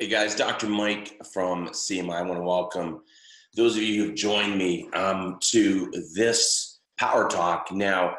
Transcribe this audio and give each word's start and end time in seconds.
Hey 0.00 0.08
guys, 0.08 0.34
Dr. 0.34 0.66
Mike 0.66 1.22
from 1.30 1.68
CMI. 1.68 2.14
I 2.14 2.22
want 2.22 2.40
to 2.40 2.42
welcome 2.42 3.02
those 3.54 3.76
of 3.76 3.82
you 3.82 4.02
who've 4.02 4.14
joined 4.14 4.56
me 4.56 4.88
um, 4.94 5.36
to 5.50 5.92
this 6.14 6.80
Power 6.98 7.28
Talk. 7.28 7.70
Now, 7.70 8.14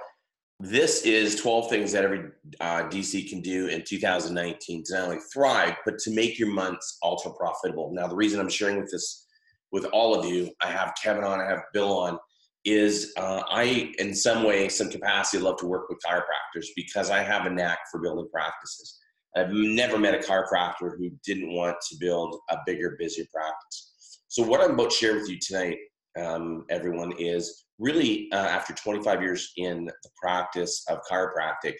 this 0.59 1.01
is 1.07 1.35
12 1.37 1.71
things 1.71 1.91
that 1.93 2.03
every 2.03 2.29
uh, 2.59 2.83
DC 2.83 3.27
can 3.27 3.41
do 3.41 3.65
in 3.65 3.83
2019 3.83 4.83
to 4.83 4.93
not 4.93 5.03
only 5.05 5.17
thrive, 5.33 5.73
but 5.83 5.97
to 5.97 6.11
make 6.11 6.37
your 6.37 6.49
months 6.49 6.99
ultra 7.01 7.33
profitable. 7.33 7.91
Now, 7.91 8.05
the 8.05 8.15
reason 8.15 8.39
I'm 8.39 8.47
sharing 8.47 8.79
with 8.79 8.91
this 8.91 9.25
with 9.71 9.85
all 9.85 10.13
of 10.13 10.27
you, 10.27 10.51
I 10.61 10.67
have 10.67 10.93
Kevin 11.01 11.23
on, 11.23 11.41
I 11.41 11.49
have 11.49 11.63
Bill 11.73 11.97
on, 11.97 12.19
is 12.63 13.11
uh, 13.17 13.41
I, 13.49 13.91
in 13.97 14.13
some 14.13 14.43
way, 14.43 14.69
some 14.69 14.91
capacity, 14.91 15.41
love 15.41 15.57
to 15.57 15.65
work 15.65 15.89
with 15.89 15.97
chiropractors 16.07 16.67
because 16.75 17.09
I 17.09 17.23
have 17.23 17.47
a 17.47 17.49
knack 17.49 17.79
for 17.89 17.99
building 17.99 18.29
practices. 18.31 19.00
I've 19.35 19.51
never 19.51 19.97
met 19.97 20.15
a 20.15 20.17
chiropractor 20.17 20.97
who 20.97 21.11
didn't 21.25 21.53
want 21.53 21.77
to 21.89 21.97
build 21.99 22.39
a 22.49 22.57
bigger, 22.65 22.95
busier 22.99 23.25
practice. 23.33 24.19
So, 24.27 24.43
what 24.43 24.61
I'm 24.61 24.71
about 24.71 24.91
to 24.91 24.95
share 24.95 25.15
with 25.15 25.29
you 25.29 25.39
tonight, 25.39 25.77
um, 26.19 26.65
everyone, 26.69 27.13
is 27.17 27.65
really 27.79 28.29
uh, 28.31 28.37
after 28.37 28.73
25 28.73 29.21
years 29.21 29.51
in 29.57 29.85
the 29.85 30.09
practice 30.21 30.83
of 30.89 30.99
chiropractic 31.09 31.75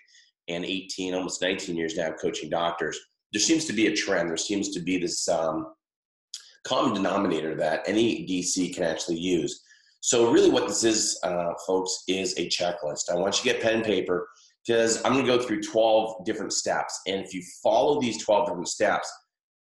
and 0.48 0.66
18, 0.66 1.14
almost 1.14 1.42
19 1.42 1.76
years 1.76 1.96
now 1.96 2.12
coaching 2.12 2.50
doctors, 2.50 3.00
there 3.34 3.42
seems 3.42 3.66
to 3.66 3.74
be 3.74 3.88
a 3.88 3.96
trend. 3.96 4.30
There 4.30 4.38
seems 4.38 4.70
to 4.70 4.80
be 4.80 4.98
this 4.98 5.28
um, 5.28 5.74
common 6.64 6.94
denominator 6.94 7.56
that 7.56 7.84
any 7.86 8.26
DC 8.26 8.74
can 8.74 8.84
actually 8.84 9.20
use. 9.20 9.62
So, 10.00 10.32
really, 10.32 10.50
what 10.50 10.68
this 10.68 10.84
is, 10.84 11.20
uh, 11.24 11.54
folks, 11.68 12.04
is 12.08 12.34
a 12.38 12.48
checklist. 12.48 13.12
I 13.12 13.16
want 13.16 13.38
you 13.38 13.52
to 13.52 13.58
get 13.58 13.62
pen 13.64 13.76
and 13.76 13.84
paper 13.84 14.28
because 14.66 15.04
I'm 15.04 15.14
going 15.14 15.26
to 15.26 15.38
go 15.38 15.42
through 15.42 15.62
12 15.62 16.26
different 16.26 16.54
steps. 16.54 17.00
And 17.08 17.24
if 17.24 17.34
you 17.34 17.44
follow 17.64 18.00
these 18.00 18.24
12 18.24 18.48
different 18.48 18.68
steps, 18.68 19.12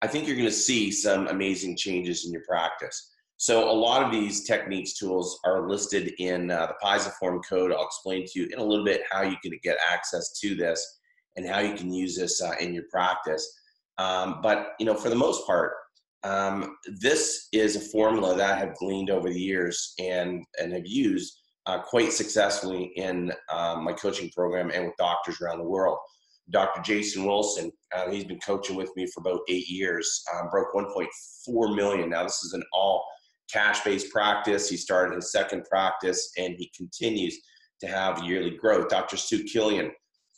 I 0.02 0.06
think 0.06 0.26
you're 0.26 0.36
going 0.36 0.48
to 0.48 0.54
see 0.54 0.90
some 0.90 1.26
amazing 1.28 1.76
changes 1.76 2.24
in 2.24 2.32
your 2.32 2.42
practice. 2.48 3.12
So, 3.38 3.70
a 3.70 3.72
lot 3.72 4.02
of 4.02 4.10
these 4.10 4.44
techniques, 4.44 4.94
tools 4.94 5.38
are 5.44 5.68
listed 5.68 6.14
in 6.18 6.50
uh, 6.50 6.66
the 6.66 6.74
Pisiform 6.82 7.40
code. 7.46 7.70
I'll 7.70 7.84
explain 7.84 8.24
to 8.26 8.40
you 8.40 8.48
in 8.50 8.58
a 8.58 8.64
little 8.64 8.84
bit 8.84 9.02
how 9.10 9.22
you 9.22 9.36
can 9.42 9.52
get 9.62 9.76
access 9.90 10.38
to 10.40 10.54
this 10.54 11.00
and 11.36 11.46
how 11.46 11.58
you 11.58 11.74
can 11.74 11.92
use 11.92 12.16
this 12.16 12.42
uh, 12.42 12.54
in 12.60 12.72
your 12.72 12.84
practice. 12.90 13.46
Um, 13.98 14.40
but, 14.42 14.72
you 14.78 14.86
know, 14.86 14.94
for 14.94 15.10
the 15.10 15.16
most 15.16 15.46
part, 15.46 15.72
um, 16.24 16.76
this 16.86 17.48
is 17.52 17.76
a 17.76 17.80
formula 17.80 18.36
that 18.36 18.54
I 18.54 18.58
have 18.58 18.74
gleaned 18.76 19.10
over 19.10 19.28
the 19.28 19.40
years 19.40 19.92
and, 19.98 20.42
and 20.58 20.72
have 20.72 20.86
used 20.86 21.42
uh, 21.66 21.80
quite 21.80 22.12
successfully 22.12 22.92
in 22.96 23.32
um, 23.52 23.84
my 23.84 23.92
coaching 23.92 24.30
program 24.34 24.70
and 24.72 24.86
with 24.86 24.96
doctors 24.96 25.40
around 25.40 25.58
the 25.58 25.64
world. 25.64 25.98
Dr. 26.50 26.80
Jason 26.82 27.24
Wilson, 27.24 27.72
uh, 27.94 28.08
he's 28.08 28.24
been 28.24 28.38
coaching 28.38 28.76
with 28.76 28.90
me 28.96 29.06
for 29.06 29.20
about 29.20 29.40
eight 29.48 29.68
years, 29.68 30.22
um, 30.34 30.48
broke 30.48 30.72
1.4 30.74 31.74
million. 31.74 32.10
Now, 32.10 32.22
this 32.22 32.44
is 32.44 32.52
an 32.52 32.62
all 32.72 33.04
cash 33.52 33.82
based 33.82 34.10
practice. 34.12 34.68
He 34.68 34.76
started 34.76 35.16
his 35.16 35.32
second 35.32 35.64
practice 35.64 36.32
and 36.38 36.54
he 36.56 36.70
continues 36.76 37.36
to 37.80 37.88
have 37.88 38.22
yearly 38.22 38.50
growth. 38.50 38.88
Dr. 38.88 39.16
Sue 39.16 39.42
Killian, 39.42 39.90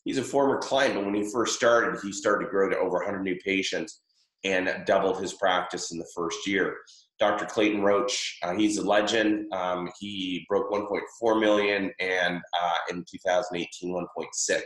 he's 0.05 0.19
a 0.19 0.25
former 0.25 0.59
client, 0.59 0.95
but 0.95 1.05
when 1.05 1.15
he 1.15 1.31
first 1.31 1.57
started, 1.57 2.01
he 2.03 2.13
started 2.13 2.47
to 2.47 2.51
grow 2.51 2.71
to 2.71 2.79
over 2.79 2.99
100 2.99 3.23
new 3.23 3.37
patients 3.45 4.01
and 4.45 4.71
doubled 4.87 5.21
his 5.21 5.35
practice 5.35 5.91
in 5.91 5.99
the 5.99 6.09
first 6.15 6.47
year. 6.47 6.77
Dr. 7.19 7.47
Clayton 7.47 7.83
Roach, 7.83 8.39
uh, 8.43 8.55
he's 8.55 8.79
a 8.79 8.87
legend. 8.87 9.53
Um, 9.53 9.91
he 9.99 10.45
broke 10.49 10.71
1.4 10.71 11.41
million 11.41 11.93
and 11.99 12.41
uh, 12.61 12.77
in 12.91 13.05
2018, 13.11 13.93
1.6, 13.93 14.61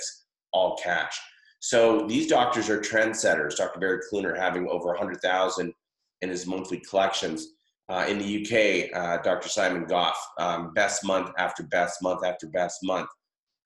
all 0.53 0.77
cash. 0.77 1.19
So 1.61 2.07
these 2.07 2.27
doctors 2.27 2.69
are 2.69 2.81
trendsetters. 2.81 3.57
Dr. 3.57 3.81
Barry 3.81 4.01
Cluner 4.11 4.35
having 4.37 4.69
over 4.69 4.89
100,000 4.89 5.73
in 6.21 6.29
his 6.29 6.47
monthly 6.47 6.79
collections. 6.79 7.49
Uh, 7.89 8.07
in 8.09 8.19
the 8.19 8.43
UK, 8.43 8.97
uh, 8.97 9.23
Dr. 9.23 9.49
Simon 9.49 9.85
Goff, 9.85 10.17
um, 10.39 10.73
best 10.75 11.05
month 11.05 11.31
after 11.39 11.63
best 11.65 12.03
month 12.03 12.25
after 12.25 12.47
best 12.49 12.79
month. 12.83 13.09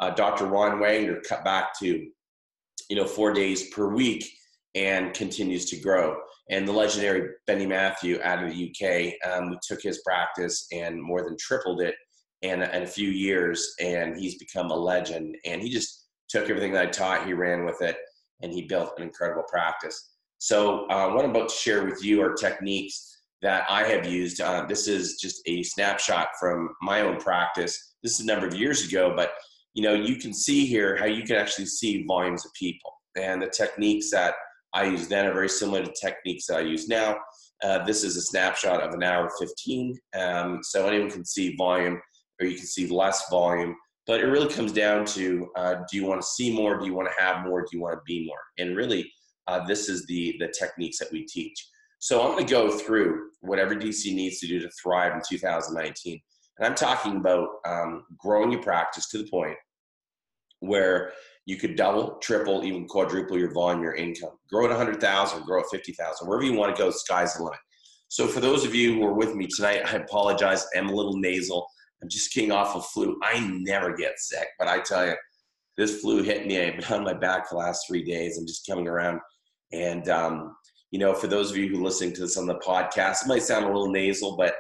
Uh, 0.01 0.11
Dr. 0.11 0.47
Ron 0.47 0.79
Wagner 0.81 1.21
cut 1.27 1.45
back 1.45 1.79
to, 1.81 2.07
you 2.89 2.97
know, 2.97 3.07
four 3.07 3.33
days 3.33 3.71
per 3.71 3.89
week 3.89 4.29
and 4.75 5.15
continues 5.15 5.67
to 5.67 5.77
grow 5.77 6.17
and 6.51 6.67
the 6.67 6.73
legendary 6.73 7.31
Benny 7.47 7.67
Matthew 7.67 8.21
out 8.23 8.43
of 8.43 8.51
the 8.51 8.71
UK. 8.71 9.31
Um, 9.31 9.51
we 9.51 9.59
took 9.67 9.83
his 9.83 10.01
practice 10.05 10.67
and 10.73 11.03
more 11.03 11.25
than 11.25 11.37
tripled 11.39 11.81
it 11.81 11.95
in, 12.43 12.63
in 12.63 12.83
a 12.83 12.87
few 12.87 13.09
years, 13.09 13.75
and 13.81 14.17
he's 14.17 14.39
become 14.39 14.71
a 14.71 14.77
legend. 14.77 15.37
And 15.45 15.61
he 15.61 15.71
just 15.71 16.07
took 16.29 16.49
everything 16.49 16.73
that 16.73 16.87
I 16.87 16.91
taught, 16.91 17.27
he 17.27 17.33
ran 17.33 17.65
with 17.65 17.83
it, 17.83 17.97
and 18.43 18.53
he 18.53 18.63
built 18.63 18.93
an 18.97 19.03
incredible 19.03 19.45
practice. 19.49 20.11
So, 20.39 20.87
uh, 20.89 21.11
what 21.11 21.25
I'm 21.25 21.31
about 21.31 21.49
to 21.49 21.55
share 21.55 21.85
with 21.85 22.05
you 22.05 22.23
are 22.23 22.35
techniques 22.35 23.17
that 23.43 23.65
I 23.69 23.85
have 23.85 24.07
used. 24.07 24.41
Uh, 24.41 24.67
this 24.67 24.87
is 24.87 25.17
just 25.21 25.41
a 25.47 25.63
snapshot 25.63 26.29
from 26.39 26.71
my 26.83 27.01
own 27.01 27.19
practice. 27.19 27.95
This 28.03 28.15
is 28.15 28.21
a 28.21 28.27
number 28.27 28.47
of 28.47 28.55
years 28.55 28.87
ago, 28.87 29.13
but 29.17 29.33
you 29.75 29.83
know, 29.83 29.95
you 29.95 30.17
can 30.17 30.33
see 30.33 30.67
here 30.67 30.97
how 30.97 31.05
you 31.05 31.23
can 31.23 31.37
actually 31.37 31.67
see 31.67 32.05
volumes 32.07 32.45
of 32.47 32.53
people 32.55 32.91
and 33.17 33.43
the 33.43 33.49
techniques 33.49 34.11
that 34.11 34.35
I 34.77 34.85
used 34.85 35.09
then 35.09 35.25
are 35.25 35.33
very 35.33 35.49
similar 35.49 35.83
to 35.83 35.93
techniques 35.99 36.47
that 36.47 36.59
I 36.59 36.61
use 36.61 36.87
now. 36.87 37.17
Uh, 37.65 37.83
this 37.85 38.05
is 38.05 38.17
a 38.19 38.21
snapshot 38.21 38.83
of 38.83 38.93
an 38.93 39.03
hour 39.03 39.31
15. 39.41 39.99
Um, 40.15 40.61
so 40.63 40.87
anyone 40.87 41.11
can 41.11 41.25
see 41.25 41.57
volume 41.57 41.99
or 42.39 42.47
you 42.47 42.57
can 42.57 42.67
see 42.67 42.87
less 42.87 43.25
volume. 43.31 43.75
But 44.07 44.21
it 44.21 44.27
really 44.27 44.53
comes 44.53 44.73
down 44.73 45.07
to 45.07 45.49
uh, 45.57 45.77
do 45.91 45.97
you 45.97 46.05
want 46.05 46.21
to 46.21 46.27
see 46.27 46.55
more? 46.55 46.79
Do 46.79 46.85
you 46.85 46.93
want 46.93 47.09
to 47.09 47.25
have 47.25 47.47
more? 47.47 47.63
Do 47.63 47.69
you 47.73 47.81
want 47.81 47.95
to 47.95 48.03
be 48.05 48.27
more? 48.27 48.39
And 48.59 48.77
really, 48.77 49.11
uh, 49.49 49.67
this 49.67 49.89
is 49.89 50.05
the, 50.07 50.37
the 50.41 50.49
techniques 50.49 50.99
that 50.99 51.11
we 51.11 51.25
teach. 51.25 51.57
So 51.99 52.21
I'm 52.21 52.33
going 52.33 52.47
to 52.47 52.53
go 52.53 52.71
through 52.71 53.31
whatever 53.41 53.75
DC 53.75 54.15
needs 54.15 54.39
to 54.41 54.47
do 54.47 54.61
to 54.61 54.69
thrive 54.81 55.15
in 55.15 55.23
2019. 55.27 56.21
And 56.59 56.67
I'm 56.67 56.75
talking 56.75 57.17
about 57.17 57.49
um, 57.67 58.05
growing 58.19 58.53
your 58.53 58.63
practice 58.63 59.09
to 59.09 59.19
the 59.19 59.29
point 59.31 59.57
where 60.61 61.13
you 61.47 61.57
could 61.57 61.77
double, 61.77 62.17
triple, 62.21 62.65
even 62.65 62.87
quadruple 62.87 63.39
your 63.39 63.53
volume, 63.53 63.83
your 63.83 63.95
income. 63.95 64.33
Grow 64.51 64.65
at 64.65 64.71
100,000, 64.71 65.45
grow 65.45 65.61
at 65.61 65.67
50,000, 65.71 66.27
wherever 66.27 66.45
you 66.45 66.55
want 66.55 66.75
to 66.75 66.83
go, 66.83 66.91
sky's 66.91 67.35
the 67.35 67.45
limit. 67.45 67.59
So 68.09 68.27
for 68.27 68.41
those 68.41 68.65
of 68.65 68.75
you 68.75 68.95
who 68.95 69.05
are 69.05 69.15
with 69.15 69.35
me 69.35 69.47
tonight, 69.47 69.83
I 69.87 69.97
apologize. 69.97 70.67
I'm 70.77 70.89
a 70.89 70.95
little 70.95 71.17
nasal. 71.17 71.67
I'm 72.03 72.09
just 72.09 72.33
king 72.33 72.51
off 72.53 72.75
of 72.77 72.85
flu. 72.87 73.19
I 73.23 73.41
never 73.41 73.97
get 73.97 74.19
sick, 74.19 74.49
but 74.59 74.69
I 74.69 74.81
tell 74.81 75.07
you, 75.07 75.15
this 75.77 76.01
flu 76.01 76.23
hit 76.23 76.47
me. 76.47 76.61
I've 76.61 76.79
been 76.79 76.99
on 76.99 77.05
my 77.05 77.15
back 77.15 77.49
for 77.49 77.55
the 77.55 77.61
last 77.61 77.87
three 77.87 78.03
days. 78.03 78.39
I'm 78.39 78.47
just 78.47 78.67
coming 78.67 78.89
around. 78.89 79.21
And, 79.73 80.09
um, 80.09 80.57
you 80.91 80.99
know, 80.99 81.15
for 81.15 81.27
those 81.27 81.51
of 81.51 81.57
you 81.57 81.69
who 81.69 81.81
are 81.81 81.85
listening 81.85 82.13
to 82.15 82.23
this 82.23 82.37
on 82.37 82.47
the 82.47 82.59
podcast, 82.59 83.23
it 83.23 83.29
might 83.29 83.43
sound 83.43 83.65
a 83.65 83.69
little 83.69 83.91
nasal, 83.91 84.37
but 84.37 84.55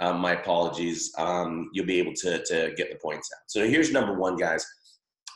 um, 0.00 0.20
my 0.20 0.32
apologies. 0.32 1.12
Um, 1.18 1.70
you'll 1.72 1.86
be 1.86 1.98
able 1.98 2.14
to, 2.14 2.42
to 2.44 2.72
get 2.76 2.90
the 2.90 2.98
points 3.02 3.28
out. 3.34 3.42
So 3.48 3.68
here's 3.68 3.92
number 3.92 4.18
one, 4.18 4.36
guys 4.36 4.66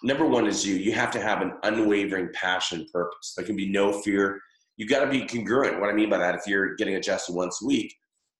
number 0.02 0.26
one 0.26 0.46
is 0.46 0.66
you. 0.66 0.74
You 0.74 0.92
have 0.92 1.10
to 1.12 1.20
have 1.20 1.42
an 1.42 1.52
unwavering 1.62 2.30
passion 2.32 2.86
purpose. 2.92 3.34
There 3.36 3.46
can 3.46 3.56
be 3.56 3.68
no 3.68 3.92
fear. 4.02 4.40
You 4.76 4.86
got 4.86 5.04
to 5.04 5.10
be 5.10 5.24
congruent. 5.24 5.80
What 5.80 5.90
I 5.90 5.92
mean 5.92 6.10
by 6.10 6.18
that, 6.18 6.34
if 6.34 6.46
you're 6.46 6.74
getting 6.76 6.96
adjusted 6.96 7.34
once 7.34 7.62
a 7.62 7.66
week 7.66 7.94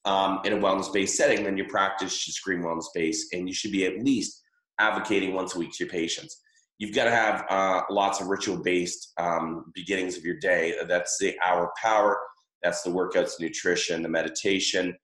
um, 0.05 0.41
in 0.45 0.53
a 0.53 0.57
wellness 0.57 0.93
based 0.93 1.17
setting, 1.17 1.45
then 1.45 1.57
your 1.57 1.69
practice 1.69 2.15
should 2.15 2.35
scream 2.35 2.63
wellness 2.63 2.87
based, 2.95 3.33
and 3.33 3.49
you 3.49 3.55
should 3.55 3.73
be 3.73 3.87
at 3.87 4.05
least 4.05 4.43
advocating 4.79 5.35
once 5.35 5.55
a 5.55 5.59
week 5.59 5.73
to 5.73 5.85
your 5.85 5.91
patients. 5.91 6.43
You've 6.79 6.95
got 6.95 7.05
to 7.05 7.11
have 7.11 7.47
uh, 7.49 7.83
lots 7.89 8.21
of 8.21 8.27
ritual 8.27 8.59
based 8.59 9.13
um, 9.19 9.73
beginnings 9.75 10.19
of 10.19 10.25
your 10.25 10.39
day. 10.39 10.75
That's 10.87 11.17
the 11.19 11.35
hour 11.43 11.73
power. 11.83 12.19
That's 12.63 12.83
the 12.83 12.91
workouts, 12.91 13.41
nutrition, 13.41 14.03
the 14.03 14.09
meditation. 14.09 14.95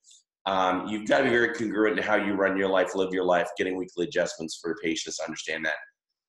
Um, 0.44 0.86
you've 0.88 1.08
got 1.08 1.18
to 1.18 1.24
be 1.24 1.30
very 1.30 1.54
congruent 1.54 1.98
in 1.98 2.04
how 2.04 2.16
you 2.16 2.34
run 2.34 2.58
your 2.58 2.68
life, 2.68 2.94
live 2.94 3.14
your 3.14 3.24
life, 3.24 3.48
getting 3.56 3.76
weekly 3.76 4.06
adjustments 4.06 4.58
for 4.60 4.70
your 4.70 4.78
patients 4.82 5.18
to 5.18 5.24
understand 5.24 5.64
that 5.64 5.74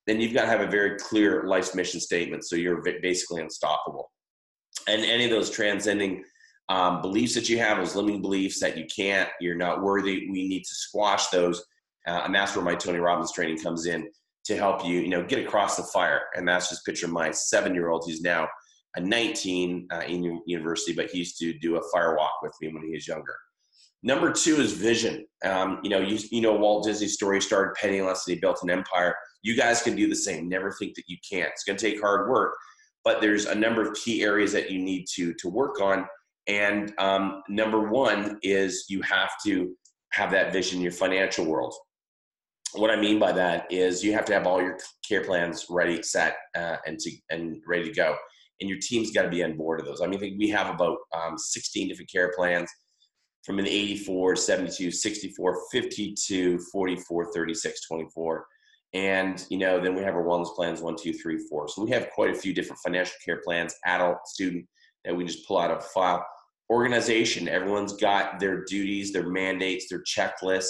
then 0.06 0.20
you've 0.20 0.34
got 0.34 0.44
to 0.44 0.48
have 0.48 0.62
a 0.62 0.68
very 0.68 0.98
clear 0.98 1.44
life's 1.44 1.76
mission 1.76 2.00
statement. 2.00 2.46
So 2.46 2.56
you're 2.56 2.84
basically 3.02 3.42
unstoppable. 3.42 4.12
And 4.88 5.04
any 5.04 5.26
of 5.26 5.32
those 5.32 5.50
transcending 5.50 6.24
um, 6.70 7.02
beliefs 7.02 7.36
that 7.36 7.50
you 7.50 7.60
have, 7.60 7.78
those 7.78 7.96
limiting 7.96 8.22
beliefs 8.22 8.60
that 8.60 8.78
you 8.78 8.86
can't, 8.94 9.30
you're 9.40 9.56
not 9.56 9.82
worthy, 9.82 10.28
we 10.30 10.48
need 10.48 10.64
to 10.64 10.76
squash 10.76 11.28
those. 11.28 11.64
Uh, 12.08 12.22
and 12.26 12.36
that's 12.36 12.56
where 12.56 12.66
my 12.66 12.76
Tony 12.76 13.00
Robbins 13.00 13.32
training 13.32 13.60
comes 13.60 13.86
in 13.86 14.10
to 14.46 14.58
help 14.58 14.86
you, 14.86 15.00
you 15.00 15.10
know, 15.10 15.24
get 15.24 15.40
across 15.40 15.78
the 15.78 15.84
fire. 15.84 16.22
And 16.36 16.48
that's 16.48 16.70
just 16.70 16.86
picture 16.86 17.08
my 17.08 17.32
seven-year-old. 17.32 18.04
He's 18.06 18.22
now 18.22 18.48
a 18.96 19.02
19 19.02 19.88
uh, 19.92 20.02
in 20.08 20.42
university, 20.46 20.94
but 20.94 21.10
he 21.10 21.20
used 21.20 21.38
to 21.40 21.54
do 21.60 21.78
a 21.78 21.82
fire 21.94 22.18
walk 22.18 22.42
with 22.42 22.54
me 22.62 22.68
when 22.74 22.84
he 22.84 22.92
was 22.92 23.08
younger. 23.08 23.36
Number 24.06 24.34
two 24.34 24.58
is 24.58 24.74
vision. 24.74 25.26
Um, 25.46 25.80
you 25.82 25.90
know, 25.90 26.00
you, 26.00 26.20
you 26.30 26.42
know 26.42 26.54
Walt 26.54 26.86
Disney's 26.86 27.14
story 27.14 27.42
started 27.42 27.74
penniless 27.76 28.28
and 28.28 28.36
he 28.36 28.40
built 28.40 28.60
an 28.62 28.70
empire. 28.70 29.16
You 29.44 29.56
guys 29.56 29.82
can 29.82 29.96
do 29.96 30.08
the 30.10 30.16
same. 30.16 30.50
Never 30.50 30.74
think 30.74 30.96
that 30.96 31.06
you 31.08 31.18
can't. 31.30 31.50
It's 31.50 31.64
going 31.64 31.78
to 31.78 31.90
take 31.90 32.02
hard 32.02 32.30
work, 32.30 32.54
but 33.06 33.22
there's 33.22 33.46
a 33.46 33.56
number 33.56 33.82
of 33.82 33.96
key 33.96 34.22
areas 34.22 34.52
that 34.52 34.70
you 34.70 34.80
need 34.80 35.06
to 35.16 35.34
to 35.36 35.48
work 35.50 35.80
on. 35.80 36.06
And 36.48 36.94
um, 37.00 37.44
number 37.48 37.90
one 37.90 38.38
is 38.44 38.86
you 38.90 39.02
have 39.04 39.32
to 39.46 39.74
have 40.12 40.32
that 40.32 40.52
vision 40.52 40.78
in 40.78 40.84
your 40.84 40.92
financial 40.92 41.46
world. 41.46 41.74
What 42.74 42.92
I 42.92 43.00
mean 43.00 43.20
by 43.20 43.32
that 43.32 43.72
is 43.72 44.04
you 44.04 44.12
have 44.14 44.26
to 44.26 44.34
have 44.34 44.46
all 44.46 44.62
your 44.62 44.78
care 45.08 45.24
plans 45.24 45.68
ready, 45.70 46.04
set, 46.04 46.36
uh, 46.58 46.78
and 46.86 47.00
to 47.00 47.12
and 47.30 47.62
ready 47.66 47.86
to 47.86 47.94
go. 47.94 48.18
and 48.60 48.70
your 48.70 48.80
team's 48.80 49.12
got 49.12 49.24
to 49.24 49.30
be 49.30 49.44
on 49.44 49.56
board 49.56 49.80
of 49.80 49.86
those. 49.86 50.02
I 50.02 50.08
mean, 50.08 50.38
we 50.38 50.50
have 50.50 50.74
about 50.74 50.98
um, 51.16 51.38
16 51.38 51.88
different 51.88 52.12
care 52.12 52.34
plans 52.36 52.70
from 53.44 53.60
an 53.60 53.68
84, 53.68 54.36
72, 54.36 54.92
64, 54.92 55.60
52, 55.72 56.60
44, 56.60 57.34
36, 57.34 57.88
24. 57.88 58.46
And, 58.94 59.46
you 59.50 59.58
know, 59.58 59.80
then 59.80 59.96
we 59.96 60.02
have 60.04 60.16
our 60.16 60.24
wellness 60.24 60.56
plans 60.56 60.82
one, 60.82 60.96
two, 60.96 61.14
three, 61.14 61.40
four. 61.50 61.68
So 61.68 61.84
we 61.84 61.90
have 61.92 62.10
quite 62.12 62.30
a 62.30 62.38
few 62.38 62.54
different 62.54 62.80
financial 62.84 63.16
care 63.26 63.42
plans, 63.44 63.76
adult, 63.86 64.26
student, 64.28 64.66
that 65.04 65.16
we 65.16 65.26
just 65.26 65.48
pull 65.48 65.58
out 65.58 65.72
of 65.72 65.80
a 65.80 65.82
file. 65.82 66.26
Organization, 66.70 67.50
everyone's 67.50 67.94
got 67.94 68.40
their 68.40 68.64
duties, 68.66 69.12
their 69.12 69.28
mandates, 69.28 69.90
their 69.90 70.04
checklists. 70.04 70.70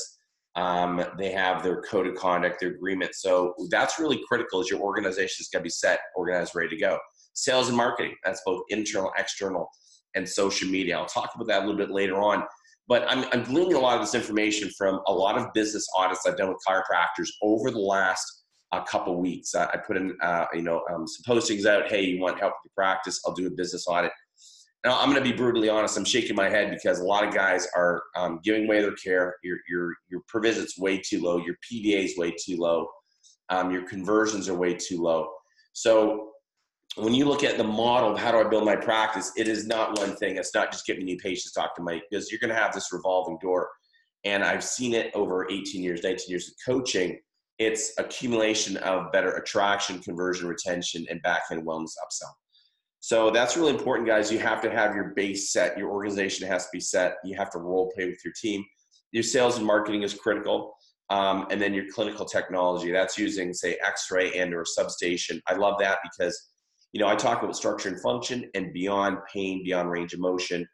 Um, 0.56 1.04
they 1.18 1.32
have 1.32 1.64
their 1.64 1.82
code 1.82 2.08
of 2.08 2.16
conduct, 2.16 2.60
their 2.60 2.70
agreement. 2.70 3.14
So 3.16 3.54
that's 3.70 4.00
really 4.00 4.22
critical 4.28 4.62
is 4.62 4.70
your 4.70 4.82
organization 4.82 5.38
is 5.42 5.50
going 5.52 5.62
to 5.62 5.64
be 5.64 5.70
set, 5.70 6.00
organized, 6.16 6.56
ready 6.56 6.70
to 6.70 6.78
go. 6.78 6.98
Sales 7.34 7.68
and 7.68 7.78
marketing, 7.78 8.16
that's 8.24 8.42
both 8.46 8.64
internal, 8.70 9.12
external, 9.18 9.70
and 10.16 10.28
social 10.28 10.70
media. 10.70 10.98
I'll 10.98 11.06
talk 11.06 11.32
about 11.36 11.48
that 11.48 11.64
a 11.64 11.66
little 11.66 11.78
bit 11.78 11.92
later 11.92 12.22
on. 12.22 12.44
But 12.88 13.10
I'm, 13.10 13.26
I'm 13.32 13.44
gleaning 13.44 13.76
a 13.76 13.80
lot 13.80 13.96
of 13.96 14.02
this 14.02 14.14
information 14.14 14.70
from 14.78 15.00
a 15.08 15.14
lot 15.14 15.38
of 15.38 15.48
business 15.54 15.88
audits 15.98 16.26
I've 16.26 16.38
done 16.38 16.50
with 16.50 16.58
chiropractors 16.68 17.30
over 17.42 17.72
the 17.72 17.80
last 17.80 18.44
uh, 18.74 18.84
couple 18.84 19.22
weeks. 19.22 19.56
I, 19.56 19.66
I 19.66 19.78
put 19.78 19.96
in, 19.98 20.18
uh, 20.22 20.46
you 20.54 20.64
know, 20.64 20.82
um, 20.94 21.08
some 21.08 21.36
postings 21.36 21.66
out. 21.66 21.88
Hey, 21.88 22.04
you 22.04 22.20
want 22.20 22.40
help 22.40 22.54
with 22.54 22.72
your 22.72 22.74
practice? 22.76 23.22
I'll 23.26 23.34
do 23.34 23.48
a 23.48 23.52
business 23.52 23.86
audit. 23.88 24.12
Now, 24.84 25.00
I'm 25.00 25.12
going 25.12 25.24
to 25.24 25.30
be 25.30 25.36
brutally 25.36 25.70
honest. 25.70 25.98
I'm 25.98 26.04
shaking 26.04 26.36
my 26.36 26.50
head 26.50 26.72
because 26.72 27.00
a 27.00 27.06
lot 27.06 27.26
of 27.26 27.34
guys 27.34 27.68
are 27.74 28.04
um, 28.18 28.42
giving 28.44 28.66
away 28.66 28.82
their 28.82 28.96
care. 28.96 29.36
Your 29.42 29.58
your 29.70 29.94
your 30.10 30.22
per 30.28 30.42
visit's 30.42 30.78
way 30.78 30.98
too 30.98 31.22
low. 31.22 31.38
Your 31.38 31.56
PVA 31.72 32.04
is 32.04 32.18
way 32.18 32.32
too 32.32 32.58
low. 32.58 32.90
Um, 33.48 33.72
your 33.72 33.88
conversions 33.88 34.50
are 34.50 34.56
way 34.56 34.74
too 34.74 35.02
low. 35.02 35.30
So 35.72 36.33
when 36.96 37.14
you 37.14 37.26
look 37.26 37.44
at 37.44 37.58
the 37.58 37.64
model 37.64 38.12
of 38.12 38.20
how 38.20 38.32
do 38.32 38.38
I 38.38 38.44
build 38.44 38.66
my 38.66 38.76
practice, 38.76 39.32
it 39.36 39.48
is 39.48 39.66
not 39.66 39.98
one 39.98 40.16
thing. 40.16 40.38
It's 40.38 40.54
not 40.54 40.72
just 40.72 40.86
getting 40.86 41.06
new 41.06 41.18
patients, 41.18 41.54
Dr. 41.54 41.82
Mike, 41.82 42.04
because 42.10 42.32
you're 42.32 42.40
going 42.40 42.50
to 42.50 42.56
have 42.56 42.74
this 42.74 42.94
revolving 42.94 43.38
door. 43.42 43.70
And 44.26 44.44
I've 44.44 44.64
seen 44.64 44.94
it 44.94 45.12
over 45.16 45.50
18 45.50 45.82
years, 45.82 46.04
19 46.04 46.26
years 46.28 46.48
of 46.48 46.54
coaching. 46.66 47.20
It's 47.60 47.94
accumulation 47.98 48.78
of 48.78 49.12
better 49.12 49.32
attraction, 49.32 50.00
conversion, 50.00 50.48
retention, 50.48 51.06
and 51.10 51.22
back 51.24 51.44
end 51.52 51.66
wellness 51.66 51.94
upsell. 52.04 52.32
So 53.00 53.32
that's 53.32 53.58
really 53.58 53.72
important, 53.72 54.08
guys. 54.08 54.32
You 54.32 54.40
have 54.40 54.62
to 54.62 54.72
have 54.72 54.96
your 54.96 55.14
base 55.16 55.52
set. 55.52 55.78
Your 55.78 55.90
organization 55.90 56.48
has 56.48 56.66
to 56.66 56.70
be 56.72 56.80
set. 56.80 57.16
You 57.26 57.36
have 57.38 57.50
to 57.52 57.60
role 57.60 57.92
play 57.94 58.06
with 58.06 58.20
your 58.24 58.34
team. 58.40 58.64
Your 59.12 59.24
sales 59.24 59.58
and 59.58 59.66
marketing 59.66 60.04
is 60.04 60.14
critical. 60.14 60.74
Um, 61.10 61.46
and 61.52 61.62
then 61.62 61.74
your 61.74 61.86
clinical 61.92 62.26
technology. 62.26 62.92
That's 62.92 63.18
using, 63.18 63.54
say, 63.54 63.78
X-ray 63.86 64.40
and 64.40 64.54
or 64.54 64.64
substation. 64.64 65.42
I 65.48 65.56
love 65.56 65.76
that 65.80 66.00
because 66.02 66.53
you 66.94 67.02
know, 67.02 67.08
I 67.08 67.16
talk 67.16 67.42
about 67.42 67.56
structure 67.56 67.90
and 67.90 68.00
function 68.00 68.50
and 68.54 68.72
beyond 68.72 69.18
pain, 69.32 69.64
beyond 69.64 69.90
range 69.90 70.14
of 70.14 70.20
motion, 70.20 70.66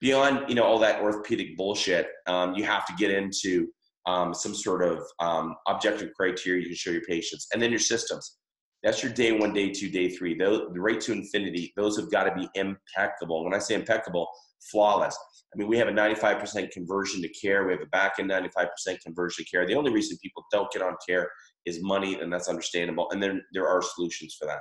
beyond, 0.00 0.48
you 0.48 0.54
know, 0.54 0.64
all 0.64 0.78
that 0.78 1.00
orthopedic 1.00 1.56
bullshit. 1.56 2.08
Um, 2.26 2.54
you 2.54 2.64
have 2.64 2.86
to 2.86 2.92
get 2.98 3.10
into 3.10 3.68
um, 4.06 4.34
some 4.34 4.54
sort 4.54 4.82
of 4.82 5.02
um, 5.18 5.54
objective 5.66 6.12
criteria 6.14 6.60
you 6.60 6.66
can 6.66 6.76
show 6.76 6.90
your 6.90 7.02
patients. 7.02 7.48
And 7.52 7.60
then 7.60 7.70
your 7.70 7.80
systems. 7.80 8.36
That's 8.82 9.02
your 9.02 9.12
day 9.12 9.32
one, 9.32 9.54
day 9.54 9.70
two, 9.70 9.88
day 9.88 10.10
three. 10.10 10.36
Those, 10.36 10.68
the 10.74 10.80
rate 10.80 11.00
to 11.02 11.12
infinity, 11.12 11.72
those 11.76 11.96
have 11.96 12.10
got 12.10 12.24
to 12.24 12.34
be 12.34 12.48
impeccable. 12.54 13.44
When 13.44 13.54
I 13.54 13.58
say 13.58 13.74
impeccable, 13.74 14.28
flawless. 14.70 15.16
I 15.54 15.58
mean, 15.58 15.68
we 15.68 15.78
have 15.78 15.88
a 15.88 15.92
95% 15.92 16.70
conversion 16.70 17.22
to 17.22 17.28
care. 17.28 17.64
We 17.64 17.72
have 17.72 17.82
a 17.82 17.86
back 17.86 18.14
end 18.18 18.30
95% 18.30 18.66
conversion 19.04 19.44
to 19.44 19.50
care. 19.50 19.66
The 19.66 19.74
only 19.74 19.92
reason 19.92 20.18
people 20.20 20.44
don't 20.50 20.70
get 20.72 20.82
on 20.82 20.96
care 21.06 21.30
is 21.64 21.80
money, 21.82 22.20
and 22.20 22.32
that's 22.32 22.48
understandable. 22.48 23.08
And 23.10 23.22
then 23.22 23.42
there 23.52 23.68
are 23.68 23.82
solutions 23.82 24.36
for 24.38 24.46
that. 24.46 24.60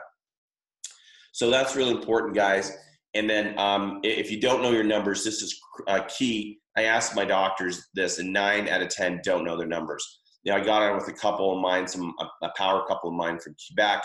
So 1.32 1.50
that's 1.50 1.76
really 1.76 1.92
important, 1.92 2.36
guys. 2.36 2.72
And 3.14 3.30
then 3.30 3.58
um, 3.60 4.00
if 4.04 4.32
you 4.32 4.40
don't 4.40 4.62
know 4.62 4.72
your 4.72 4.84
numbers, 4.84 5.24
this 5.24 5.42
is 5.42 5.60
uh, 5.88 6.02
key. 6.08 6.60
I 6.78 6.84
asked 6.84 7.16
my 7.16 7.26
doctors 7.26 7.88
this, 7.94 8.20
and 8.20 8.32
nine 8.32 8.70
out 8.70 8.82
of 8.82 8.90
10 8.90 9.22
don't 9.24 9.44
know 9.44 9.58
their 9.58 9.68
numbers. 9.68 10.20
Know, 10.46 10.56
I 10.56 10.62
got 10.62 10.82
on 10.82 10.96
with 10.96 11.08
a 11.08 11.14
couple 11.14 11.56
of 11.56 11.62
mine, 11.62 11.88
some 11.88 12.14
a, 12.42 12.50
power 12.58 12.84
couple 12.88 13.10
of 13.10 13.16
mine 13.16 13.40
from 13.40 13.56
Quebec, 13.68 14.04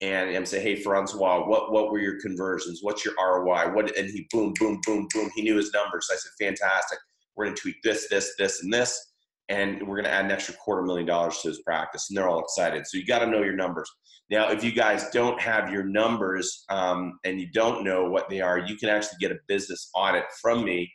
and 0.00 0.34
I'm 0.34 0.44
say, 0.44 0.60
hey, 0.60 0.82
Francois, 0.82 1.46
what 1.46 1.70
what 1.70 1.90
were 1.90 2.00
your 2.00 2.20
conversions? 2.20 2.80
What's 2.82 3.04
your 3.04 3.14
ROI? 3.18 3.72
What? 3.72 3.96
And 3.96 4.08
he 4.10 4.26
boom, 4.32 4.52
boom, 4.58 4.80
boom, 4.84 5.06
boom. 5.14 5.30
He 5.36 5.42
knew 5.42 5.56
his 5.56 5.72
numbers. 5.72 6.08
I 6.10 6.16
said, 6.16 6.32
fantastic. 6.44 6.98
We're 7.36 7.44
going 7.44 7.56
to 7.56 7.62
tweak 7.62 7.76
this, 7.84 8.08
this, 8.08 8.34
this, 8.38 8.62
and 8.62 8.72
this, 8.72 9.12
and 9.48 9.80
we're 9.86 9.96
going 9.96 10.04
to 10.04 10.10
add 10.10 10.24
an 10.24 10.30
extra 10.30 10.54
quarter 10.54 10.82
million 10.82 11.06
dollars 11.06 11.38
to 11.38 11.48
his 11.48 11.62
practice. 11.62 12.08
And 12.08 12.16
they're 12.16 12.28
all 12.28 12.40
excited. 12.40 12.86
So 12.86 12.98
you 12.98 13.06
got 13.06 13.20
to 13.20 13.26
know 13.26 13.42
your 13.42 13.56
numbers. 13.56 13.90
Now, 14.28 14.50
if 14.50 14.64
you 14.64 14.72
guys 14.72 15.08
don't 15.10 15.40
have 15.40 15.70
your 15.70 15.84
numbers 15.84 16.64
um, 16.68 17.18
and 17.24 17.40
you 17.40 17.48
don't 17.52 17.84
know 17.84 18.10
what 18.10 18.28
they 18.28 18.40
are, 18.40 18.58
you 18.58 18.76
can 18.76 18.88
actually 18.88 19.18
get 19.20 19.30
a 19.30 19.36
business 19.46 19.88
audit 19.94 20.24
from 20.42 20.64
me. 20.64 20.90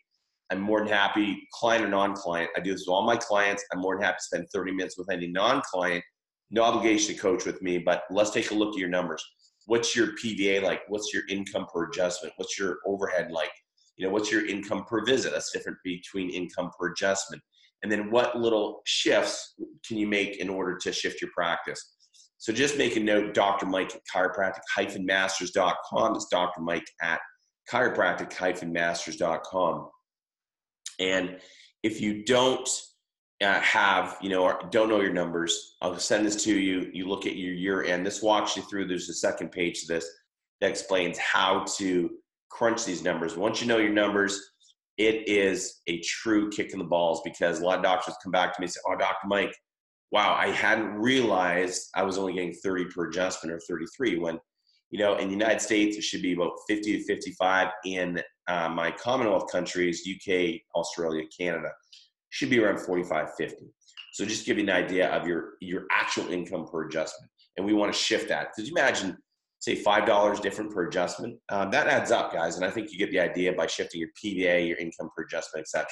I'm 0.52 0.60
more 0.60 0.80
than 0.80 0.90
happy, 0.90 1.48
client 1.54 1.86
or 1.86 1.88
non-client. 1.88 2.52
I 2.58 2.60
do 2.60 2.74
this 2.74 2.82
with 2.82 2.94
all 2.94 3.06
my 3.06 3.16
clients. 3.16 3.64
I'm 3.72 3.80
more 3.80 3.96
than 3.96 4.04
happy 4.04 4.18
to 4.18 4.24
spend 4.24 4.48
30 4.54 4.74
minutes 4.74 4.98
with 4.98 5.10
any 5.10 5.28
non-client. 5.28 6.04
No 6.50 6.64
obligation 6.64 7.16
to 7.16 7.22
coach 7.22 7.46
with 7.46 7.62
me, 7.62 7.78
but 7.78 8.04
let's 8.10 8.32
take 8.32 8.52
a 8.52 8.54
look 8.54 8.76
at 8.76 8.80
your 8.80 8.90
numbers. 8.90 9.24
What's 9.68 9.96
your 9.96 10.08
PVA 10.08 10.62
like? 10.62 10.82
What's 10.90 11.14
your 11.14 11.24
income 11.30 11.68
per 11.74 11.90
adjustment? 11.90 12.34
What's 12.36 12.60
your 12.60 12.80
overhead 12.86 13.32
like? 13.32 13.52
You 13.96 14.06
know, 14.06 14.12
what's 14.12 14.30
your 14.30 14.46
income 14.46 14.84
per 14.84 15.06
visit? 15.06 15.32
That's 15.32 15.54
different 15.54 15.78
between 15.86 16.30
income 16.32 16.72
per 16.78 16.92
adjustment. 16.92 17.42
And 17.84 17.92
then 17.92 18.12
what 18.12 18.38
little 18.38 18.82
shifts 18.86 19.56
can 19.88 19.98
you 19.98 20.06
make 20.08 20.38
in 20.38 20.50
order 20.50 20.78
to 20.78 20.92
shift 20.92 21.20
your 21.22 21.32
practice? 21.36 21.96
So 22.38 22.54
just 22.54 22.78
make 22.78 22.96
a 22.96 23.00
note, 23.00 23.34
Dr. 23.34 23.66
Mike 23.66 23.96
at 23.96 24.02
chiropractic-masters.com. 24.14 26.16
It's 26.16 26.28
Dr. 26.28 26.62
Mike 26.62 26.86
at 27.02 27.20
chiropractic-masters.com. 27.72 29.90
And 31.00 31.38
if 31.84 32.02
you 32.02 32.26
don't 32.26 32.70
uh, 33.44 33.60
have, 33.60 34.18
you 34.22 34.30
know, 34.30 34.58
don't 34.70 34.90
know 34.90 35.02
your 35.02 35.14
numbers, 35.14 35.76
I'll 35.82 35.98
send 36.00 36.26
this 36.26 36.44
to 36.44 36.58
you. 36.58 36.90
You 36.94 37.08
look 37.08 37.26
at 37.26 37.36
your 37.36 37.54
year 37.54 37.84
end. 37.84 38.06
This 38.06 38.22
walks 38.22 38.56
you 38.56 38.64
through. 38.64 38.88
There's 38.88 39.10
a 39.10 39.14
second 39.14 39.52
page 39.52 39.82
to 39.82 39.94
this 39.94 40.08
that 40.62 40.70
explains 40.70 41.18
how 41.18 41.66
to 41.78 42.10
crunch 42.50 42.86
these 42.86 43.04
numbers. 43.04 43.36
Once 43.36 43.62
you 43.62 43.68
know 43.68 43.78
your 43.78 43.94
numbers, 43.94 44.52
it 44.98 45.28
is 45.28 45.82
a 45.88 46.00
true 46.02 46.50
kick 46.50 46.74
in 46.74 46.80
the 46.80 46.86
balls 46.86 47.22
because 47.24 47.60
a 47.60 47.66
lot 47.66 47.78
of 47.78 47.84
doctors 47.84 48.16
come 48.24 48.32
back 48.32 48.56
to 48.56 48.62
me 48.62 48.66
and 48.66 48.72
say, 48.72 48.80
Oh, 48.88 48.96
Dr. 48.96 49.28
Mike, 49.28 49.56
wow, 50.12 50.36
I 50.38 50.48
hadn't 50.50 50.94
realized 50.94 51.90
I 51.96 52.04
was 52.04 52.18
only 52.18 52.34
getting 52.34 52.54
30 52.54 52.86
per 52.86 53.08
adjustment 53.08 53.54
or 53.54 53.60
33 53.68 54.20
when, 54.20 54.40
you 54.90 55.00
know, 55.00 55.18
in 55.18 55.28
the 55.28 55.34
United 55.34 55.62
States, 55.62 55.98
it 55.98 56.04
should 56.04 56.22
be 56.22 56.34
about 56.34 56.52
50 56.68 56.98
to 56.98 57.04
55. 57.06 57.70
In 57.86 58.22
uh, 58.48 58.70
my 58.70 58.92
Commonwealth 58.92 59.50
countries, 59.50 60.06
UK, 60.06 60.60
Australia, 60.76 61.24
Canada, 61.38 61.70
should 62.30 62.50
be 62.50 62.60
around 62.60 62.80
45, 62.80 63.30
50. 63.38 63.66
So 64.14 64.26
just 64.26 64.46
give 64.46 64.58
you 64.58 64.64
an 64.64 64.70
idea 64.70 65.10
of 65.10 65.26
your, 65.26 65.54
your 65.62 65.86
actual 65.92 66.28
income 66.30 66.68
per 66.70 66.84
adjustment. 66.84 67.32
And 67.56 67.66
we 67.66 67.74
want 67.74 67.94
to 67.94 67.98
shift 67.98 68.28
that. 68.28 68.54
Could 68.54 68.68
you 68.68 68.74
imagine, 68.76 69.18
say, 69.62 69.82
$5 69.82 70.42
different 70.42 70.72
per 70.72 70.88
adjustment? 70.88 71.40
Um, 71.50 71.72
that 71.72 71.88
adds 71.88 72.12
up, 72.12 72.34
guys. 72.34 72.58
And 72.58 72.66
I 72.66 72.70
think 72.70 72.92
you 72.92 73.00
get 73.00 73.12
the 73.12 73.20
idea 73.20 73.54
by 73.54 73.68
shifting 73.68 74.02
your 74.02 74.10
PVA, 74.22 74.68
your 74.68 74.78
income 74.78 75.10
per 75.16 75.24
adjustment, 75.24 75.64
etc. 75.64 75.88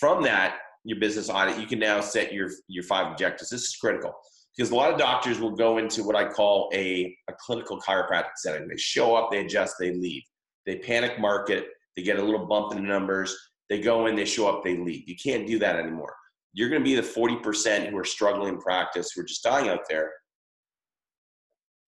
From 0.00 0.22
that, 0.22 0.56
your 0.84 0.98
business 0.98 1.28
audit, 1.28 1.58
you 1.58 1.66
can 1.66 1.80
now 1.80 2.00
set 2.00 2.32
your 2.32 2.48
your 2.68 2.84
five 2.84 3.10
objectives. 3.10 3.50
This 3.50 3.62
is 3.62 3.76
critical 3.76 4.14
because 4.56 4.70
a 4.70 4.74
lot 4.74 4.92
of 4.92 4.98
doctors 4.98 5.38
will 5.38 5.54
go 5.54 5.78
into 5.78 6.02
what 6.04 6.16
I 6.16 6.28
call 6.28 6.70
a, 6.72 7.14
a 7.28 7.32
clinical 7.38 7.78
chiropractic 7.80 8.36
setting. 8.36 8.68
They 8.68 8.76
show 8.76 9.14
up, 9.14 9.30
they 9.30 9.44
adjust, 9.44 9.76
they 9.78 9.92
leave. 9.92 10.22
They 10.64 10.78
panic 10.78 11.18
market, 11.18 11.66
they 11.96 12.02
get 12.02 12.18
a 12.18 12.22
little 12.22 12.46
bump 12.46 12.72
in 12.72 12.82
the 12.82 12.88
numbers, 12.88 13.36
they 13.68 13.80
go 13.80 14.06
in, 14.06 14.16
they 14.16 14.24
show 14.24 14.48
up, 14.48 14.64
they 14.64 14.76
leave. 14.76 15.08
You 15.08 15.16
can't 15.16 15.46
do 15.46 15.58
that 15.58 15.76
anymore. 15.76 16.14
You're 16.52 16.70
going 16.70 16.82
to 16.82 16.84
be 16.84 16.94
the 16.94 17.02
40% 17.02 17.90
who 17.90 17.98
are 17.98 18.04
struggling 18.04 18.54
in 18.54 18.60
practice, 18.60 19.12
who 19.12 19.20
are 19.20 19.24
just 19.24 19.42
dying 19.42 19.68
out 19.68 19.80
there. 19.88 20.10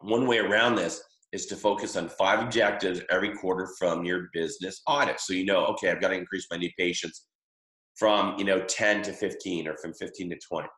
One 0.00 0.26
way 0.26 0.38
around 0.38 0.76
this 0.76 1.02
is 1.33 1.47
to 1.47 1.57
focus 1.57 1.97
on 1.97 2.09
five 2.09 2.40
objectives 2.40 3.00
every 3.11 3.35
quarter 3.35 3.69
from 3.78 4.05
your 4.05 4.28
business 4.33 4.81
audit. 4.87 5.21
So 5.21 5.33
you 5.33 5.45
know, 5.45 5.67
okay, 5.67 5.90
I've 5.90 6.00
got 6.00 6.09
to 6.09 6.14
increase 6.14 6.47
my 6.50 6.57
new 6.57 6.71
patients 6.78 7.26
from 7.99 8.38
you 8.38 8.45
know 8.45 8.61
10 8.61 9.02
to 9.02 9.12
15 9.12 9.67
or 9.67 9.76
from 9.76 9.93
15 9.93 10.31
to 10.31 10.38
20 10.49 10.69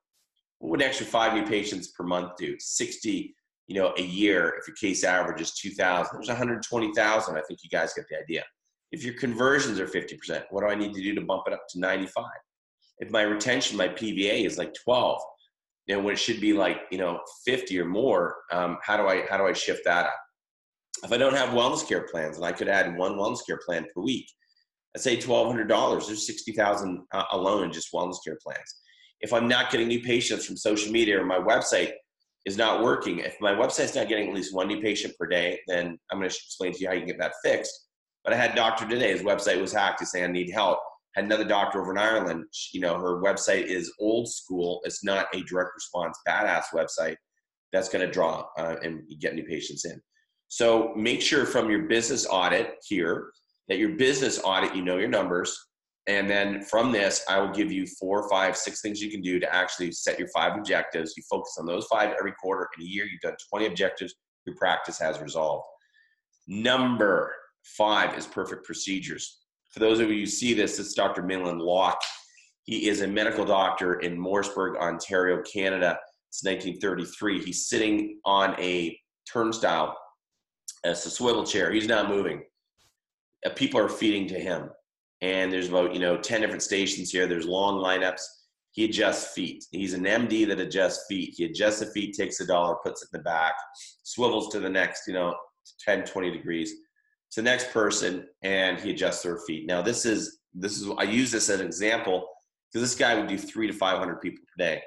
what 0.60 0.70
would 0.70 0.82
an 0.82 0.88
extra 0.88 1.06
five 1.06 1.34
new 1.34 1.44
patients 1.46 1.88
per 1.88 2.04
month 2.04 2.32
do? 2.38 2.56
60 2.58 3.34
you 3.66 3.74
know 3.74 3.94
a 3.98 4.02
year 4.02 4.54
if 4.58 4.66
your 4.66 4.76
case 4.76 5.04
average 5.04 5.40
is 5.40 5.52
2000 5.54 6.10
there's 6.12 6.28
120000 6.28 7.36
i 7.36 7.40
think 7.46 7.60
you 7.62 7.70
guys 7.70 7.92
get 7.94 8.06
the 8.10 8.18
idea. 8.18 8.44
If 8.92 9.04
your 9.04 9.14
conversions 9.14 9.78
are 9.78 9.86
50% 9.86 10.44
what 10.50 10.62
do 10.62 10.66
i 10.68 10.74
need 10.74 10.94
to 10.94 11.02
do 11.02 11.14
to 11.14 11.20
bump 11.20 11.44
it 11.46 11.52
up 11.52 11.64
to 11.70 11.78
95 11.78 12.24
if 12.98 13.10
my 13.10 13.22
retention 13.22 13.76
my 13.76 13.88
pva 13.88 14.44
is 14.44 14.58
like 14.58 14.74
12 14.84 15.20
you 15.90 15.96
know 15.96 16.02
when 16.02 16.14
it 16.14 16.18
should 16.18 16.40
be 16.40 16.52
like 16.52 16.82
you 16.92 16.98
know 16.98 17.18
50 17.44 17.76
or 17.80 17.84
more 17.84 18.36
um, 18.52 18.78
how 18.80 18.96
do 18.96 19.08
i 19.08 19.26
how 19.28 19.36
do 19.36 19.44
i 19.44 19.52
shift 19.52 19.82
that 19.84 20.06
up 20.06 20.14
if 21.02 21.12
i 21.12 21.16
don't 21.16 21.36
have 21.36 21.48
wellness 21.48 21.86
care 21.86 22.06
plans 22.10 22.36
and 22.36 22.46
i 22.46 22.52
could 22.52 22.68
add 22.68 22.96
one 22.96 23.14
wellness 23.14 23.44
care 23.44 23.58
plan 23.66 23.84
per 23.92 24.00
week 24.00 24.26
I'd 24.94 25.02
say 25.02 25.16
$1,200. 25.16 26.06
There's 26.06 26.26
60,000 26.26 27.02
uh, 27.12 27.24
alone 27.32 27.64
in 27.64 27.72
just 27.72 27.92
wellness 27.92 28.16
care 28.24 28.38
plans. 28.44 28.74
If 29.20 29.32
I'm 29.32 29.46
not 29.46 29.70
getting 29.70 29.88
new 29.88 30.02
patients 30.02 30.46
from 30.46 30.56
social 30.56 30.90
media 30.90 31.20
or 31.20 31.24
my 31.24 31.38
website, 31.38 31.92
is 32.46 32.56
not 32.56 32.82
working. 32.82 33.18
If 33.18 33.36
my 33.40 33.52
website's 33.52 33.94
not 33.94 34.08
getting 34.08 34.28
at 34.28 34.34
least 34.34 34.54
one 34.54 34.66
new 34.66 34.80
patient 34.80 35.14
per 35.18 35.26
day, 35.26 35.60
then 35.68 35.98
I'm 36.10 36.18
going 36.18 36.30
to 36.30 36.34
explain 36.34 36.72
to 36.72 36.80
you 36.80 36.88
how 36.88 36.94
you 36.94 37.00
can 37.00 37.08
get 37.08 37.18
that 37.18 37.34
fixed. 37.44 37.88
But 38.24 38.32
I 38.32 38.36
had 38.36 38.52
a 38.52 38.56
doctor 38.56 38.88
today, 38.88 39.12
his 39.12 39.20
website 39.20 39.60
was 39.60 39.72
hacked. 39.72 40.00
He's 40.00 40.10
saying, 40.10 40.24
I 40.24 40.28
need 40.28 40.50
help. 40.50 40.78
Had 41.14 41.24
another 41.24 41.44
doctor 41.44 41.80
over 41.80 41.90
in 41.90 41.98
Ireland. 41.98 42.44
You 42.72 42.80
know, 42.80 42.98
her 42.98 43.20
website 43.20 43.64
is 43.64 43.92
old 43.98 44.28
school. 44.28 44.80
It's 44.84 45.02
not 45.04 45.26
a 45.34 45.42
direct 45.42 45.70
response, 45.74 46.18
badass 46.26 46.64
website 46.72 47.16
that's 47.72 47.88
going 47.88 48.06
to 48.06 48.12
draw 48.12 48.46
uh, 48.58 48.76
and 48.82 49.02
get 49.20 49.34
new 49.34 49.44
patients 49.44 49.84
in. 49.84 50.00
So 50.48 50.92
make 50.96 51.22
sure 51.22 51.46
from 51.46 51.70
your 51.70 51.82
business 51.82 52.26
audit 52.28 52.74
here 52.86 53.30
that 53.68 53.78
your 53.78 53.90
business 53.90 54.40
audit, 54.42 54.74
you 54.74 54.82
know 54.82 54.98
your 54.98 55.08
numbers. 55.08 55.56
And 56.06 56.28
then 56.28 56.62
from 56.62 56.90
this, 56.90 57.24
I 57.28 57.38
will 57.38 57.52
give 57.52 57.70
you 57.70 57.86
four, 57.86 58.28
five, 58.28 58.56
six 58.56 58.80
things 58.80 59.00
you 59.00 59.10
can 59.10 59.20
do 59.20 59.38
to 59.38 59.54
actually 59.54 59.92
set 59.92 60.18
your 60.18 60.28
five 60.34 60.56
objectives. 60.56 61.14
You 61.16 61.22
focus 61.30 61.56
on 61.58 61.66
those 61.66 61.86
five 61.86 62.14
every 62.18 62.32
quarter. 62.32 62.68
In 62.76 62.84
a 62.84 62.88
year, 62.88 63.04
you've 63.04 63.20
done 63.20 63.36
20 63.48 63.66
objectives. 63.66 64.14
Your 64.44 64.56
practice 64.56 64.98
has 64.98 65.20
resolved. 65.20 65.66
Number 66.48 67.32
five 67.62 68.18
is 68.18 68.26
perfect 68.26 68.64
procedures. 68.64 69.39
For 69.70 69.80
those 69.80 70.00
of 70.00 70.10
you 70.10 70.20
who 70.20 70.26
see 70.26 70.54
this, 70.54 70.78
it's 70.78 70.94
Dr. 70.94 71.22
Mahlon 71.22 71.60
Locke. 71.60 72.02
He 72.64 72.88
is 72.88 73.02
a 73.02 73.06
medical 73.06 73.44
doctor 73.44 73.94
in 74.00 74.18
Morrisburg, 74.18 74.76
Ontario, 74.76 75.42
Canada. 75.42 75.98
It's 76.28 76.44
1933. 76.44 77.44
He's 77.44 77.68
sitting 77.68 78.20
on 78.24 78.54
a 78.60 78.98
turnstile 79.30 79.96
it's 80.84 81.06
a 81.06 81.10
swivel 81.10 81.44
chair. 81.44 81.70
He's 81.70 81.88
not 81.88 82.08
moving. 82.08 82.42
Uh, 83.44 83.50
people 83.50 83.80
are 83.80 83.88
feeding 83.88 84.26
to 84.28 84.38
him. 84.38 84.70
And 85.20 85.52
there's 85.52 85.68
about, 85.68 85.92
you 85.92 86.00
know, 86.00 86.16
10 86.16 86.40
different 86.40 86.62
stations 86.62 87.10
here. 87.10 87.26
There's 87.26 87.46
long 87.46 87.82
lineups. 87.82 88.22
He 88.72 88.84
adjusts 88.84 89.34
feet. 89.34 89.64
He's 89.72 89.92
an 89.94 90.04
MD 90.04 90.46
that 90.48 90.60
adjusts 90.60 91.04
feet. 91.08 91.34
He 91.36 91.44
adjusts 91.44 91.80
the 91.80 91.86
feet, 91.86 92.14
takes 92.16 92.40
a 92.40 92.46
dollar, 92.46 92.76
puts 92.82 93.02
it 93.02 93.08
in 93.12 93.18
the 93.18 93.24
back, 93.24 93.54
swivels 94.04 94.48
to 94.50 94.60
the 94.60 94.70
next, 94.70 95.06
you 95.06 95.12
know, 95.12 95.34
10, 95.84 96.04
20 96.04 96.30
degrees 96.30 96.72
to 97.32 97.40
the 97.40 97.44
next 97.44 97.70
person, 97.70 98.26
and 98.42 98.78
he 98.78 98.90
adjusts 98.90 99.22
their 99.22 99.38
feet. 99.46 99.66
Now, 99.66 99.82
this 99.82 100.04
is, 100.04 100.40
this 100.54 100.80
is, 100.80 100.90
I 100.98 101.04
use 101.04 101.30
this 101.30 101.48
as 101.48 101.60
an 101.60 101.66
example 101.66 102.26
because 102.72 102.88
this 102.88 102.98
guy 102.98 103.14
would 103.14 103.28
do 103.28 103.38
three 103.38 103.66
to 103.66 103.72
500 103.72 104.20
people 104.20 104.44
per 104.44 104.64
day. 104.64 104.82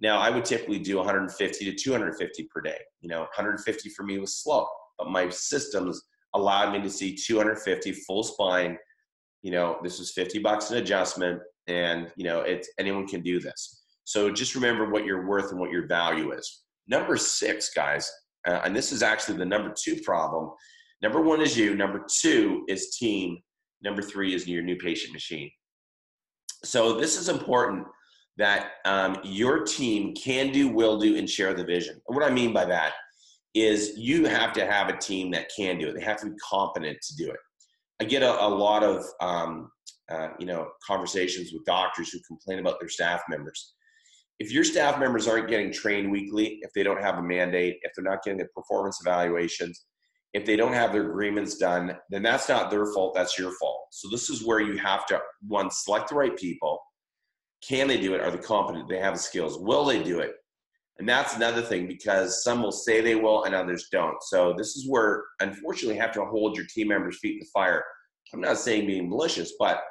Now, 0.00 0.18
I 0.18 0.30
would 0.30 0.44
typically 0.44 0.78
do 0.78 0.96
150 0.96 1.64
to 1.64 1.74
250 1.74 2.48
per 2.52 2.60
day. 2.60 2.78
You 3.00 3.08
know, 3.08 3.20
150 3.20 3.88
for 3.90 4.02
me 4.02 4.18
was 4.18 4.36
slow 4.36 4.66
but 4.98 5.10
my 5.10 5.28
systems 5.28 6.02
allowed 6.34 6.72
me 6.72 6.80
to 6.82 6.90
see 6.90 7.14
250 7.14 7.92
full 7.92 8.22
spine. 8.22 8.76
You 9.42 9.52
know, 9.52 9.78
this 9.82 9.98
was 9.98 10.12
50 10.12 10.38
bucks 10.40 10.70
an 10.70 10.78
adjustment, 10.78 11.40
and 11.66 12.10
you 12.16 12.24
know, 12.24 12.40
it's 12.40 12.68
anyone 12.78 13.06
can 13.06 13.22
do 13.22 13.40
this. 13.40 13.82
So 14.04 14.30
just 14.30 14.54
remember 14.54 14.90
what 14.90 15.04
you're 15.04 15.26
worth 15.26 15.50
and 15.50 15.60
what 15.60 15.70
your 15.70 15.86
value 15.86 16.32
is. 16.32 16.62
Number 16.86 17.16
six, 17.16 17.70
guys, 17.74 18.10
uh, 18.46 18.60
and 18.64 18.76
this 18.76 18.92
is 18.92 19.02
actually 19.02 19.38
the 19.38 19.44
number 19.44 19.74
two 19.76 20.00
problem. 20.02 20.50
Number 21.04 21.20
one 21.20 21.42
is 21.42 21.54
you. 21.54 21.74
Number 21.74 22.06
two 22.10 22.64
is 22.66 22.96
team. 22.96 23.36
Number 23.82 24.00
three 24.00 24.34
is 24.34 24.48
your 24.48 24.62
new 24.62 24.76
patient 24.76 25.12
machine. 25.12 25.50
So 26.64 26.98
this 26.98 27.18
is 27.20 27.28
important 27.28 27.86
that 28.38 28.68
um, 28.86 29.18
your 29.22 29.64
team 29.64 30.14
can 30.14 30.50
do, 30.50 30.68
will 30.68 30.98
do, 30.98 31.18
and 31.18 31.28
share 31.28 31.52
the 31.52 31.62
vision. 31.62 32.00
And 32.08 32.16
what 32.16 32.24
I 32.24 32.32
mean 32.32 32.54
by 32.54 32.64
that 32.64 32.94
is 33.52 33.98
you 33.98 34.24
have 34.24 34.54
to 34.54 34.64
have 34.64 34.88
a 34.88 34.96
team 34.96 35.30
that 35.32 35.50
can 35.54 35.78
do 35.78 35.88
it. 35.88 35.94
They 35.94 36.02
have 36.02 36.20
to 36.20 36.30
be 36.30 36.36
competent 36.42 36.96
to 37.02 37.16
do 37.16 37.30
it. 37.30 37.36
I 38.00 38.04
get 38.04 38.22
a, 38.22 38.42
a 38.42 38.48
lot 38.48 38.82
of 38.82 39.04
um, 39.20 39.70
uh, 40.10 40.28
you 40.38 40.46
know 40.46 40.70
conversations 40.86 41.52
with 41.52 41.66
doctors 41.66 42.12
who 42.12 42.18
complain 42.26 42.60
about 42.60 42.80
their 42.80 42.88
staff 42.88 43.20
members. 43.28 43.74
If 44.38 44.50
your 44.50 44.64
staff 44.64 44.98
members 44.98 45.28
aren't 45.28 45.50
getting 45.50 45.70
trained 45.70 46.10
weekly, 46.10 46.60
if 46.62 46.72
they 46.74 46.82
don't 46.82 47.02
have 47.02 47.18
a 47.18 47.22
mandate, 47.22 47.76
if 47.82 47.92
they're 47.94 48.10
not 48.10 48.24
getting 48.24 48.38
the 48.38 48.46
performance 48.56 49.00
evaluations, 49.04 49.84
if 50.34 50.44
they 50.44 50.56
don't 50.56 50.72
have 50.72 50.92
their 50.92 51.08
agreements 51.08 51.56
done, 51.56 51.96
then 52.10 52.22
that's 52.22 52.48
not 52.48 52.70
their 52.70 52.86
fault. 52.92 53.14
That's 53.14 53.38
your 53.38 53.52
fault. 53.52 53.86
So 53.92 54.08
this 54.10 54.28
is 54.28 54.44
where 54.44 54.60
you 54.60 54.76
have 54.76 55.06
to 55.06 55.20
one 55.46 55.70
select 55.70 56.10
the 56.10 56.16
right 56.16 56.36
people. 56.36 56.80
Can 57.66 57.86
they 57.86 58.00
do 58.00 58.14
it? 58.14 58.20
Are 58.20 58.30
they 58.30 58.38
competent? 58.38 58.88
They 58.88 58.98
have 58.98 59.14
the 59.14 59.20
skills? 59.20 59.58
Will 59.58 59.84
they 59.84 60.02
do 60.02 60.18
it? 60.18 60.32
And 60.98 61.08
that's 61.08 61.36
another 61.36 61.62
thing 61.62 61.86
because 61.86 62.42
some 62.42 62.62
will 62.62 62.72
say 62.72 63.00
they 63.00 63.14
will 63.14 63.44
and 63.44 63.54
others 63.54 63.88
don't. 63.90 64.20
So 64.24 64.54
this 64.56 64.76
is 64.76 64.88
where, 64.88 65.24
unfortunately, 65.40 65.94
you 65.94 66.00
have 66.00 66.12
to 66.12 66.24
hold 66.24 66.56
your 66.56 66.66
team 66.66 66.88
members' 66.88 67.18
feet 67.20 67.38
to 67.38 67.44
the 67.44 67.50
fire. 67.52 67.84
I'm 68.32 68.40
not 68.40 68.58
saying 68.58 68.86
being 68.86 69.08
malicious, 69.08 69.52
but 69.58 69.82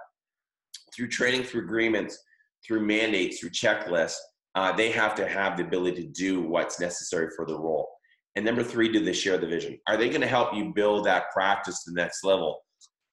through 0.95 1.07
training, 1.07 1.43
through 1.43 1.63
agreements, 1.63 2.17
through 2.65 2.85
mandates, 2.85 3.39
through 3.39 3.49
checklists, 3.49 4.15
uh, 4.55 4.71
they 4.73 4.91
have 4.91 5.15
to 5.15 5.27
have 5.27 5.57
the 5.57 5.63
ability 5.63 6.03
to 6.03 6.09
do 6.09 6.41
what's 6.41 6.79
necessary 6.79 7.29
for 7.35 7.45
the 7.45 7.57
role. 7.57 7.87
And 8.35 8.45
number 8.45 8.63
three, 8.63 8.91
do 8.91 9.03
they 9.03 9.13
share 9.13 9.37
the 9.37 9.47
vision? 9.47 9.77
Are 9.87 9.97
they 9.97 10.09
going 10.09 10.21
to 10.21 10.27
help 10.27 10.55
you 10.55 10.73
build 10.73 11.05
that 11.05 11.31
practice 11.31 11.83
to 11.83 11.91
the 11.91 12.01
next 12.01 12.23
level? 12.23 12.61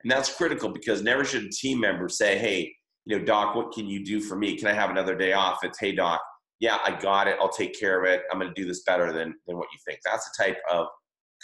And 0.02 0.10
that's 0.10 0.34
critical 0.34 0.70
because 0.70 1.02
never 1.02 1.24
should 1.24 1.44
a 1.44 1.50
team 1.50 1.80
member 1.80 2.08
say, 2.08 2.38
hey, 2.38 2.72
you 3.04 3.18
know, 3.18 3.24
doc, 3.24 3.54
what 3.54 3.72
can 3.72 3.86
you 3.86 4.04
do 4.04 4.20
for 4.20 4.36
me? 4.36 4.56
Can 4.56 4.68
I 4.68 4.72
have 4.72 4.90
another 4.90 5.16
day 5.16 5.32
off? 5.34 5.58
It's, 5.62 5.78
hey, 5.78 5.94
doc, 5.94 6.20
yeah, 6.58 6.78
I 6.84 6.98
got 6.98 7.28
it. 7.28 7.36
I'll 7.40 7.50
take 7.50 7.78
care 7.78 8.02
of 8.02 8.10
it. 8.10 8.22
I'm 8.30 8.38
going 8.38 8.52
to 8.52 8.60
do 8.60 8.66
this 8.66 8.82
better 8.84 9.12
than, 9.12 9.34
than 9.46 9.56
what 9.58 9.68
you 9.72 9.78
think. 9.86 10.00
That's 10.04 10.30
the 10.30 10.44
type 10.44 10.58
of 10.70 10.86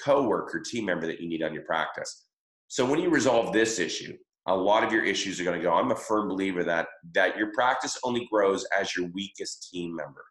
coworker, 0.02 0.61
team 0.61 0.87
member 0.87 1.06
that 1.06 1.21
you 1.21 1.28
need 1.28 1.42
on 1.42 1.52
your 1.52 1.64
practice. 1.64 2.26
So 2.68 2.85
when 2.85 3.00
you 3.00 3.11
resolve 3.11 3.52
this 3.52 3.78
issue, 3.78 4.14
a 4.49 4.56
lot 4.56 4.85
of 4.85 4.92
your 4.92 5.04
issues 5.04 5.40
are 5.40 5.45
going 5.45 5.59
to 5.59 5.62
go. 5.62 5.73
I'm 5.73 5.90
a 5.90 5.97
firm 5.97 6.28
believer 6.28 6.62
that 6.64 6.87
that 7.14 7.37
your 7.37 7.52
practice 7.52 7.99
only 8.04 8.28
grows 8.30 8.64
as 8.78 8.95
your 8.97 9.09
weakest 9.12 9.68
team 9.71 9.95
member. 9.95 10.25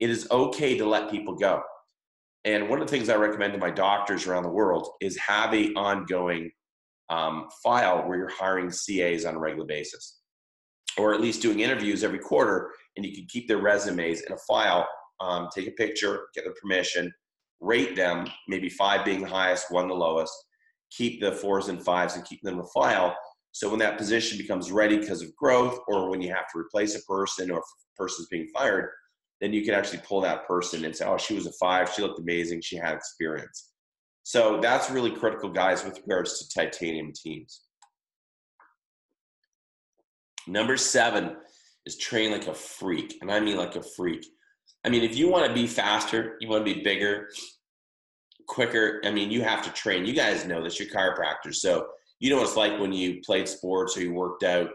It 0.00 0.10
is 0.10 0.28
okay 0.30 0.76
to 0.76 0.86
let 0.86 1.10
people 1.10 1.34
go. 1.34 1.62
And 2.44 2.68
one 2.68 2.80
of 2.80 2.86
the 2.86 2.90
things 2.90 3.08
I 3.08 3.16
recommend 3.16 3.52
to 3.54 3.58
my 3.58 3.70
doctors 3.70 4.26
around 4.26 4.44
the 4.44 4.50
world 4.50 4.88
is 5.00 5.16
have 5.18 5.52
a 5.54 5.72
ongoing 5.74 6.50
um, 7.10 7.48
file 7.62 8.06
where 8.06 8.18
you're 8.18 8.28
hiring 8.30 8.70
CAs 8.70 9.24
on 9.24 9.34
a 9.34 9.38
regular 9.38 9.66
basis, 9.66 10.20
or 10.96 11.14
at 11.14 11.20
least 11.20 11.42
doing 11.42 11.60
interviews 11.60 12.04
every 12.04 12.18
quarter 12.18 12.70
and 12.98 13.06
you 13.06 13.14
can 13.14 13.26
keep 13.28 13.46
their 13.46 13.58
resumes 13.58 14.22
in 14.22 14.32
a 14.32 14.38
file. 14.38 14.86
Um, 15.20 15.48
take 15.54 15.68
a 15.68 15.72
picture, 15.72 16.26
get 16.34 16.44
their 16.44 16.54
permission, 16.60 17.12
rate 17.60 17.96
them, 17.96 18.26
maybe 18.48 18.68
five 18.68 19.04
being 19.04 19.20
the 19.20 19.28
highest, 19.28 19.70
one 19.70 19.88
the 19.88 19.94
lowest. 19.94 20.32
Keep 20.90 21.20
the 21.20 21.32
fours 21.32 21.68
and 21.68 21.82
fives 21.82 22.16
and 22.16 22.24
keep 22.24 22.42
them 22.42 22.54
in 22.54 22.60
a 22.60 22.66
file. 22.66 23.16
So 23.52 23.68
when 23.70 23.78
that 23.78 23.98
position 23.98 24.36
becomes 24.36 24.72
ready 24.72 24.98
because 24.98 25.22
of 25.22 25.34
growth, 25.36 25.78
or 25.88 26.10
when 26.10 26.20
you 26.20 26.28
have 26.30 26.48
to 26.52 26.58
replace 26.58 26.96
a 26.96 27.02
person, 27.04 27.50
or 27.50 27.58
a 27.58 27.62
person's 27.96 28.28
being 28.28 28.48
fired, 28.54 28.90
then 29.40 29.52
you 29.52 29.64
can 29.64 29.74
actually 29.74 30.00
pull 30.06 30.20
that 30.22 30.46
person 30.46 30.84
and 30.84 30.94
say, 30.94 31.04
"Oh, 31.04 31.18
she 31.18 31.34
was 31.34 31.46
a 31.46 31.52
five. 31.52 31.92
She 31.92 32.02
looked 32.02 32.20
amazing. 32.20 32.60
She 32.60 32.76
had 32.76 32.94
experience." 32.94 33.70
So 34.22 34.60
that's 34.60 34.90
really 34.90 35.10
critical, 35.10 35.48
guys, 35.48 35.84
with 35.84 35.98
regards 35.98 36.38
to 36.38 36.54
titanium 36.54 37.12
teams. 37.14 37.62
Number 40.46 40.76
seven 40.76 41.36
is 41.86 41.96
train 41.96 42.32
like 42.32 42.46
a 42.46 42.54
freak. 42.54 43.18
And 43.20 43.30
I 43.30 43.40
mean 43.40 43.56
like 43.56 43.76
a 43.76 43.82
freak. 43.82 44.26
I 44.84 44.88
mean, 44.90 45.02
if 45.02 45.16
you 45.16 45.28
want 45.30 45.46
to 45.46 45.54
be 45.54 45.66
faster, 45.66 46.36
you 46.40 46.48
want 46.48 46.66
to 46.66 46.74
be 46.74 46.82
bigger, 46.82 47.28
quicker, 48.46 49.00
I 49.04 49.10
mean, 49.10 49.30
you 49.30 49.42
have 49.42 49.62
to 49.64 49.70
train. 49.70 50.06
You 50.06 50.14
guys 50.14 50.46
know 50.46 50.62
this, 50.62 50.78
you're 50.78 50.88
chiropractors. 50.88 51.56
So 51.56 51.86
you 52.20 52.30
know 52.30 52.36
what 52.36 52.46
it's 52.46 52.56
like 52.56 52.78
when 52.78 52.92
you 52.92 53.20
played 53.24 53.48
sports 53.48 53.96
or 53.96 54.02
you 54.02 54.12
worked 54.12 54.42
out. 54.42 54.70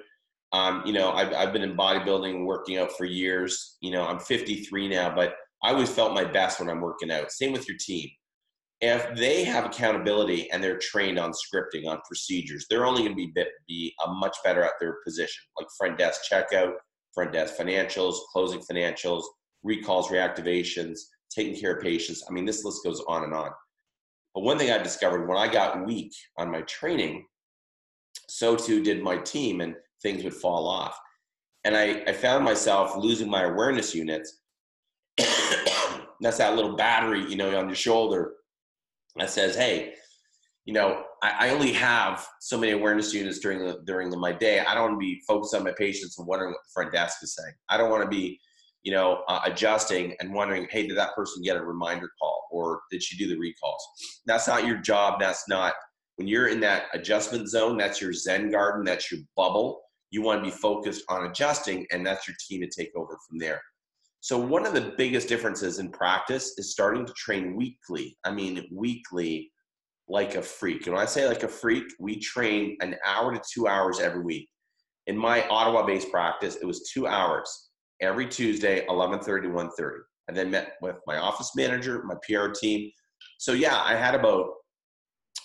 Um, 0.53 0.83
you 0.85 0.93
know, 0.93 1.11
I've, 1.11 1.33
I've 1.33 1.51
been 1.51 1.63
in 1.63 1.75
bodybuilding, 1.75 2.45
working 2.45 2.77
out 2.77 2.91
for 2.95 3.05
years. 3.05 3.77
You 3.81 3.91
know, 3.91 4.05
I'm 4.05 4.19
53 4.19 4.87
now, 4.87 5.13
but 5.13 5.33
I 5.63 5.71
always 5.71 5.89
felt 5.89 6.13
my 6.13 6.23
best 6.23 6.59
when 6.59 6.69
I'm 6.69 6.81
working 6.81 7.11
out. 7.11 7.31
Same 7.31 7.51
with 7.51 7.67
your 7.67 7.77
team. 7.79 8.07
If 8.79 9.17
they 9.17 9.45
have 9.45 9.65
accountability 9.65 10.51
and 10.51 10.63
they're 10.63 10.77
trained 10.77 11.17
on 11.17 11.31
scripting, 11.31 11.87
on 11.87 11.99
procedures, 12.07 12.65
they're 12.69 12.85
only 12.85 13.01
going 13.01 13.13
to 13.13 13.15
be, 13.15 13.33
be 13.67 13.93
a 14.05 14.11
much 14.11 14.35
better 14.43 14.61
at 14.61 14.73
their 14.79 14.97
position, 15.05 15.43
like 15.57 15.67
front 15.77 15.97
desk 15.97 16.21
checkout, 16.31 16.73
front 17.13 17.31
desk 17.31 17.55
financials, 17.55 18.17
closing 18.31 18.59
financials, 18.59 19.23
recalls, 19.63 20.09
reactivations, 20.09 20.99
taking 21.33 21.59
care 21.59 21.75
of 21.75 21.83
patients. 21.83 22.23
I 22.29 22.33
mean, 22.33 22.45
this 22.45 22.65
list 22.65 22.83
goes 22.83 23.01
on 23.07 23.23
and 23.23 23.33
on. 23.33 23.51
But 24.35 24.43
one 24.43 24.57
thing 24.57 24.71
I 24.71 24.77
discovered 24.79 25.27
when 25.27 25.37
I 25.37 25.51
got 25.51 25.85
weak 25.85 26.11
on 26.37 26.51
my 26.51 26.61
training, 26.61 27.25
so 28.27 28.55
too 28.55 28.83
did 28.83 29.01
my 29.01 29.17
team, 29.17 29.61
and 29.61 29.75
things 30.03 30.23
would 30.23 30.35
fall 30.35 30.67
off. 30.67 30.99
And 31.63 31.75
I, 31.75 32.03
I 32.05 32.13
found 32.13 32.43
myself 32.43 32.95
losing 32.95 33.29
my 33.29 33.43
awareness 33.43 33.95
units. 33.95 34.41
That's 35.17 36.37
that 36.37 36.55
little 36.55 36.75
battery, 36.75 37.25
you 37.29 37.35
know, 37.35 37.57
on 37.57 37.67
your 37.67 37.75
shoulder 37.75 38.33
that 39.15 39.29
says, 39.29 39.55
hey, 39.55 39.93
you 40.65 40.73
know, 40.73 41.03
I, 41.21 41.47
I, 41.47 41.49
only 41.49 41.73
have 41.73 42.25
so 42.39 42.57
many 42.57 42.71
awareness 42.71 43.13
units 43.13 43.39
during 43.39 43.59
the 43.59 43.81
during 43.85 44.09
the, 44.09 44.17
my 44.17 44.31
day. 44.31 44.59
I 44.61 44.73
don't 44.73 44.83
want 44.83 44.93
to 44.95 44.99
be 44.99 45.21
focused 45.27 45.53
on 45.53 45.63
my 45.63 45.73
patients 45.77 46.17
and 46.17 46.27
wondering 46.27 46.51
what 46.51 46.59
the 46.63 46.71
front 46.73 46.93
desk 46.93 47.17
is 47.21 47.35
saying. 47.35 47.53
I 47.69 47.77
don't 47.77 47.89
want 47.89 48.03
to 48.03 48.09
be, 48.09 48.39
you 48.83 48.93
know, 48.93 49.23
uh, 49.27 49.41
adjusting 49.43 50.15
and 50.19 50.33
wondering, 50.33 50.67
hey, 50.69 50.87
did 50.87 50.97
that 50.97 51.15
person 51.15 51.43
get 51.43 51.57
a 51.57 51.63
reminder 51.63 52.09
call 52.19 52.47
or 52.49 52.81
did 52.91 53.03
she 53.03 53.17
do 53.17 53.27
the 53.27 53.37
recalls? 53.37 53.85
That's 54.25 54.47
not 54.47 54.65
your 54.65 54.77
job. 54.77 55.19
That's 55.19 55.49
not 55.49 55.73
when 56.15 56.27
you're 56.27 56.47
in 56.47 56.61
that 56.61 56.85
adjustment 56.93 57.49
zone. 57.49 57.77
That's 57.77 58.01
your 58.01 58.13
Zen 58.13 58.49
garden. 58.49 58.85
That's 58.85 59.11
your 59.11 59.21
bubble. 59.35 59.81
You 60.13 60.21
want 60.21 60.43
to 60.43 60.51
be 60.51 60.55
focused 60.55 61.03
on 61.09 61.25
adjusting, 61.25 61.87
and 61.91 62.05
that's 62.05 62.27
your 62.27 62.35
team 62.47 62.61
to 62.61 62.67
take 62.67 62.91
over 62.95 63.17
from 63.27 63.39
there. 63.39 63.59
So, 64.19 64.37
one 64.37 64.63
of 64.63 64.75
the 64.75 64.93
biggest 64.95 65.27
differences 65.27 65.79
in 65.79 65.89
practice 65.89 66.53
is 66.59 66.71
starting 66.71 67.03
to 67.07 67.13
train 67.13 67.55
weekly. 67.55 68.15
I 68.23 68.31
mean, 68.31 68.63
weekly 68.71 69.51
like 70.07 70.35
a 70.35 70.41
freak. 70.43 70.85
And 70.85 70.93
when 70.93 71.01
I 71.01 71.07
say 71.07 71.27
like 71.27 71.41
a 71.41 71.47
freak, 71.47 71.85
we 71.99 72.19
train 72.19 72.77
an 72.81 72.95
hour 73.03 73.33
to 73.33 73.41
two 73.51 73.67
hours 73.67 73.99
every 73.99 74.21
week. 74.21 74.47
In 75.07 75.17
my 75.17 75.47
Ottawa-based 75.47 76.11
practice, 76.11 76.57
it 76.57 76.65
was 76.65 76.91
two 76.93 77.07
hours 77.07 77.71
every 77.99 78.27
Tuesday, 78.27 78.85
11:30 78.85 79.41
to 79.41 79.49
1:30. 79.49 80.03
I 80.29 80.33
then 80.33 80.51
met 80.51 80.73
with 80.79 80.97
my 81.07 81.17
office 81.17 81.55
manager, 81.55 82.03
my 82.03 82.15
PR 82.21 82.51
team. 82.51 82.91
So 83.39 83.53
yeah, 83.53 83.81
I 83.81 83.95
had 83.95 84.13
about 84.13 84.51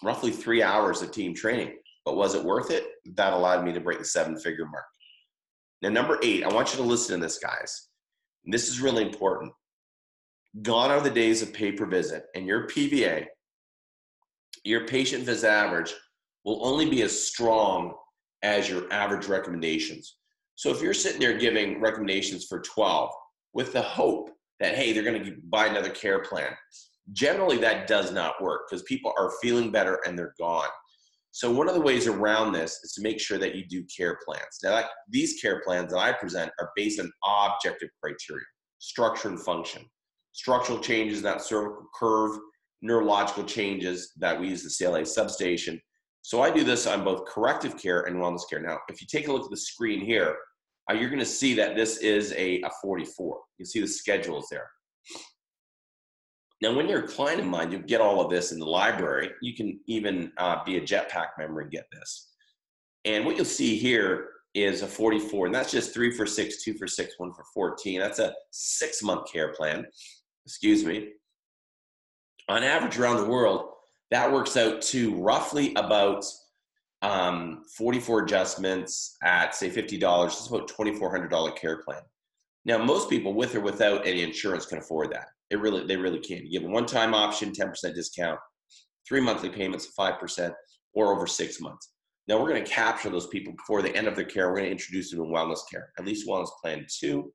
roughly 0.04 0.30
three 0.30 0.62
hours 0.62 1.00
of 1.00 1.10
team 1.10 1.34
training. 1.34 1.78
But 2.04 2.16
was 2.16 2.34
it 2.34 2.44
worth 2.44 2.70
it? 2.70 2.84
That 3.14 3.32
allowed 3.32 3.64
me 3.64 3.72
to 3.72 3.80
break 3.80 3.98
the 3.98 4.04
seven-figure 4.04 4.66
mark. 4.66 4.84
Now, 5.82 5.90
number 5.90 6.18
eight, 6.22 6.44
I 6.44 6.52
want 6.52 6.72
you 6.72 6.78
to 6.78 6.82
listen 6.82 7.18
to 7.18 7.24
this, 7.24 7.38
guys. 7.38 7.88
This 8.44 8.68
is 8.68 8.80
really 8.80 9.02
important. 9.02 9.52
Gone 10.62 10.90
are 10.90 11.00
the 11.00 11.10
days 11.10 11.42
of 11.42 11.52
pay 11.52 11.72
per 11.72 11.86
visit, 11.86 12.24
and 12.34 12.46
your 12.46 12.66
PVA 12.66 13.26
your 14.64 14.86
patient 14.86 15.24
visit 15.24 15.48
average 15.48 15.94
will 16.44 16.64
only 16.64 16.88
be 16.88 17.02
as 17.02 17.26
strong 17.26 17.94
as 18.42 18.68
your 18.68 18.90
average 18.92 19.26
recommendations. 19.26 20.16
So 20.54 20.70
if 20.70 20.82
you're 20.82 20.94
sitting 20.94 21.20
there 21.20 21.38
giving 21.38 21.80
recommendations 21.80 22.46
for 22.46 22.60
12 22.60 23.10
with 23.52 23.72
the 23.72 23.82
hope 23.82 24.30
that, 24.60 24.74
hey, 24.74 24.92
they're 24.92 25.02
going 25.02 25.24
to 25.24 25.36
buy 25.44 25.66
another 25.66 25.90
care 25.90 26.20
plan, 26.20 26.50
generally 27.12 27.58
that 27.58 27.86
does 27.86 28.12
not 28.12 28.42
work 28.42 28.68
because 28.68 28.82
people 28.82 29.12
are 29.18 29.32
feeling 29.40 29.70
better 29.70 30.00
and 30.06 30.18
they're 30.18 30.34
gone. 30.38 30.68
So 31.38 31.48
one 31.52 31.68
of 31.68 31.76
the 31.76 31.80
ways 31.80 32.08
around 32.08 32.50
this 32.50 32.80
is 32.82 32.94
to 32.94 33.00
make 33.00 33.20
sure 33.20 33.38
that 33.38 33.54
you 33.54 33.64
do 33.64 33.84
care 33.96 34.18
plans. 34.26 34.58
Now, 34.60 34.70
that, 34.70 34.86
these 35.08 35.40
care 35.40 35.62
plans 35.64 35.92
that 35.92 36.00
I 36.00 36.10
present 36.10 36.50
are 36.58 36.72
based 36.74 36.98
on 36.98 37.12
objective 37.24 37.90
criteria, 38.02 38.44
structure 38.80 39.28
and 39.28 39.40
function. 39.40 39.84
Structural 40.32 40.80
changes 40.80 41.18
in 41.18 41.24
that 41.26 41.40
cervical 41.40 41.86
curve 41.94 42.40
neurological 42.82 43.44
changes 43.44 44.14
that 44.16 44.40
we 44.40 44.48
use 44.48 44.64
the 44.64 44.84
CLA 44.84 45.06
substation. 45.06 45.80
So 46.22 46.42
I 46.42 46.50
do 46.50 46.64
this 46.64 46.88
on 46.88 47.04
both 47.04 47.24
corrective 47.26 47.80
care 47.80 48.00
and 48.00 48.16
wellness 48.16 48.42
care. 48.50 48.60
Now, 48.60 48.78
if 48.88 49.00
you 49.00 49.06
take 49.08 49.28
a 49.28 49.32
look 49.32 49.44
at 49.44 49.50
the 49.50 49.56
screen 49.56 50.04
here, 50.04 50.36
uh, 50.90 50.94
you're 50.94 51.08
going 51.08 51.20
to 51.20 51.24
see 51.24 51.54
that 51.54 51.76
this 51.76 51.98
is 51.98 52.32
a, 52.32 52.60
a 52.62 52.70
44. 52.82 53.38
You 53.58 53.64
see 53.64 53.80
the 53.80 53.86
schedules 53.86 54.48
there. 54.50 54.68
Now, 56.60 56.74
when 56.74 56.88
you're 56.88 57.04
a 57.04 57.08
client 57.08 57.40
of 57.40 57.46
mine, 57.46 57.70
you 57.70 57.78
get 57.78 58.00
all 58.00 58.20
of 58.20 58.30
this 58.30 58.50
in 58.50 58.58
the 58.58 58.66
library. 58.66 59.30
You 59.40 59.54
can 59.54 59.78
even 59.86 60.32
uh, 60.38 60.64
be 60.64 60.76
a 60.76 60.80
Jetpack 60.80 61.28
member 61.38 61.60
and 61.60 61.70
get 61.70 61.86
this. 61.92 62.30
And 63.04 63.24
what 63.24 63.36
you'll 63.36 63.44
see 63.44 63.76
here 63.76 64.30
is 64.54 64.82
a 64.82 64.86
44, 64.86 65.46
and 65.46 65.54
that's 65.54 65.70
just 65.70 65.94
three 65.94 66.10
for 66.10 66.26
six, 66.26 66.64
two 66.64 66.74
for 66.74 66.88
six, 66.88 67.14
one 67.18 67.32
for 67.32 67.44
14. 67.54 68.00
That's 68.00 68.18
a 68.18 68.34
six 68.50 69.02
month 69.02 69.30
care 69.32 69.52
plan. 69.52 69.86
Excuse 70.46 70.84
me 70.84 71.10
on 72.48 72.62
average 72.62 72.98
around 72.98 73.18
the 73.18 73.28
world, 73.28 73.70
that 74.10 74.30
works 74.30 74.56
out 74.56 74.80
to 74.80 75.14
roughly 75.16 75.74
about 75.74 76.24
um, 77.02 77.62
44 77.76 78.24
adjustments 78.24 79.16
at 79.22 79.54
say 79.54 79.70
$50. 79.70 80.26
It's 80.26 80.48
about 80.48 80.68
$2,400 80.68 81.56
care 81.56 81.82
plan. 81.82 82.00
Now, 82.64 82.78
most 82.78 83.08
people 83.08 83.34
with 83.34 83.54
or 83.54 83.60
without 83.60 84.06
any 84.06 84.22
insurance 84.22 84.66
can 84.66 84.78
afford 84.78 85.12
that. 85.12 85.28
It 85.50 85.60
really, 85.60 85.86
they 85.86 85.96
really 85.96 86.20
can. 86.20 86.46
You 86.46 86.60
give 86.60 86.68
a 86.68 86.72
one-time 86.72 87.14
option, 87.14 87.52
10% 87.52 87.94
discount, 87.94 88.38
three 89.08 89.20
monthly 89.20 89.48
payments 89.48 89.86
of 89.86 89.94
5%, 89.94 90.52
or 90.94 91.14
over 91.14 91.26
six 91.26 91.60
months. 91.60 91.92
Now, 92.26 92.40
we're 92.40 92.50
going 92.50 92.62
to 92.62 92.70
capture 92.70 93.08
those 93.08 93.26
people 93.28 93.54
before 93.54 93.80
the 93.80 93.94
end 93.96 94.06
of 94.06 94.14
their 94.14 94.24
care. 94.24 94.48
We're 94.48 94.56
going 94.56 94.66
to 94.66 94.72
introduce 94.72 95.10
them 95.10 95.20
to 95.20 95.24
wellness 95.24 95.60
care, 95.70 95.90
at 95.98 96.04
least 96.04 96.28
wellness 96.28 96.50
plan 96.62 96.84
two, 96.88 97.32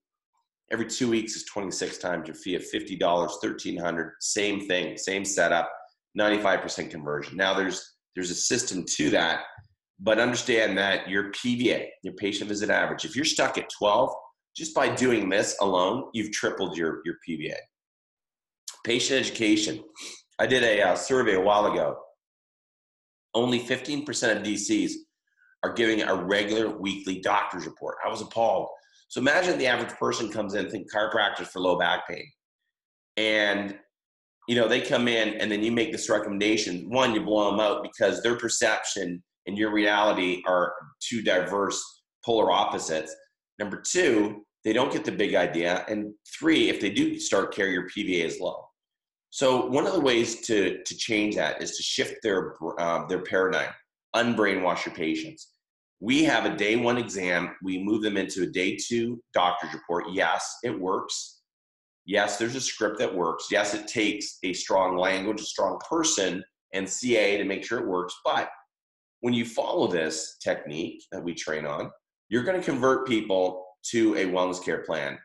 Every 0.72 0.88
two 0.88 1.10
weeks 1.10 1.36
is 1.36 1.46
26 1.46 2.00
times 2.00 2.28
your 2.28 2.36
fee 2.36 2.56
of 2.56 2.64
$50, 2.64 3.00
1300 3.00 4.14
Same 4.20 4.68
thing, 4.68 4.98
same 4.98 5.26
setup, 5.26 5.72
95% 6.20 6.90
conversion. 6.90 7.38
Now 7.38 7.54
there's 7.54 7.96
there's 8.16 8.32
a 8.32 8.36
system 8.36 8.86
to 8.88 9.10
that, 9.10 9.42
but 10.00 10.20
understand 10.20 10.78
that 10.78 11.10
your 11.10 11.32
PVA, 11.32 11.88
your 12.04 12.14
patient 12.14 12.48
visit 12.48 12.70
average, 12.70 13.06
if 13.06 13.16
you're 13.16 13.26
stuck 13.26 13.58
at 13.58 13.70
12, 13.76 14.12
just 14.56 14.76
by 14.76 14.94
doing 14.94 15.30
this 15.30 15.58
alone, 15.62 16.10
you've 16.14 16.32
tripled 16.32 16.78
your, 16.78 17.02
your 17.06 17.16
PVA. 17.28 17.56
Patient 18.84 19.20
education. 19.20 19.84
I 20.40 20.48
did 20.48 20.64
a 20.64 20.82
uh, 20.82 20.96
survey 20.96 21.36
a 21.36 21.42
while 21.42 21.72
ago. 21.72 21.98
Only 23.34 23.60
15% 23.60 24.04
of 24.38 24.44
DCs 24.44 24.92
are 25.64 25.74
giving 25.74 26.02
a 26.02 26.14
regular 26.14 26.78
weekly 26.78 27.22
doctor's 27.22 27.66
report. 27.66 27.96
I 28.06 28.10
was 28.10 28.22
appalled. 28.22 28.68
So 29.08 29.22
imagine 29.22 29.58
the 29.58 29.68
average 29.68 29.94
person 29.96 30.30
comes 30.30 30.54
in, 30.56 30.70
think 30.70 30.92
chiropractor 30.92 31.48
for 31.48 31.60
low 31.60 31.78
back 31.78 32.08
pain. 32.08 32.26
And 33.16 33.78
you 34.48 34.56
know, 34.56 34.68
they 34.68 34.82
come 34.82 35.08
in 35.08 35.36
and 35.36 35.52
then 35.52 35.64
you 35.64 35.72
make 35.72 35.92
this 35.92 36.10
recommendation. 36.10 36.90
One, 36.90 37.14
you 37.14 37.24
blow 37.24 37.52
them 37.52 37.60
out 37.60 37.84
because 37.84 38.22
their 38.22 38.38
perception 38.38 39.24
and 39.46 39.58
your 39.58 39.72
reality 39.72 40.42
are 40.46 40.74
two 41.00 41.22
diverse 41.22 41.82
polar 42.26 42.52
opposites. 42.52 43.16
Number 43.60 43.82
two, 43.82 44.44
they 44.66 44.74
don't 44.74 44.92
get 44.92 45.06
the 45.06 45.12
big 45.12 45.36
idea. 45.36 45.86
And 45.88 46.14
three, 46.38 46.70
if 46.70 46.82
they 46.82 46.90
do 46.90 47.20
start 47.20 47.54
care, 47.54 47.68
your 47.70 47.88
PVA 47.90 48.26
is 48.26 48.40
low. 48.40 48.66
So 49.34 49.66
one 49.66 49.88
of 49.88 49.94
the 49.94 50.00
ways 50.00 50.42
to, 50.42 50.84
to 50.84 50.96
change 50.96 51.38
that 51.38 51.60
is 51.60 51.76
to 51.78 51.82
shift 51.82 52.18
their, 52.22 52.54
uh, 52.78 53.08
their 53.08 53.24
paradigm, 53.24 53.72
unbrainwash 54.16 54.86
your 54.86 54.94
patients. 54.94 55.54
We 56.00 56.24
have 56.26 56.46
a 56.46 56.56
day 56.56 56.76
one 56.76 57.00
exam. 57.00 57.56
We 57.64 57.84
move 57.84 58.04
them 58.04 58.16
into 58.16 58.44
a 58.44 58.46
day 58.46 58.78
two 58.78 59.20
doctor's 59.34 59.74
report. 59.74 60.06
Yes, 60.12 60.58
it 60.64 60.80
works. 60.80 61.42
Yes, 62.06 62.38
there's 62.38 62.54
a 62.54 62.62
script 62.62 63.00
that 63.00 63.16
works. 63.16 63.48
Yes, 63.50 63.74
it 63.74 63.88
takes 63.88 64.38
a 64.44 64.54
strong 64.54 64.98
language, 64.98 65.42
a 65.42 65.46
strong 65.46 65.80
person, 65.90 66.44
and 66.76 66.88
CA 66.88 67.36
to 67.36 67.44
make 67.44 67.66
sure 67.66 67.80
it 67.80 67.88
works. 67.88 68.14
But 68.24 68.52
when 69.22 69.34
you 69.34 69.46
follow 69.46 69.88
this 69.88 70.38
technique 70.44 71.02
that 71.12 71.24
we 71.24 71.34
train 71.34 71.66
on, 71.66 71.90
you're 72.30 72.44
going 72.44 72.60
to 72.62 72.64
convert 72.64 73.08
people 73.08 73.66
to 73.90 74.14
a 74.14 74.26
wellness 74.26 74.64
care 74.64 74.84
plan, 74.84 75.18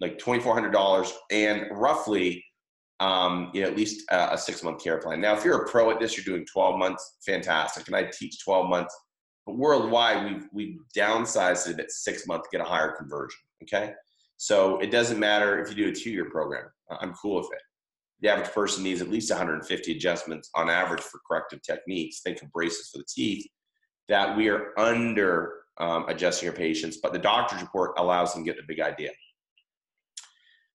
like 0.00 0.18
$2,400 0.18 1.12
and 1.30 1.66
roughly 1.72 2.42
um, 3.00 3.50
you 3.52 3.62
know, 3.62 3.68
at 3.68 3.76
least 3.76 4.04
a, 4.10 4.34
a 4.34 4.38
six 4.38 4.62
month 4.62 4.82
care 4.82 4.98
plan. 4.98 5.20
Now, 5.20 5.34
if 5.34 5.44
you're 5.44 5.64
a 5.64 5.68
pro 5.68 5.90
at 5.90 5.98
this, 5.98 6.16
you're 6.16 6.24
doing 6.24 6.46
12 6.46 6.78
months, 6.78 7.16
fantastic. 7.26 7.86
And 7.86 7.96
I 7.96 8.04
teach 8.04 8.42
12 8.44 8.68
months 8.68 8.94
but 9.46 9.56
worldwide, 9.56 10.24
we've 10.24 10.48
we've 10.52 10.78
downsized 10.96 11.68
it 11.68 11.80
at 11.80 11.90
six 11.90 12.26
months 12.26 12.48
to 12.48 12.56
get 12.56 12.64
a 12.64 12.68
higher 12.68 12.92
conversion. 12.92 13.40
Okay, 13.62 13.92
so 14.36 14.78
it 14.78 14.90
doesn't 14.90 15.18
matter 15.18 15.60
if 15.60 15.70
you 15.70 15.84
do 15.84 15.90
a 15.90 15.94
two-year 15.94 16.30
program. 16.30 16.66
I'm 17.00 17.14
cool 17.14 17.36
with 17.36 17.48
it. 17.52 17.62
The 18.20 18.28
average 18.28 18.50
person 18.50 18.84
needs 18.84 19.00
at 19.00 19.08
least 19.08 19.30
150 19.30 19.96
adjustments 19.96 20.50
on 20.54 20.68
average 20.68 21.00
for 21.00 21.20
corrective 21.26 21.62
techniques. 21.62 22.20
Think 22.20 22.42
of 22.42 22.52
braces 22.52 22.90
for 22.92 22.98
the 22.98 23.06
teeth. 23.08 23.46
That 24.08 24.36
we 24.36 24.48
are 24.48 24.78
under 24.78 25.54
um, 25.78 26.04
adjusting 26.08 26.48
our 26.48 26.54
patients, 26.54 26.98
but 27.02 27.12
the 27.12 27.18
doctor's 27.18 27.62
report 27.62 27.92
allows 27.96 28.34
them 28.34 28.44
to 28.44 28.50
get 28.52 28.56
the 28.56 28.66
big 28.68 28.80
idea. 28.80 29.10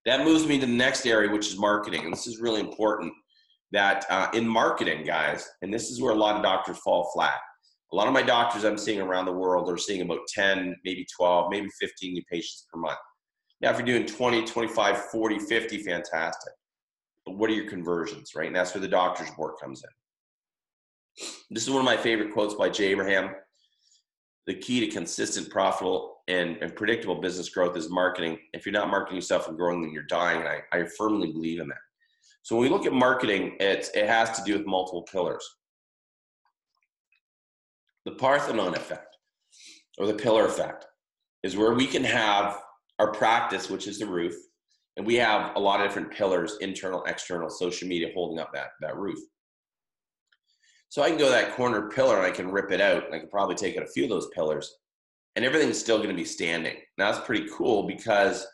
That 0.05 0.23
moves 0.23 0.45
me 0.45 0.59
to 0.59 0.65
the 0.65 0.71
next 0.71 1.05
area, 1.05 1.31
which 1.31 1.47
is 1.47 1.57
marketing. 1.57 2.03
And 2.03 2.13
this 2.13 2.27
is 2.27 2.39
really 2.39 2.61
important 2.61 3.11
that 3.71 4.05
uh, 4.09 4.27
in 4.33 4.47
marketing, 4.47 5.03
guys, 5.03 5.49
and 5.61 5.73
this 5.73 5.89
is 5.89 6.01
where 6.01 6.13
a 6.13 6.15
lot 6.15 6.35
of 6.35 6.43
doctors 6.43 6.77
fall 6.77 7.09
flat 7.13 7.39
a 7.91 7.95
lot 7.95 8.07
of 8.07 8.13
my 8.13 8.23
doctors 8.23 8.65
I'm 8.65 8.77
seeing 8.77 8.99
around 8.99 9.25
the 9.25 9.31
world 9.31 9.69
are 9.69 9.77
seeing 9.77 10.01
about 10.01 10.27
10, 10.27 10.75
maybe 10.83 11.05
12, 11.15 11.49
maybe 11.49 11.69
15 11.79 12.13
new 12.13 12.23
patients 12.29 12.67
per 12.71 12.77
month. 12.77 12.97
Now, 13.61 13.71
if 13.71 13.77
you're 13.77 13.85
doing 13.85 14.05
20, 14.05 14.43
25, 14.43 14.97
40, 15.05 15.39
50, 15.39 15.77
fantastic. 15.83 16.53
But 17.25 17.37
what 17.37 17.49
are 17.49 17.53
your 17.53 17.69
conversions, 17.69 18.31
right? 18.35 18.47
And 18.47 18.55
that's 18.55 18.73
where 18.73 18.81
the 18.81 18.87
doctor's 18.89 19.29
report 19.29 19.61
comes 19.61 19.81
in. 19.81 21.25
This 21.49 21.63
is 21.63 21.69
one 21.69 21.79
of 21.79 21.85
my 21.85 21.95
favorite 21.95 22.33
quotes 22.33 22.55
by 22.55 22.67
Jay 22.67 22.87
Abraham. 22.87 23.33
The 24.47 24.55
key 24.55 24.79
to 24.81 24.87
consistent, 24.87 25.49
profitable, 25.49 26.17
and, 26.27 26.57
and 26.61 26.75
predictable 26.75 27.15
business 27.15 27.49
growth 27.49 27.75
is 27.77 27.89
marketing. 27.89 28.37
If 28.53 28.65
you're 28.65 28.73
not 28.73 28.89
marketing 28.89 29.15
yourself 29.15 29.47
and 29.47 29.57
growing, 29.57 29.81
then 29.81 29.91
you're 29.91 30.03
dying. 30.03 30.39
And 30.39 30.47
I, 30.47 30.61
I 30.71 30.85
firmly 30.97 31.31
believe 31.31 31.59
in 31.59 31.67
that. 31.67 31.77
So 32.43 32.55
when 32.55 32.63
we 32.63 32.69
look 32.69 32.85
at 32.85 32.93
marketing, 32.93 33.57
it's, 33.59 33.89
it 33.89 34.07
has 34.07 34.37
to 34.37 34.43
do 34.43 34.57
with 34.57 34.67
multiple 34.67 35.01
pillars 35.03 35.43
the 38.05 38.11
Parthenon 38.11 38.75
effect 38.75 39.17
or 39.97 40.05
the 40.05 40.13
pillar 40.13 40.45
effect 40.45 40.85
is 41.43 41.57
where 41.57 41.73
we 41.73 41.87
can 41.87 42.03
have 42.03 42.59
our 42.99 43.11
practice, 43.11 43.69
which 43.69 43.87
is 43.87 43.99
the 43.99 44.05
roof, 44.05 44.35
and 44.95 45.05
we 45.05 45.15
have 45.15 45.55
a 45.55 45.59
lot 45.59 45.81
of 45.81 45.87
different 45.87 46.11
pillars, 46.11 46.57
internal, 46.61 47.03
external, 47.05 47.49
social 47.49 47.87
media 47.87 48.09
holding 48.13 48.39
up 48.39 48.53
that, 48.53 48.69
that 48.79 48.95
roof. 48.95 49.19
So 50.89 51.01
I 51.01 51.09
can 51.09 51.17
go 51.17 51.29
that 51.29 51.55
corner 51.55 51.89
pillar 51.89 52.17
and 52.17 52.25
I 52.25 52.31
can 52.31 52.51
rip 52.51 52.71
it 52.71 52.81
out, 52.81 53.05
and 53.05 53.13
I 53.13 53.19
can 53.19 53.29
probably 53.29 53.55
take 53.55 53.77
out 53.77 53.83
a 53.83 53.87
few 53.87 54.03
of 54.03 54.09
those 54.09 54.29
pillars, 54.33 54.75
and 55.35 55.43
everything's 55.43 55.79
still 55.79 55.97
going 55.97 56.09
to 56.09 56.15
be 56.15 56.25
standing. 56.25 56.77
Now 56.97 57.11
that's 57.11 57.25
pretty 57.25 57.47
cool 57.51 57.87
because 57.87 58.45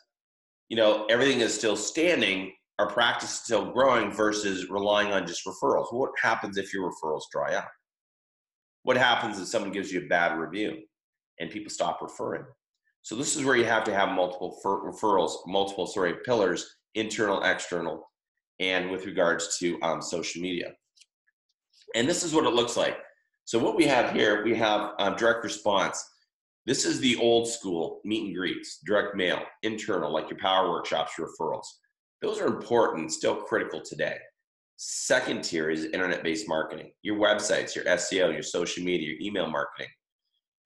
you 0.68 0.76
know 0.76 1.06
everything 1.10 1.40
is 1.40 1.54
still 1.54 1.76
standing. 1.76 2.52
Our 2.78 2.88
practice 2.88 3.30
is 3.30 3.38
still 3.40 3.70
growing 3.70 4.10
versus 4.10 4.70
relying 4.70 5.12
on 5.12 5.26
just 5.26 5.46
referrals. 5.46 5.92
What 5.92 6.10
happens 6.20 6.56
if 6.56 6.72
your 6.72 6.90
referrals 6.90 7.22
dry 7.30 7.54
up? 7.54 7.70
what 8.82 8.96
happens 8.96 9.40
if 9.40 9.48
someone 9.48 9.72
gives 9.72 9.92
you 9.92 10.00
a 10.00 10.08
bad 10.08 10.38
review 10.38 10.78
and 11.38 11.50
people 11.50 11.70
stop 11.70 12.00
referring? 12.02 12.44
So 13.02 13.16
this 13.16 13.36
is 13.36 13.44
where 13.44 13.56
you 13.56 13.64
have 13.64 13.84
to 13.84 13.94
have 13.94 14.10
multiple 14.10 14.58
referrals, 14.64 15.32
multiple 15.46 15.86
sorry 15.86 16.14
pillars, 16.24 16.76
internal, 16.94 17.42
external, 17.42 18.10
and 18.60 18.90
with 18.90 19.06
regards 19.06 19.58
to 19.58 19.80
um, 19.82 20.00
social 20.00 20.40
media. 20.40 20.72
And 21.94 22.08
this 22.08 22.22
is 22.22 22.34
what 22.34 22.46
it 22.46 22.54
looks 22.54 22.76
like. 22.76 22.98
So 23.44 23.58
what 23.58 23.76
we 23.76 23.86
have 23.86 24.12
here, 24.14 24.44
we 24.44 24.54
have 24.54 24.92
um, 24.98 25.16
direct 25.16 25.44
response. 25.44 26.02
This 26.64 26.84
is 26.84 27.00
the 27.00 27.16
old 27.16 27.48
school 27.48 28.00
meet 28.04 28.26
and 28.26 28.36
greets, 28.36 28.78
direct 28.84 29.16
mail, 29.16 29.40
internal, 29.62 30.12
like 30.12 30.30
your 30.30 30.38
power 30.38 30.70
workshops, 30.70 31.12
your 31.18 31.28
referrals. 31.28 31.66
Those 32.20 32.40
are 32.40 32.46
important, 32.46 33.12
still 33.12 33.34
critical 33.34 33.80
today. 33.80 34.16
Second 34.76 35.42
tier 35.42 35.70
is 35.70 35.86
internet 35.86 36.22
based 36.22 36.48
marketing, 36.48 36.92
your 37.02 37.16
websites, 37.16 37.74
your 37.74 37.84
SEO, 37.84 38.32
your 38.32 38.42
social 38.42 38.84
media, 38.84 39.08
your 39.10 39.20
email 39.20 39.50
marketing. 39.50 39.88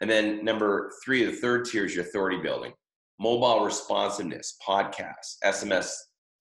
And 0.00 0.10
then 0.10 0.44
number 0.44 0.92
three, 1.02 1.24
the 1.24 1.32
third 1.32 1.64
tier 1.64 1.86
is 1.86 1.94
your 1.94 2.04
authority 2.04 2.38
building, 2.42 2.72
mobile 3.18 3.64
responsiveness, 3.64 4.58
podcasts, 4.66 5.36
SMS, 5.42 5.90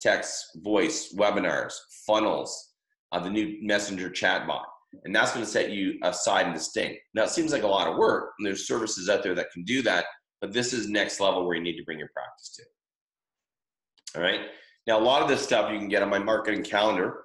text, 0.02 0.58
voice, 0.62 1.14
webinars, 1.14 1.72
funnels, 2.06 2.74
uh, 3.12 3.18
the 3.18 3.30
new 3.30 3.56
messenger 3.62 4.10
chatbot 4.10 4.64
and 5.04 5.14
that's 5.14 5.32
going 5.32 5.44
to 5.44 5.50
set 5.50 5.70
you 5.70 5.98
aside 6.02 6.46
and 6.46 6.54
distinct. 6.54 6.98
Now, 7.14 7.24
it 7.24 7.30
seems 7.30 7.52
like 7.52 7.62
a 7.62 7.68
lot 7.68 7.88
of 7.88 7.96
work, 7.96 8.32
and 8.38 8.46
there's 8.46 8.66
services 8.66 9.08
out 9.08 9.22
there 9.22 9.34
that 9.34 9.50
can 9.52 9.64
do 9.64 9.82
that, 9.82 10.06
but 10.40 10.52
this 10.52 10.72
is 10.72 10.88
next 10.88 11.20
level 11.20 11.46
where 11.46 11.56
you 11.56 11.62
need 11.62 11.76
to 11.76 11.84
bring 11.84 11.98
your 11.98 12.10
practice 12.14 12.54
to. 12.56 14.18
All 14.18 14.22
right. 14.22 14.40
Now, 14.86 14.98
a 14.98 15.00
lot 15.00 15.22
of 15.22 15.28
this 15.28 15.42
stuff 15.42 15.70
you 15.72 15.78
can 15.78 15.88
get 15.88 16.02
on 16.02 16.08
my 16.08 16.18
marketing 16.18 16.62
calendar. 16.62 17.24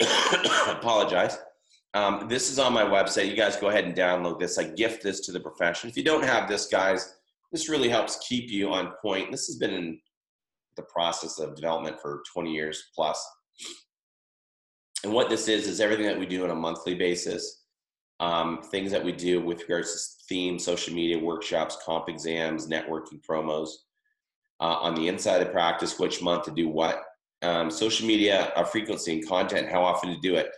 Apologize. 0.68 1.38
Um, 1.94 2.28
this 2.28 2.50
is 2.50 2.58
on 2.58 2.74
my 2.74 2.82
website. 2.82 3.28
You 3.28 3.36
guys 3.36 3.56
go 3.56 3.68
ahead 3.68 3.84
and 3.84 3.94
download 3.94 4.38
this. 4.38 4.58
I 4.58 4.64
gift 4.64 5.02
this 5.02 5.20
to 5.20 5.32
the 5.32 5.40
profession. 5.40 5.88
If 5.88 5.96
you 5.96 6.04
don't 6.04 6.24
have 6.24 6.46
this, 6.46 6.66
guys, 6.66 7.14
this 7.52 7.70
really 7.70 7.88
helps 7.88 8.18
keep 8.28 8.50
you 8.50 8.70
on 8.70 8.92
point. 9.00 9.30
This 9.30 9.46
has 9.46 9.56
been 9.56 9.72
in 9.72 9.98
the 10.76 10.82
process 10.82 11.38
of 11.38 11.56
development 11.56 11.96
for 12.00 12.22
20 12.32 12.52
years 12.52 12.90
plus. 12.94 13.24
And 15.04 15.12
what 15.12 15.28
this 15.28 15.48
is 15.48 15.66
is 15.68 15.80
everything 15.80 16.06
that 16.06 16.18
we 16.18 16.26
do 16.26 16.44
on 16.44 16.50
a 16.50 16.54
monthly 16.54 16.94
basis, 16.94 17.62
um, 18.18 18.62
things 18.62 18.90
that 18.90 19.04
we 19.04 19.12
do 19.12 19.40
with 19.40 19.60
regards 19.62 19.92
to 19.92 20.24
theme, 20.28 20.58
social 20.58 20.94
media 20.94 21.18
workshops, 21.18 21.78
comp 21.84 22.08
exams, 22.08 22.66
networking 22.66 23.20
promos. 23.28 23.68
Uh, 24.58 24.78
on 24.80 24.94
the 24.94 25.06
inside 25.06 25.42
of 25.42 25.52
practice, 25.52 25.98
which 25.98 26.22
month 26.22 26.44
to 26.44 26.50
do 26.50 26.66
what, 26.66 27.02
um, 27.42 27.70
social 27.70 28.06
media 28.06 28.50
uh, 28.56 28.64
frequency 28.64 29.12
and 29.12 29.28
content, 29.28 29.68
how 29.68 29.84
often 29.84 30.08
to 30.08 30.20
do 30.20 30.34
it, 30.34 30.48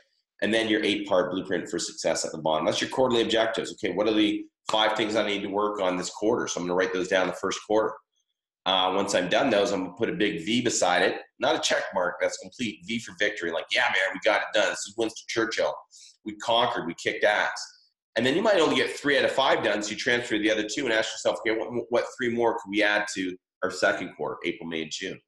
and 0.41 0.55
then 0.55 0.69
your 0.69 0.85
eight-part 0.85 1.33
blueprint 1.33 1.69
for 1.69 1.81
success 1.81 2.25
at 2.25 2.31
the 2.31 2.39
bottom. 2.39 2.65
That's 2.65 2.81
your 2.81 2.91
quarterly 2.91 3.23
objectives. 3.23 3.73
Okay, 3.73 3.93
what 3.93 4.07
are 4.07 4.15
the 4.15 4.45
five 4.71 4.97
things 4.97 5.17
I 5.17 5.27
need 5.27 5.43
to 5.43 5.49
work 5.49 5.81
on 5.81 5.97
this 5.97 6.11
quarter? 6.11 6.47
So 6.47 6.61
I'm 6.61 6.69
going 6.69 6.79
to 6.79 6.87
write 6.87 6.95
those 6.95 7.09
down 7.09 7.27
the 7.27 7.33
first 7.33 7.59
quarter. 7.67 7.93
Uh, 8.69 8.93
once 8.95 9.15
I'm 9.15 9.31
done 9.31 9.49
those, 9.49 9.73
I'm 9.73 9.85
gonna 9.85 9.97
put 9.97 10.11
a 10.11 10.13
big 10.13 10.45
V 10.45 10.61
beside 10.61 11.01
it, 11.01 11.23
not 11.39 11.57
a 11.57 11.59
check 11.59 11.85
mark. 11.95 12.17
That's 12.21 12.37
complete 12.37 12.81
V 12.85 12.99
for 12.99 13.15
victory. 13.19 13.51
Like, 13.51 13.65
yeah, 13.73 13.85
man, 13.85 14.13
we 14.13 14.21
got 14.23 14.43
it 14.43 14.49
done. 14.53 14.69
This 14.69 14.81
is 14.81 14.95
Winston 14.99 15.25
Churchill. 15.27 15.75
We 16.27 16.37
conquered. 16.37 16.87
We 16.87 16.93
kicked 17.03 17.25
ass. 17.25 17.59
And 18.17 18.27
then 18.27 18.37
you 18.37 18.43
might 18.43 18.61
only 18.61 18.77
get 18.77 18.91
three 18.91 19.17
out 19.17 19.25
of 19.25 19.33
five 19.33 19.65
done, 19.65 19.83
so 19.83 19.93
you 19.93 19.97
transfer 19.97 20.37
the 20.37 20.51
other 20.51 20.69
two 20.69 20.85
and 20.85 20.93
ask 20.93 21.15
yourself, 21.15 21.39
okay, 21.39 21.59
what, 21.59 21.87
what 21.89 22.05
three 22.19 22.29
more 22.29 22.59
could 22.59 22.69
we 22.69 22.83
add 22.83 23.07
to 23.15 23.35
our 23.63 23.71
second 23.71 24.13
quarter, 24.19 24.37
April, 24.45 24.69
May, 24.69 24.83
and 24.83 24.93
June? 24.93 25.19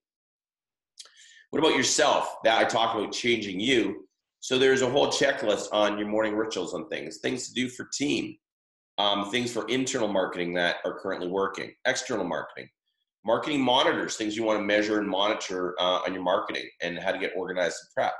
What 1.48 1.61
about 1.61 1.76
yourself? 1.79 2.35
That 2.44 2.59
I 2.59 2.64
talked 2.68 2.98
about 2.98 3.11
changing 3.11 3.59
you. 3.59 4.07
So 4.40 4.59
there's 4.59 4.83
a 4.83 4.90
whole 4.90 5.07
checklist 5.07 5.68
on 5.72 5.96
your 5.96 6.09
morning 6.09 6.37
rituals 6.37 6.74
on 6.74 6.90
things, 6.90 7.20
things 7.22 7.48
to 7.48 7.55
do 7.55 7.70
for 7.70 7.88
team, 7.90 8.37
um, 8.98 9.31
things 9.31 9.50
for 9.50 9.66
internal 9.68 10.09
marketing 10.09 10.53
that 10.55 10.76
are 10.85 11.00
currently 11.00 11.29
working, 11.29 11.72
external 11.87 12.26
marketing, 12.26 12.68
marketing 13.24 13.61
monitors, 13.61 14.16
things 14.16 14.37
you 14.37 14.42
want 14.42 14.59
to 14.59 14.64
measure 14.64 14.98
and 14.98 15.09
monitor 15.09 15.74
uh, 15.78 16.00
on 16.06 16.14
your 16.14 16.22
marketing 16.22 16.68
and 16.83 16.98
how 16.98 17.12
to 17.12 17.18
get 17.18 17.33
organized 17.37 17.76
and 17.83 17.94
prep. 17.94 18.14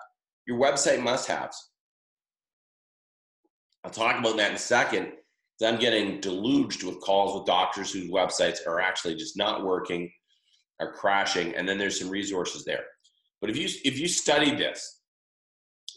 Your 0.47 0.59
website 0.59 1.03
must 1.03 1.29
haves. 1.29 1.71
I'll 3.85 3.91
talk 3.91 4.19
about 4.19 4.37
that 4.37 4.51
in 4.51 4.57
a 4.57 4.59
second. 4.59 5.13
I'm 5.63 5.79
getting 5.79 6.21
deluged 6.21 6.85
with 6.85 7.01
calls 7.01 7.35
with 7.35 7.47
doctors 7.47 7.93
whose 7.93 8.11
websites 8.11 8.67
are 8.67 8.81
actually 8.81 9.15
just 9.17 9.37
not 9.37 9.65
working, 9.65 10.11
are 10.81 10.93
crashing, 10.93 11.55
and 11.55 11.69
then 11.69 11.77
there's 11.77 11.99
some 11.99 12.09
resources 12.09 12.65
there. 12.65 12.85
But 13.41 13.51
if 13.51 13.57
you 13.57 13.69
if 13.85 13.99
you 13.99 14.09
study 14.09 14.55
this, 14.55 15.01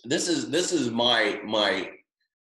this 0.04 0.28
is 0.28 0.50
this 0.50 0.74
is 0.74 0.92
my 0.92 1.40
my 1.46 1.90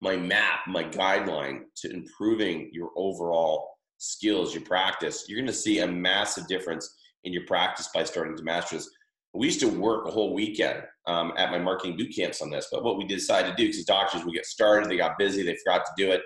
my 0.03 0.17
map, 0.17 0.61
my 0.67 0.85
guideline 0.85 1.63
to 1.77 1.91
improving 1.91 2.71
your 2.73 2.91
overall 2.97 3.76
skills 3.99 4.55
you 4.55 4.61
practice, 4.61 5.25
you're 5.29 5.39
going 5.39 5.47
to 5.47 5.53
see 5.53 5.81
a 5.81 5.87
massive 5.87 6.47
difference 6.47 6.97
in 7.25 7.33
your 7.33 7.47
practice 7.47 7.89
by 7.95 8.05
starting 8.05 8.37
to 8.37 8.43
master 8.43 8.77
this. 8.77 8.91
We 9.35 9.47
used 9.47 9.61
to 9.61 9.69
work 9.69 10.07
a 10.07 10.11
whole 10.11 10.33
weekend 10.33 10.83
um, 11.07 11.33
at 11.37 11.51
my 11.51 11.59
marketing 11.59 11.97
boot 11.97 12.15
camps 12.17 12.41
on 12.41 12.51
this, 12.51 12.69
but 12.73 12.85
what 12.85 12.97
we 12.97 13.05
decided 13.05 13.51
to 13.51 13.57
do, 13.57 13.69
because 13.69 13.85
doctors 13.85 14.25
would 14.25 14.35
get 14.35 14.47
started, 14.47 14.89
they 14.89 14.97
got 14.97 15.19
busy, 15.19 15.43
they 15.43 15.57
forgot 15.65 15.85
to 15.85 15.93
do 15.97 16.11
it. 16.11 16.23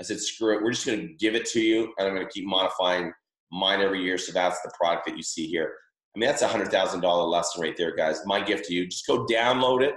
I 0.00 0.02
said, 0.02 0.18
screw 0.20 0.56
it, 0.56 0.62
we're 0.62 0.72
just 0.72 0.86
going 0.86 1.00
to 1.00 1.14
give 1.14 1.34
it 1.34 1.44
to 1.50 1.60
you, 1.60 1.92
and 1.98 2.08
I'm 2.08 2.14
going 2.14 2.26
to 2.26 2.32
keep 2.32 2.46
modifying 2.46 3.12
mine 3.52 3.80
every 3.80 4.02
year. 4.02 4.18
So 4.18 4.32
that's 4.32 4.60
the 4.62 4.72
product 4.78 5.06
that 5.06 5.16
you 5.16 5.22
see 5.22 5.46
here. 5.46 5.74
I 6.14 6.18
mean, 6.18 6.28
that's 6.28 6.42
a 6.42 6.48
hundred 6.48 6.70
thousand 6.70 7.00
dollar 7.00 7.24
lesson 7.24 7.60
right 7.60 7.76
there, 7.76 7.94
guys. 7.94 8.20
My 8.24 8.40
gift 8.40 8.66
to 8.66 8.74
you: 8.74 8.86
just 8.86 9.06
go 9.06 9.26
download 9.26 9.82
it 9.82 9.94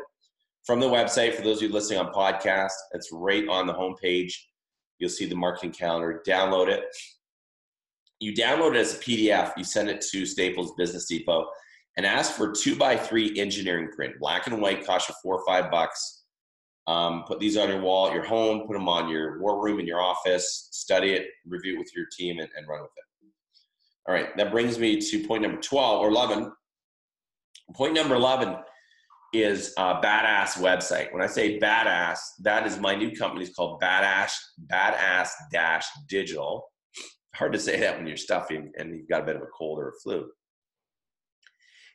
from 0.66 0.80
the 0.80 0.88
website. 0.88 1.36
For 1.36 1.44
those 1.44 1.58
of 1.58 1.64
you 1.64 1.70
listening 1.70 2.00
on 2.00 2.12
podcast, 2.12 2.72
it's 2.94 3.10
right 3.12 3.48
on 3.48 3.68
the 3.68 3.74
homepage. 3.74 4.34
You'll 4.98 5.12
see 5.12 5.26
the 5.26 5.36
marketing 5.36 5.74
calendar. 5.74 6.24
Download 6.28 6.70
it 6.70 6.86
you 8.20 8.34
download 8.34 8.76
it 8.76 8.80
as 8.80 8.96
a 8.96 9.00
PDF, 9.00 9.54
you 9.58 9.64
send 9.64 9.90
it 9.90 10.02
to 10.12 10.26
Staples 10.26 10.74
Business 10.78 11.06
Depot, 11.06 11.48
and 11.98 12.06
ask 12.06 12.34
for 12.34 12.52
two 12.52 12.76
by 12.76 12.96
three 12.96 13.40
engineering 13.40 13.90
print, 13.96 14.16
black 14.20 14.48
and 14.48 14.62
white, 14.62 14.86
cost 14.86 15.10
you 15.10 15.16
four 15.22 15.40
or 15.40 15.46
five 15.46 15.72
bucks. 15.72 16.24
Um, 16.88 17.24
put 17.28 17.40
these 17.40 17.58
on 17.58 17.68
your 17.68 17.82
wall 17.82 18.08
at 18.08 18.14
your 18.14 18.24
home, 18.24 18.66
put 18.66 18.74
them 18.74 18.88
on 18.88 19.10
your 19.10 19.42
war 19.42 19.62
room 19.62 19.80
in 19.80 19.86
your 19.86 20.02
office, 20.02 20.70
study 20.72 21.14
it, 21.14 21.28
review 21.46 21.76
it 21.76 21.80
with 21.80 21.92
your 21.96 22.06
team, 22.18 22.40
and, 22.40 22.48
and 22.56 22.68
run 22.68 22.82
with 22.82 22.92
it. 22.96 23.04
All 24.08 24.16
right, 24.16 24.36
that 24.38 24.52
brings 24.52 24.80
me 24.80 25.02
to 25.02 25.28
point 25.28 25.42
number 25.42 25.60
12 25.60 26.02
or 26.02 26.08
11. 26.08 26.52
Point 27.76 27.94
number 27.94 28.16
11 28.16 28.56
is 29.34 29.74
a 29.78 29.96
badass 29.96 30.58
website. 30.60 31.12
When 31.12 31.22
I 31.22 31.28
say 31.28 31.60
badass, 31.60 32.20
that 32.40 32.66
is 32.66 32.80
my 32.80 32.96
new 32.96 33.12
company. 33.12 33.44
It's 33.44 33.54
called 33.54 33.82
Badass 33.82 34.32
Badass 34.72 35.30
Dash 35.52 35.86
Digital 36.08 36.64
hard 37.38 37.54
to 37.54 37.60
say 37.60 37.80
that 37.80 37.98
when 37.98 38.08
you're 38.08 38.18
stuffy 38.18 38.62
and 38.78 38.96
you've 38.96 39.08
got 39.08 39.22
a 39.22 39.26
bit 39.26 39.36
of 39.36 39.42
a 39.42 39.48
cold 39.58 39.80
or 39.80 39.90
a 39.90 40.00
flu. 40.04 40.28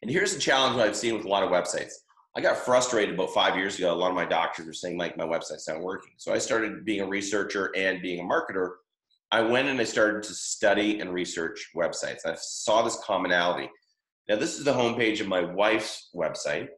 And 0.02 0.10
here's 0.10 0.34
the 0.34 0.40
challenge 0.40 0.78
I've 0.80 0.96
seen 0.96 1.16
with 1.16 1.24
a 1.24 1.28
lot 1.28 1.42
of 1.42 1.50
websites. 1.50 1.92
I 2.36 2.40
got 2.40 2.56
frustrated 2.56 3.14
about 3.14 3.34
five 3.34 3.56
years 3.56 3.78
ago. 3.78 3.92
A 3.92 3.94
lot 3.94 4.08
of 4.08 4.16
my 4.16 4.24
doctors 4.24 4.66
were 4.66 4.72
saying, 4.72 4.96
Mike, 4.96 5.16
my 5.16 5.26
website's 5.26 5.68
not 5.68 5.82
working. 5.82 6.12
So 6.16 6.32
I 6.32 6.38
started 6.38 6.84
being 6.84 7.02
a 7.02 7.06
researcher 7.06 7.70
and 7.76 8.00
being 8.00 8.20
a 8.20 8.22
marketer. 8.22 8.70
I 9.30 9.42
went 9.42 9.68
and 9.68 9.80
I 9.80 9.84
started 9.84 10.22
to 10.24 10.34
study 10.34 11.00
and 11.00 11.12
research 11.12 11.70
websites. 11.76 12.26
I 12.26 12.34
saw 12.36 12.82
this 12.82 12.98
commonality. 13.04 13.70
Now, 14.28 14.36
this 14.36 14.58
is 14.58 14.64
the 14.64 14.72
homepage 14.72 15.20
of 15.20 15.28
my 15.28 15.42
wife's 15.42 16.08
website. 16.14 16.68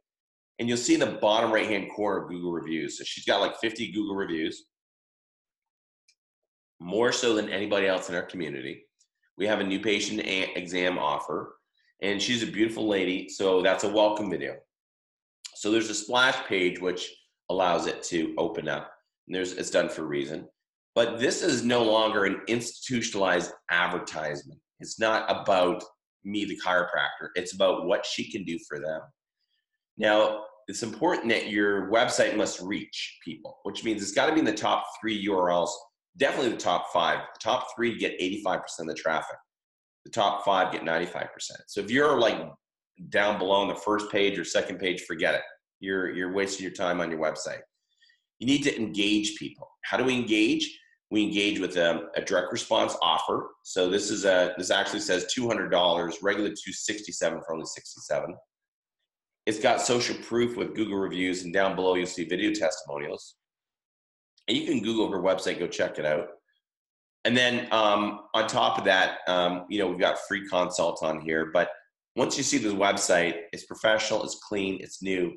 And 0.59 0.69
you'll 0.69 0.79
see 0.79 0.95
in 0.95 1.01
the 1.01 1.19
bottom 1.21 1.53
right 1.53 1.69
hand 1.69 1.89
corner 1.95 2.27
Google 2.27 2.53
reviews. 2.53 2.99
So 2.99 3.05
she's 3.05 3.25
got 3.25 3.41
like 3.41 3.59
50 3.61 3.93
Google 3.93 4.17
reviews 4.17 4.67
more 6.81 7.13
so 7.13 7.35
than 7.35 7.49
anybody 7.49 7.87
else 7.87 8.09
in 8.09 8.15
our 8.15 8.23
community. 8.23 8.85
We 9.37 9.47
have 9.47 9.61
a 9.61 9.65
new 9.65 9.81
patient 9.81 10.23
exam 10.25 10.99
offer, 10.99 11.57
and 12.03 12.21
she's 12.21 12.43
a 12.43 12.47
beautiful 12.47 12.87
lady, 12.87 13.29
so 13.29 13.63
that's 13.63 13.85
a 13.85 13.89
welcome 13.89 14.31
video. 14.31 14.57
So 15.55 15.71
there's 15.71 15.91
a 15.91 15.95
splash 15.95 16.37
page 16.47 16.81
which 16.81 17.11
allows 17.51 17.87
it 17.87 18.03
to 18.05 18.35
open 18.39 18.69
up. 18.69 18.93
And 19.27 19.35
there's 19.35 19.53
it's 19.53 19.71
done 19.71 19.89
for 19.89 20.03
a 20.03 20.07
reason. 20.07 20.47
But 20.95 21.19
this 21.19 21.43
is 21.43 21.65
no 21.65 21.83
longer 21.83 22.25
an 22.25 22.43
institutionalized 22.47 23.51
advertisement. 23.71 24.61
It's 24.81 25.01
not 25.01 25.25
about 25.29 25.83
me, 26.25 26.45
the 26.45 26.59
chiropractor. 26.65 27.29
It's 27.35 27.55
about 27.55 27.87
what 27.87 28.07
she 28.07 28.31
can 28.31 28.45
do 28.45 28.59
for 28.69 28.79
them. 28.79 29.01
Now, 29.97 30.45
it's 30.69 30.83
important 30.83 31.29
that 31.29 31.49
your 31.49 31.91
website 31.91 32.37
must 32.37 32.61
reach 32.61 33.19
people, 33.25 33.59
which 33.65 33.85
means 33.85 34.03
it's 34.03 34.13
got 34.13 34.27
to 34.27 34.33
be 34.33 34.39
in 34.39 34.47
the 34.47 34.53
top 34.53 34.85
three 35.01 35.27
URLs 35.27 35.71
definitely 36.17 36.51
the 36.51 36.57
top 36.57 36.93
five. 36.93 37.19
The 37.35 37.41
top 37.41 37.69
three 37.75 37.97
get 37.97 38.19
85% 38.21 38.63
of 38.81 38.87
the 38.87 38.95
traffic. 38.95 39.37
The 40.05 40.11
top 40.11 40.45
five 40.45 40.73
get 40.73 40.83
95%. 40.83 41.29
So 41.67 41.81
if 41.81 41.91
you're 41.91 42.19
like 42.19 42.41
down 43.09 43.39
below 43.39 43.57
on 43.57 43.69
the 43.69 43.75
first 43.75 44.11
page 44.11 44.39
or 44.39 44.45
second 44.45 44.79
page, 44.79 45.03
forget 45.03 45.35
it. 45.35 45.43
You're 45.81 46.13
you're 46.15 46.33
wasting 46.33 46.65
your 46.65 46.75
time 46.75 47.01
on 47.01 47.11
your 47.11 47.21
website. 47.21 47.61
You 48.39 48.47
need 48.47 48.63
to 48.65 48.77
engage 48.77 49.37
people. 49.37 49.69
How 49.85 49.97
do 49.97 50.05
we 50.05 50.15
engage? 50.15 50.79
We 51.11 51.23
engage 51.23 51.61
with 51.61 51.77
a, 51.77 52.09
a 52.17 52.23
direct 52.23 52.53
response 52.53 52.97
offer. 53.03 53.49
So 53.63 53.89
this 53.89 54.11
is 54.11 54.25
a 54.25 54.55
this 54.57 54.71
actually 54.71 55.01
says 55.01 55.27
$200, 55.37 55.71
regular 56.23 56.49
267 56.49 57.41
for 57.47 57.55
only 57.55 57.67
67. 57.67 58.35
It's 59.47 59.61
got 59.61 59.81
social 59.81 60.17
proof 60.17 60.57
with 60.57 60.75
Google 60.75 60.99
reviews, 60.99 61.43
and 61.43 61.53
down 61.53 61.77
below 61.77 61.97
you'll 61.97 62.07
see 62.07 62.25
video 62.25 62.53
testimonials. 62.53 63.37
And 64.49 64.57
you 64.57 64.67
can 64.67 64.81
Google 64.81 65.11
her 65.11 65.21
website, 65.21 65.59
go 65.59 65.67
check 65.67 65.99
it 65.99 66.05
out. 66.05 66.29
and 67.25 67.37
then 67.37 67.67
um, 67.73 68.21
on 68.35 68.47
top 68.47 68.79
of 68.79 68.85
that, 68.85 69.19
um, 69.27 69.65
you 69.71 69.79
know, 69.79 69.87
we've 69.89 69.99
got 69.99 70.19
free 70.29 70.47
consult 70.49 71.03
on 71.03 71.21
here. 71.21 71.51
But 71.53 71.71
once 72.17 72.37
you 72.37 72.43
see 72.43 72.59
the 72.59 72.69
website, 72.69 73.35
it's 73.53 73.65
professional, 73.65 74.23
it's 74.23 74.39
clean, 74.47 74.79
it's 74.81 75.03
new. 75.03 75.33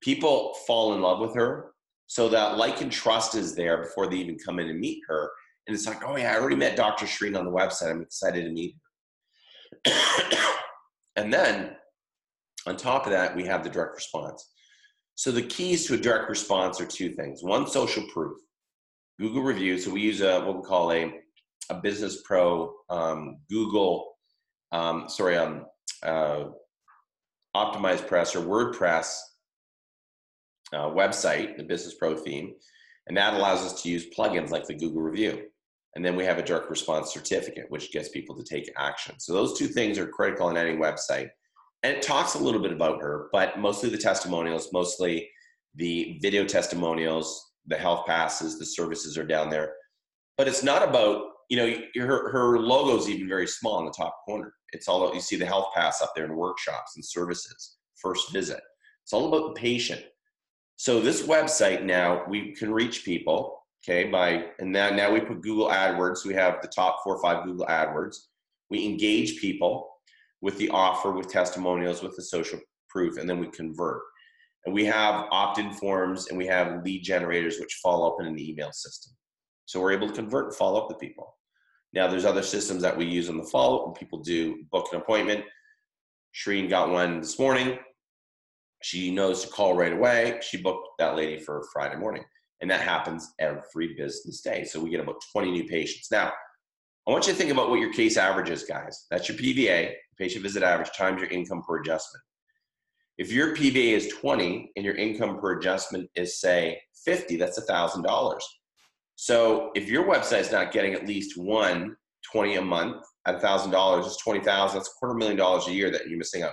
People 0.00 0.54
fall 0.66 0.94
in 0.94 1.02
love 1.02 1.20
with 1.20 1.34
her. 1.34 1.72
So 2.06 2.28
that 2.30 2.56
like 2.56 2.80
and 2.80 2.90
trust 2.90 3.34
is 3.34 3.54
there 3.54 3.82
before 3.82 4.08
they 4.08 4.16
even 4.16 4.38
come 4.38 4.58
in 4.58 4.68
and 4.68 4.80
meet 4.80 5.02
her. 5.06 5.30
And 5.66 5.76
it's 5.76 5.86
like, 5.86 6.02
oh 6.02 6.16
yeah, 6.16 6.32
I 6.32 6.38
already 6.38 6.56
met 6.56 6.76
Dr. 6.76 7.04
Shreen 7.04 7.38
on 7.38 7.44
the 7.44 7.50
website. 7.50 7.90
I'm 7.90 8.00
excited 8.00 8.44
to 8.44 8.50
meet 8.50 8.74
her. 9.84 9.92
and 11.16 11.32
then 11.32 11.76
on 12.66 12.76
top 12.76 13.04
of 13.04 13.12
that, 13.12 13.36
we 13.36 13.44
have 13.44 13.62
the 13.62 13.70
direct 13.70 13.94
response. 13.94 14.48
So 15.18 15.32
the 15.32 15.42
keys 15.42 15.84
to 15.86 15.94
a 15.94 15.96
direct 15.96 16.30
response 16.30 16.80
are 16.80 16.86
two 16.86 17.10
things. 17.10 17.42
One, 17.42 17.66
social 17.66 18.04
proof. 18.14 18.38
Google 19.18 19.42
reviews. 19.42 19.84
So 19.84 19.90
we 19.90 20.00
use 20.00 20.20
a 20.20 20.38
what 20.42 20.58
we 20.58 20.62
call 20.62 20.92
a 20.92 21.12
a 21.70 21.74
Business 21.74 22.22
Pro 22.24 22.72
um, 22.88 23.38
Google, 23.50 24.12
um, 24.70 25.08
sorry, 25.08 25.36
um, 25.36 25.66
uh, 26.04 26.44
Optimized 27.56 28.06
Press 28.06 28.36
or 28.36 28.42
WordPress 28.42 29.18
uh, 30.72 30.86
website, 30.86 31.56
the 31.56 31.64
Business 31.64 31.96
Pro 31.96 32.16
theme, 32.16 32.54
and 33.08 33.16
that 33.16 33.34
allows 33.34 33.64
us 33.64 33.82
to 33.82 33.88
use 33.88 34.06
plugins 34.16 34.50
like 34.50 34.66
the 34.66 34.74
Google 34.76 35.02
Review. 35.02 35.46
And 35.96 36.04
then 36.04 36.14
we 36.14 36.26
have 36.26 36.38
a 36.38 36.44
direct 36.44 36.70
response 36.70 37.12
certificate, 37.12 37.66
which 37.70 37.90
gets 37.90 38.08
people 38.10 38.36
to 38.36 38.44
take 38.44 38.70
action. 38.78 39.16
So 39.18 39.32
those 39.32 39.58
two 39.58 39.66
things 39.66 39.98
are 39.98 40.06
critical 40.06 40.48
in 40.48 40.56
any 40.56 40.76
website. 40.76 41.30
And 41.82 41.96
it 41.96 42.02
talks 42.02 42.34
a 42.34 42.38
little 42.38 42.60
bit 42.60 42.72
about 42.72 43.00
her, 43.00 43.28
but 43.32 43.58
mostly 43.58 43.88
the 43.88 43.98
testimonials, 43.98 44.72
mostly 44.72 45.28
the 45.76 46.18
video 46.20 46.44
testimonials, 46.44 47.52
the 47.66 47.76
health 47.76 48.06
passes, 48.06 48.58
the 48.58 48.66
services 48.66 49.16
are 49.16 49.24
down 49.24 49.48
there. 49.48 49.74
But 50.36 50.48
it's 50.48 50.64
not 50.64 50.86
about, 50.86 51.24
you 51.50 51.56
know, 51.56 51.74
her, 51.96 52.30
her 52.30 52.58
logo 52.58 52.98
is 52.98 53.08
even 53.08 53.28
very 53.28 53.46
small 53.46 53.78
in 53.78 53.86
the 53.86 53.92
top 53.92 54.16
corner. 54.24 54.52
It's 54.72 54.88
all, 54.88 55.14
you 55.14 55.20
see 55.20 55.36
the 55.36 55.46
health 55.46 55.68
pass 55.74 56.02
up 56.02 56.12
there 56.16 56.24
in 56.24 56.34
workshops 56.34 56.96
and 56.96 57.04
services, 57.04 57.76
first 57.96 58.32
visit. 58.32 58.60
It's 59.04 59.12
all 59.12 59.28
about 59.28 59.54
the 59.54 59.60
patient. 59.60 60.02
So 60.76 61.00
this 61.00 61.26
website 61.26 61.84
now, 61.84 62.22
we 62.28 62.54
can 62.54 62.72
reach 62.72 63.04
people, 63.04 63.64
okay, 63.84 64.10
by, 64.10 64.46
and 64.58 64.70
now, 64.72 64.90
now 64.90 65.12
we 65.12 65.20
put 65.20 65.42
Google 65.42 65.68
AdWords. 65.68 66.24
We 66.24 66.34
have 66.34 66.60
the 66.60 66.68
top 66.68 66.98
four 67.02 67.16
or 67.16 67.22
five 67.22 67.44
Google 67.44 67.66
AdWords. 67.66 68.16
We 68.70 68.84
engage 68.84 69.40
people 69.40 69.88
with 70.40 70.56
the 70.58 70.68
offer, 70.70 71.12
with 71.12 71.28
testimonials, 71.28 72.02
with 72.02 72.16
the 72.16 72.22
social 72.22 72.60
proof, 72.88 73.18
and 73.18 73.28
then 73.28 73.38
we 73.38 73.48
convert. 73.48 74.02
And 74.64 74.74
we 74.74 74.84
have 74.84 75.26
opt-in 75.30 75.72
forms 75.72 76.28
and 76.28 76.36
we 76.36 76.46
have 76.46 76.84
lead 76.84 77.02
generators 77.02 77.58
which 77.58 77.80
follow 77.82 78.08
up 78.08 78.20
in 78.20 78.26
an 78.26 78.38
email 78.38 78.72
system. 78.72 79.12
So 79.66 79.80
we're 79.80 79.92
able 79.92 80.08
to 80.08 80.14
convert 80.14 80.46
and 80.46 80.54
follow 80.54 80.80
up 80.80 80.88
with 80.88 80.98
people. 80.98 81.36
Now 81.92 82.06
there's 82.08 82.24
other 82.24 82.42
systems 82.42 82.82
that 82.82 82.96
we 82.96 83.06
use 83.06 83.28
in 83.28 83.36
the 83.36 83.44
follow 83.44 83.86
when 83.86 83.94
people 83.94 84.18
do 84.18 84.64
book 84.70 84.88
an 84.92 85.00
appointment. 85.00 85.44
Shreen 86.34 86.68
got 86.68 86.90
one 86.90 87.20
this 87.20 87.38
morning. 87.38 87.78
She 88.82 89.10
knows 89.10 89.42
to 89.42 89.48
call 89.48 89.74
right 89.74 89.92
away. 89.92 90.38
She 90.42 90.58
booked 90.58 90.88
that 90.98 91.16
lady 91.16 91.38
for 91.38 91.66
Friday 91.72 91.96
morning. 91.96 92.24
And 92.60 92.70
that 92.70 92.80
happens 92.80 93.32
every 93.38 93.94
business 93.94 94.40
day. 94.40 94.64
So 94.64 94.80
we 94.80 94.90
get 94.90 95.00
about 95.00 95.22
20 95.32 95.50
new 95.50 95.64
patients. 95.64 96.10
Now, 96.10 96.32
I 97.06 97.10
want 97.10 97.26
you 97.26 97.32
to 97.32 97.38
think 97.38 97.50
about 97.50 97.70
what 97.70 97.80
your 97.80 97.92
case 97.92 98.16
average 98.16 98.50
is, 98.50 98.64
guys. 98.64 99.06
That's 99.10 99.28
your 99.28 99.38
PVA, 99.38 99.94
patient 100.18 100.42
visit 100.42 100.62
average, 100.62 100.90
times 100.96 101.20
your 101.20 101.30
income 101.30 101.62
per 101.66 101.80
adjustment. 101.80 102.22
If 103.18 103.32
your 103.32 103.54
PVA 103.54 103.92
is 103.92 104.08
20 104.08 104.72
and 104.76 104.84
your 104.84 104.94
income 104.94 105.40
per 105.40 105.58
adjustment 105.58 106.08
is 106.14 106.40
say 106.40 106.80
50, 107.04 107.36
that's 107.36 107.58
$1,000. 107.58 108.38
So 109.16 109.70
if 109.74 109.88
your 109.88 110.04
website 110.04 110.40
is 110.40 110.52
not 110.52 110.72
getting 110.72 110.94
at 110.94 111.06
least 111.06 111.36
one 111.36 111.96
20 112.30 112.56
a 112.56 112.62
month 112.62 113.04
at 113.26 113.42
$1,000, 113.42 114.06
it's 114.06 114.22
20,000, 114.22 114.78
that's 114.78 114.88
a 114.88 114.92
quarter 114.98 115.14
million 115.14 115.36
dollars 115.36 115.66
a 115.66 115.72
year 115.72 115.90
that 115.90 116.08
you're 116.08 116.18
missing 116.18 116.42
out. 116.42 116.52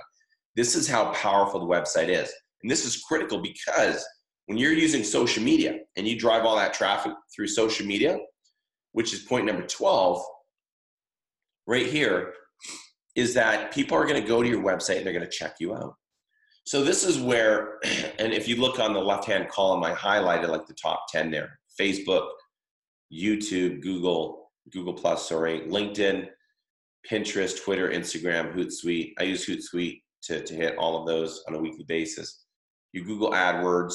This 0.56 0.74
is 0.74 0.88
how 0.88 1.12
powerful 1.12 1.60
the 1.60 1.66
website 1.66 2.08
is. 2.08 2.32
And 2.62 2.70
this 2.70 2.84
is 2.84 3.02
critical 3.02 3.40
because 3.40 4.04
when 4.46 4.58
you're 4.58 4.72
using 4.72 5.04
social 5.04 5.42
media 5.42 5.78
and 5.96 6.08
you 6.08 6.18
drive 6.18 6.44
all 6.44 6.56
that 6.56 6.74
traffic 6.74 7.12
through 7.34 7.48
social 7.48 7.86
media, 7.86 8.18
which 8.92 9.12
is 9.12 9.20
point 9.20 9.44
number 9.44 9.66
12, 9.66 10.24
right 11.66 11.86
here, 11.86 12.32
is 13.16 13.32
that 13.34 13.72
people 13.72 13.96
are 13.96 14.06
going 14.06 14.20
to 14.20 14.28
go 14.28 14.42
to 14.42 14.48
your 14.48 14.62
website 14.62 14.98
and 14.98 15.06
they're 15.06 15.12
going 15.12 15.24
to 15.24 15.30
check 15.30 15.56
you 15.58 15.74
out. 15.74 15.94
So 16.64 16.84
this 16.84 17.02
is 17.02 17.18
where, 17.18 17.78
and 18.18 18.32
if 18.32 18.46
you 18.46 18.56
look 18.56 18.78
on 18.78 18.92
the 18.92 19.00
left-hand 19.00 19.48
column, 19.48 19.82
I 19.82 19.92
highlighted 19.92 20.48
like 20.48 20.66
the 20.66 20.74
top 20.74 21.06
10 21.10 21.30
there. 21.30 21.58
Facebook, 21.80 22.28
YouTube, 23.12 23.82
Google, 23.82 24.50
Google 24.70 24.92
Plus, 24.92 25.28
sorry, 25.28 25.60
LinkedIn, 25.60 26.28
Pinterest, 27.10 27.62
Twitter, 27.62 27.90
Instagram, 27.90 28.54
Hootsuite. 28.54 29.12
I 29.18 29.24
use 29.24 29.46
Hootsuite 29.46 30.02
to, 30.24 30.42
to 30.42 30.54
hit 30.54 30.76
all 30.76 31.00
of 31.00 31.06
those 31.06 31.42
on 31.48 31.54
a 31.54 31.58
weekly 31.58 31.84
basis. 31.86 32.44
You 32.92 33.04
Google 33.04 33.30
AdWords, 33.30 33.94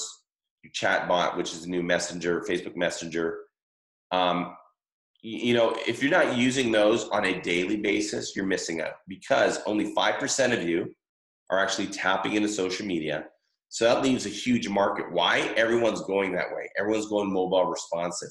you 0.63 0.71
Chatbot, 0.71 1.35
which 1.37 1.53
is 1.53 1.63
the 1.63 1.69
new 1.69 1.83
messenger, 1.83 2.43
Facebook 2.47 2.75
Messenger. 2.75 3.39
Um, 4.11 4.55
you 5.21 5.53
know, 5.53 5.75
if 5.87 6.01
you're 6.01 6.11
not 6.11 6.35
using 6.35 6.71
those 6.71 7.07
on 7.09 7.25
a 7.25 7.41
daily 7.41 7.77
basis, 7.77 8.35
you're 8.35 8.45
missing 8.45 8.81
out 8.81 8.93
because 9.07 9.59
only 9.67 9.93
5% 9.93 10.53
of 10.53 10.67
you 10.67 10.93
are 11.49 11.59
actually 11.59 11.87
tapping 11.87 12.33
into 12.33 12.49
social 12.49 12.85
media. 12.85 13.25
So 13.69 13.85
that 13.85 14.01
leaves 14.01 14.25
a 14.25 14.29
huge 14.29 14.67
market. 14.67 15.11
Why? 15.11 15.39
Everyone's 15.55 16.01
going 16.01 16.33
that 16.33 16.47
way. 16.51 16.69
Everyone's 16.79 17.07
going 17.07 17.31
mobile 17.31 17.65
responsive. 17.65 18.29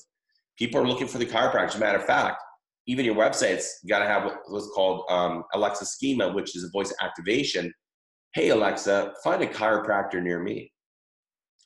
People 0.58 0.80
are 0.80 0.86
looking 0.86 1.06
for 1.06 1.18
the 1.18 1.26
chiropractor. 1.26 1.68
As 1.68 1.76
a 1.76 1.78
matter 1.78 1.98
of 1.98 2.04
fact, 2.04 2.42
even 2.86 3.04
your 3.04 3.14
websites 3.14 3.66
you 3.82 3.88
got 3.88 4.00
to 4.00 4.06
have 4.06 4.30
what's 4.48 4.68
called 4.74 5.04
um, 5.10 5.44
Alexa 5.54 5.86
schema, 5.86 6.32
which 6.32 6.56
is 6.56 6.64
a 6.64 6.70
voice 6.70 6.92
activation. 7.00 7.72
Hey, 8.34 8.48
Alexa, 8.50 9.14
find 9.22 9.42
a 9.42 9.46
chiropractor 9.46 10.20
near 10.22 10.40
me. 10.42 10.72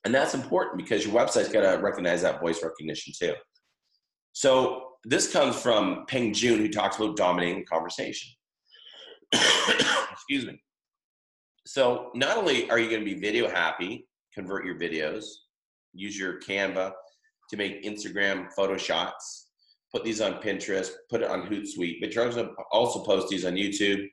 And 0.05 0.15
that's 0.15 0.35
important 0.35 0.77
because 0.77 1.07
your 1.07 1.15
website's 1.15 1.49
got 1.49 1.63
to 1.63 1.83
recognize 1.83 2.23
that 2.23 2.41
voice 2.41 2.63
recognition 2.63 3.13
too. 3.19 3.35
So 4.33 4.94
this 5.05 5.33
comes 5.33 5.61
from 5.61 6.05
Peng 6.07 6.33
Jun, 6.33 6.59
who 6.59 6.69
talks 6.69 6.97
about 6.97 7.17
dominating 7.17 7.65
conversation. 7.67 8.33
Excuse 10.13 10.47
me. 10.47 10.61
So 11.67 12.11
not 12.15 12.37
only 12.37 12.71
are 12.71 12.79
you 12.79 12.89
going 12.89 13.05
to 13.05 13.15
be 13.15 13.19
video 13.19 13.49
happy, 13.49 14.07
convert 14.35 14.65
your 14.65 14.79
videos, 14.79 15.25
use 15.93 16.19
your 16.19 16.41
Canva 16.41 16.93
to 17.51 17.57
make 17.57 17.85
Instagram 17.85 18.53
photo 18.53 18.77
shots, 18.77 19.51
put 19.93 20.05
these 20.05 20.21
on 20.21 20.35
Pinterest, 20.35 20.91
put 21.11 21.23
it 21.23 21.31
on 21.31 21.47
Hootsuite, 21.47 22.01
but 22.01 22.15
you're 22.15 22.31
to 22.31 22.51
also 22.73 23.03
post 23.03 23.29
these 23.29 23.45
on 23.45 23.55
YouTube, 23.55 24.09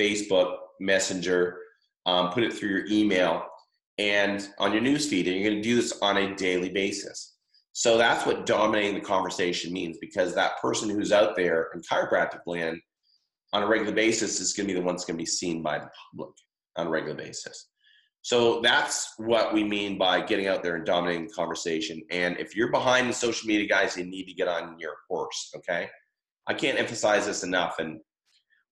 Facebook, 0.00 0.56
Messenger, 0.80 1.58
um, 2.06 2.30
put 2.30 2.44
it 2.44 2.52
through 2.52 2.68
your 2.70 2.86
email 2.90 3.44
and 3.98 4.48
on 4.58 4.72
your 4.72 4.82
newsfeed, 4.82 5.26
and 5.26 5.36
you're 5.36 5.50
going 5.50 5.62
to 5.62 5.68
do 5.68 5.76
this 5.76 5.98
on 6.02 6.16
a 6.18 6.34
daily 6.36 6.68
basis. 6.68 7.35
So 7.78 7.98
that's 7.98 8.24
what 8.24 8.46
dominating 8.46 8.94
the 8.94 9.02
conversation 9.02 9.70
means 9.70 9.98
because 10.00 10.34
that 10.34 10.58
person 10.62 10.88
who's 10.88 11.12
out 11.12 11.36
there 11.36 11.68
in 11.74 11.82
chiropractic 11.82 12.40
land 12.46 12.80
on 13.52 13.62
a 13.62 13.66
regular 13.66 13.92
basis 13.92 14.40
is 14.40 14.54
going 14.54 14.66
to 14.66 14.72
be 14.72 14.80
the 14.80 14.82
one 14.82 14.94
that's 14.94 15.04
going 15.04 15.18
to 15.18 15.22
be 15.22 15.26
seen 15.26 15.62
by 15.62 15.80
the 15.80 15.90
public 16.10 16.34
on 16.76 16.86
a 16.86 16.90
regular 16.90 17.14
basis. 17.14 17.68
So 18.22 18.62
that's 18.62 19.12
what 19.18 19.52
we 19.52 19.62
mean 19.62 19.98
by 19.98 20.22
getting 20.22 20.46
out 20.46 20.62
there 20.62 20.76
and 20.76 20.86
dominating 20.86 21.26
the 21.26 21.34
conversation. 21.34 22.00
And 22.10 22.38
if 22.38 22.56
you're 22.56 22.70
behind 22.70 23.10
the 23.10 23.12
social 23.12 23.46
media 23.46 23.68
guys, 23.68 23.94
you 23.94 24.04
need 24.04 24.24
to 24.24 24.32
get 24.32 24.48
on 24.48 24.78
your 24.78 24.94
horse, 25.10 25.52
okay? 25.56 25.90
I 26.46 26.54
can't 26.54 26.78
emphasize 26.78 27.26
this 27.26 27.42
enough. 27.42 27.78
And 27.78 28.00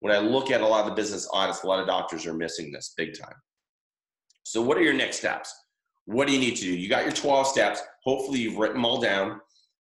when 0.01 0.15
I 0.15 0.19
look 0.19 0.51
at 0.51 0.63
a 0.63 0.67
lot 0.67 0.85
of 0.85 0.87
the 0.87 0.95
business 0.95 1.29
audits, 1.31 1.63
a 1.63 1.67
lot 1.67 1.79
of 1.79 1.87
doctors 1.87 2.25
are 2.25 2.33
missing 2.33 2.73
this 2.73 2.95
big 2.97 3.19
time. 3.21 3.37
So, 4.45 4.63
what 4.63 4.79
are 4.79 4.83
your 4.83 4.95
next 4.95 5.19
steps? 5.19 5.55
What 6.07 6.27
do 6.27 6.35
you 6.35 6.41
need 6.41 6.57
to 6.57 6.63
do? 6.63 6.77
You 6.77 6.89
got 6.89 7.05
your 7.05 7.13
12 7.13 7.47
steps. 7.47 7.81
Hopefully, 8.05 8.41
you've 8.41 8.59
written 8.59 8.77
them 8.77 8.85
all 8.85 9.01
down 9.01 9.41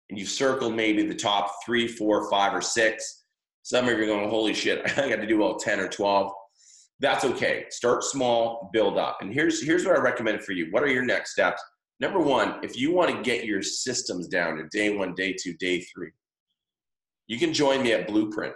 and 0.10 0.20
you've 0.20 0.30
circled 0.30 0.76
maybe 0.76 1.06
the 1.06 1.16
top 1.16 1.52
three, 1.66 1.88
four, 1.88 2.30
five, 2.30 2.54
or 2.54 2.62
six. 2.62 3.24
Some 3.64 3.88
of 3.88 3.98
you 3.98 4.04
are 4.04 4.06
going, 4.06 4.30
holy 4.30 4.54
shit, 4.54 4.82
I 4.98 5.10
got 5.10 5.18
to 5.18 5.28
do 5.28 5.42
all 5.42 5.58
10 5.58 5.80
or 5.80 5.88
12 5.88 6.32
that's 7.04 7.26
okay. 7.26 7.66
Start 7.70 8.04
small, 8.04 8.70
build 8.72 8.98
up. 8.98 9.18
And 9.22 9.34
here's 9.34 9.64
here's 9.64 9.86
what 9.86 9.98
I 9.98 10.00
recommend 10.00 10.44
for 10.44 10.54
you. 10.54 10.68
What 10.72 10.84
are 10.84 10.88
your 10.88 11.06
next 11.06 11.32
steps? 11.34 11.62
Number 12.00 12.20
one, 12.20 12.60
if 12.64 12.78
you 12.78 12.94
want 12.94 13.16
to 13.16 13.22
get 13.22 13.46
your 13.46 13.62
systems 13.62 14.28
down 14.28 14.56
to 14.58 14.68
day 14.70 14.96
one, 14.96 15.14
day 15.14 15.36
two, 15.40 15.54
day 15.56 15.82
three, 15.82 16.12
you 17.28 17.38
can 17.38 17.54
join 17.54 17.84
me 17.84 17.94
at 17.94 18.08
Blueprint. 18.08 18.54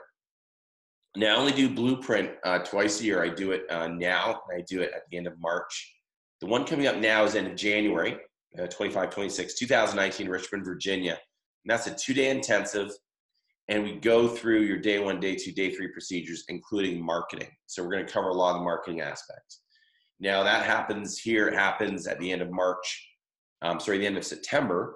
Now, 1.16 1.36
I 1.36 1.40
only 1.40 1.52
do 1.52 1.70
Blueprint 1.70 2.32
uh, 2.44 2.60
twice 2.60 3.02
a 3.02 3.04
year. 3.04 3.24
I 3.24 3.30
do 3.30 3.52
it 3.52 3.64
uh, 3.70 3.88
now, 3.88 4.42
and 4.50 4.62
I 4.62 4.66
do 4.68 4.82
it 4.82 4.92
at 4.96 5.04
the 5.10 5.18
end 5.18 5.28
of 5.28 5.34
March. 5.40 5.96
The 6.42 6.48
one 6.48 6.66
coming 6.66 6.88
up 6.88 6.98
now 6.98 7.24
is 7.24 7.36
in 7.36 7.56
January, 7.58 8.18
uh, 8.62 8.68
25, 8.68 9.10
26, 9.10 9.56
2019, 9.56 10.30
Richmond, 10.30 10.66
Virginia. 10.66 11.12
And 11.14 11.72
that's 11.72 11.88
a 11.88 11.96
two 11.96 12.14
day 12.14 12.30
intensive 12.30 12.92
and 13.70 13.84
we 13.84 13.94
go 13.94 14.28
through 14.28 14.62
your 14.62 14.78
day 14.78 15.00
one, 15.00 15.20
day 15.20 15.36
two, 15.36 15.52
day 15.52 15.74
three 15.74 15.90
procedures, 15.90 16.46
including 16.48 17.04
marketing. 17.04 17.50
So 17.66 17.84
we're 17.84 17.92
going 17.92 18.06
to 18.06 18.12
cover 18.12 18.30
a 18.30 18.34
lot 18.34 18.52
of 18.52 18.60
the 18.60 18.64
marketing 18.64 19.02
aspects. 19.02 19.62
Now 20.20 20.44
that 20.44 20.66
happens 20.66 21.20
here. 21.20 21.48
It 21.48 21.54
happens 21.54 22.08
at 22.08 22.20
the 22.20 22.32
end 22.32 22.42
of 22.42 22.50
March. 22.50 23.08
Um, 23.62 23.80
sorry, 23.80 23.98
the 23.98 24.06
end 24.06 24.18
of 24.18 24.26
September, 24.26 24.96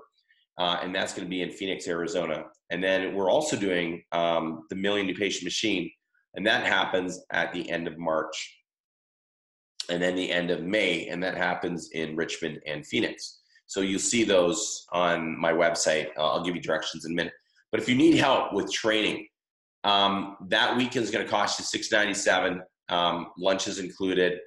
uh, 0.58 0.77
and 0.82 0.95
that's 0.95 1.13
going 1.13 1.25
to 1.25 1.30
be 1.30 1.41
in 1.41 1.51
Phoenix, 1.51 1.88
Arizona. 1.88 2.45
And 2.69 2.84
then 2.84 3.13
we're 3.13 3.30
also 3.30 3.58
doing 3.58 4.04
um, 4.12 4.65
the 4.69 4.75
Million 4.75 5.08
New 5.08 5.15
Patient 5.15 5.43
Machine, 5.43 5.91
and 6.36 6.45
that 6.45 6.65
happens 6.65 7.19
at 7.32 7.51
the 7.54 7.69
end 7.69 7.88
of 7.88 7.97
March 7.97 8.61
and 9.89 10.01
then 10.01 10.15
the 10.15 10.31
end 10.31 10.51
of 10.51 10.63
May, 10.63 11.07
and 11.07 11.21
that 11.23 11.35
happens 11.35 11.89
in 11.91 12.15
Richmond 12.15 12.59
and 12.65 12.85
Phoenix. 12.85 13.39
So 13.67 13.81
you'll 13.81 13.99
see 13.99 14.23
those 14.23 14.85
on 14.91 15.39
my 15.39 15.53
website. 15.53 16.09
I'll 16.17 16.43
give 16.43 16.55
you 16.55 16.61
directions 16.61 17.05
in 17.05 17.13
a 17.13 17.15
minute. 17.15 17.33
But 17.71 17.79
if 17.79 17.87
you 17.87 17.95
need 17.95 18.15
help 18.15 18.53
with 18.53 18.71
training, 18.71 19.27
um, 19.83 20.35
that 20.49 20.75
weekend 20.75 21.05
is 21.05 21.11
going 21.11 21.25
to 21.25 21.31
cost 21.31 21.57
you 21.57 21.65
six 21.65 21.91
ninety 21.91 22.13
seven. 22.13 22.61
Um, 22.89 23.27
lunch 23.37 23.67
is 23.67 23.79
included. 23.79 24.39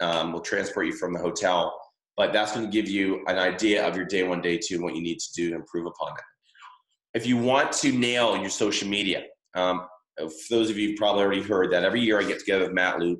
Um, 0.00 0.32
we'll 0.32 0.42
transport 0.42 0.86
you 0.86 0.92
from 0.92 1.12
the 1.12 1.18
hotel, 1.18 1.78
but 2.16 2.32
that's 2.32 2.52
going 2.52 2.64
to 2.64 2.72
give 2.72 2.88
you 2.88 3.22
an 3.26 3.38
idea 3.38 3.86
of 3.86 3.96
your 3.96 4.06
day 4.06 4.22
one, 4.22 4.40
day 4.40 4.56
two, 4.56 4.76
and 4.76 4.84
what 4.84 4.94
you 4.94 5.02
need 5.02 5.18
to 5.18 5.32
do 5.34 5.50
to 5.50 5.56
improve 5.56 5.86
upon 5.86 6.12
it. 6.12 6.24
If 7.12 7.26
you 7.26 7.36
want 7.36 7.72
to 7.72 7.92
nail 7.92 8.36
your 8.36 8.50
social 8.50 8.88
media, 8.88 9.24
um, 9.54 9.86
for 10.16 10.30
those 10.48 10.70
of 10.70 10.78
you 10.78 10.96
probably 10.96 11.22
already 11.22 11.42
heard 11.42 11.72
that 11.72 11.82
every 11.82 12.00
year 12.00 12.20
I 12.20 12.24
get 12.24 12.38
together 12.38 12.64
with 12.64 12.72
Matt 12.72 13.00
Loop. 13.00 13.18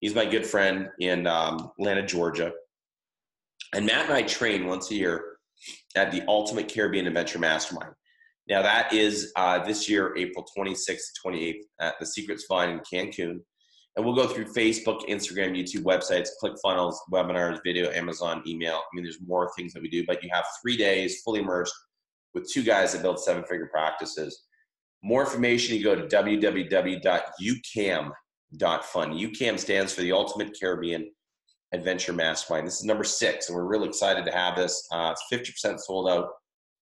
He's 0.00 0.14
my 0.14 0.26
good 0.26 0.46
friend 0.46 0.88
in 1.00 1.26
um, 1.26 1.72
Atlanta, 1.78 2.06
Georgia. 2.06 2.52
And 3.74 3.84
Matt 3.84 4.06
and 4.06 4.14
I 4.14 4.22
train 4.22 4.66
once 4.66 4.90
a 4.90 4.94
year 4.94 5.24
at 5.96 6.12
the 6.12 6.22
Ultimate 6.28 6.72
Caribbean 6.72 7.06
Adventure 7.06 7.38
Mastermind. 7.38 7.92
Now, 8.48 8.62
that 8.62 8.92
is 8.92 9.32
uh, 9.36 9.62
this 9.64 9.88
year, 9.90 10.16
April 10.16 10.46
26th 10.56 10.86
to 10.86 11.28
28th 11.28 11.60
at 11.80 11.94
the 12.00 12.06
Secrets 12.06 12.44
Fund 12.44 12.72
in 12.72 12.80
Cancun. 12.80 13.40
And 13.96 14.06
we'll 14.06 14.14
go 14.14 14.28
through 14.28 14.46
Facebook, 14.46 15.06
Instagram, 15.08 15.56
YouTube, 15.56 15.82
websites, 15.82 16.28
ClickFunnels, 16.42 16.94
webinars, 17.12 17.58
video, 17.64 17.90
Amazon, 17.90 18.42
email. 18.46 18.76
I 18.76 18.94
mean, 18.94 19.02
there's 19.02 19.18
more 19.26 19.50
things 19.56 19.72
that 19.72 19.82
we 19.82 19.90
do, 19.90 20.04
but 20.06 20.22
you 20.22 20.30
have 20.32 20.44
three 20.62 20.76
days 20.76 21.20
fully 21.22 21.40
immersed 21.40 21.74
with 22.32 22.48
two 22.50 22.62
guys 22.62 22.92
that 22.92 23.02
build 23.02 23.18
seven 23.18 23.42
figure 23.42 23.68
practices. 23.72 24.44
More 25.02 25.24
information, 25.24 25.76
you 25.76 25.82
go 25.82 25.96
to 25.96 26.06
www.ucam.fun. 28.56 29.12
UCAM 29.12 29.58
stands 29.58 29.92
for 29.92 30.02
the 30.02 30.12
Ultimate 30.12 30.56
Caribbean 30.58 31.10
Adventure 31.72 32.12
Mastermind. 32.12 32.66
This 32.66 32.80
is 32.80 32.84
number 32.84 33.04
six, 33.04 33.48
and 33.48 33.56
we're 33.56 33.66
really 33.66 33.88
excited 33.88 34.24
to 34.24 34.32
have 34.32 34.56
this. 34.56 34.86
Uh, 34.92 35.14
it's 35.14 35.54
50% 35.64 35.78
sold 35.80 36.08
out. 36.08 36.28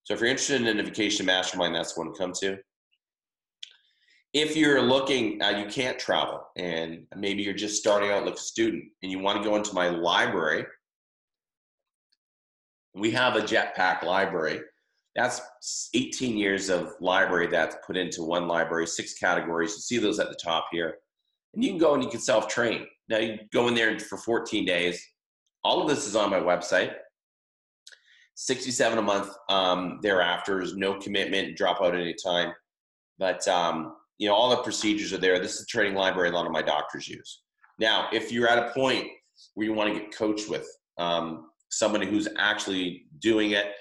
So 0.03 0.13
if 0.13 0.21
you're 0.21 0.29
interested 0.29 0.65
in 0.65 0.79
a 0.79 0.83
vacation 0.83 1.25
mastermind, 1.25 1.75
that's 1.75 1.93
the 1.93 2.01
one 2.01 2.13
to 2.13 2.17
come 2.17 2.31
to. 2.39 2.57
If 4.33 4.55
you're 4.55 4.81
looking, 4.81 5.41
uh, 5.41 5.49
you 5.49 5.65
can't 5.65 5.99
travel, 5.99 6.41
and 6.55 7.05
maybe 7.15 7.43
you're 7.43 7.53
just 7.53 7.77
starting 7.77 8.11
out 8.11 8.25
like 8.25 8.35
a 8.35 8.39
student, 8.39 8.85
and 9.01 9.11
you 9.11 9.19
want 9.19 9.41
to 9.41 9.47
go 9.47 9.55
into 9.55 9.73
my 9.73 9.89
library. 9.89 10.65
We 12.93 13.11
have 13.11 13.35
a 13.35 13.41
jetpack 13.41 14.03
library. 14.03 14.61
That's 15.15 15.41
18 15.93 16.37
years 16.37 16.69
of 16.69 16.93
library 17.01 17.47
that's 17.47 17.75
put 17.85 17.97
into 17.97 18.23
one 18.23 18.47
library, 18.47 18.85
six 18.85 19.15
categories. 19.15 19.73
You 19.73 19.81
see 19.81 19.97
those 19.97 20.19
at 20.19 20.29
the 20.29 20.35
top 20.35 20.67
here. 20.71 20.99
And 21.53 21.63
you 21.63 21.69
can 21.69 21.79
go 21.79 21.93
and 21.93 22.03
you 22.03 22.09
can 22.09 22.19
self 22.19 22.47
train. 22.47 22.85
Now 23.09 23.17
you 23.17 23.37
go 23.51 23.67
in 23.67 23.75
there 23.75 23.97
for 23.99 24.17
14 24.17 24.65
days. 24.65 25.01
All 25.63 25.81
of 25.81 25.87
this 25.87 26.05
is 26.07 26.15
on 26.15 26.29
my 26.29 26.39
website. 26.39 26.93
67 28.35 28.97
a 28.97 29.01
month 29.01 29.29
um, 29.49 29.99
thereafter 30.03 30.61
is 30.61 30.75
no 30.75 30.99
commitment, 30.99 31.57
drop 31.57 31.81
out 31.81 31.95
anytime. 31.95 32.53
But 33.17 33.47
um, 33.47 33.95
you 34.19 34.27
know, 34.27 34.35
all 34.35 34.49
the 34.49 34.57
procedures 34.57 35.13
are 35.13 35.17
there. 35.17 35.39
This 35.39 35.55
is 35.55 35.63
a 35.63 35.65
training 35.65 35.95
library 35.95 36.29
a 36.29 36.33
lot 36.33 36.45
of 36.45 36.51
my 36.51 36.61
doctors 36.61 37.07
use. 37.07 37.41
Now, 37.79 38.09
if 38.11 38.31
you're 38.31 38.47
at 38.47 38.59
a 38.59 38.71
point 38.73 39.07
where 39.53 39.65
you 39.65 39.73
want 39.73 39.93
to 39.93 39.99
get 39.99 40.15
coached 40.15 40.49
with 40.49 40.67
um, 40.97 41.49
somebody 41.69 42.07
who's 42.07 42.27
actually 42.37 43.05
doing 43.19 43.51
it, 43.51 43.73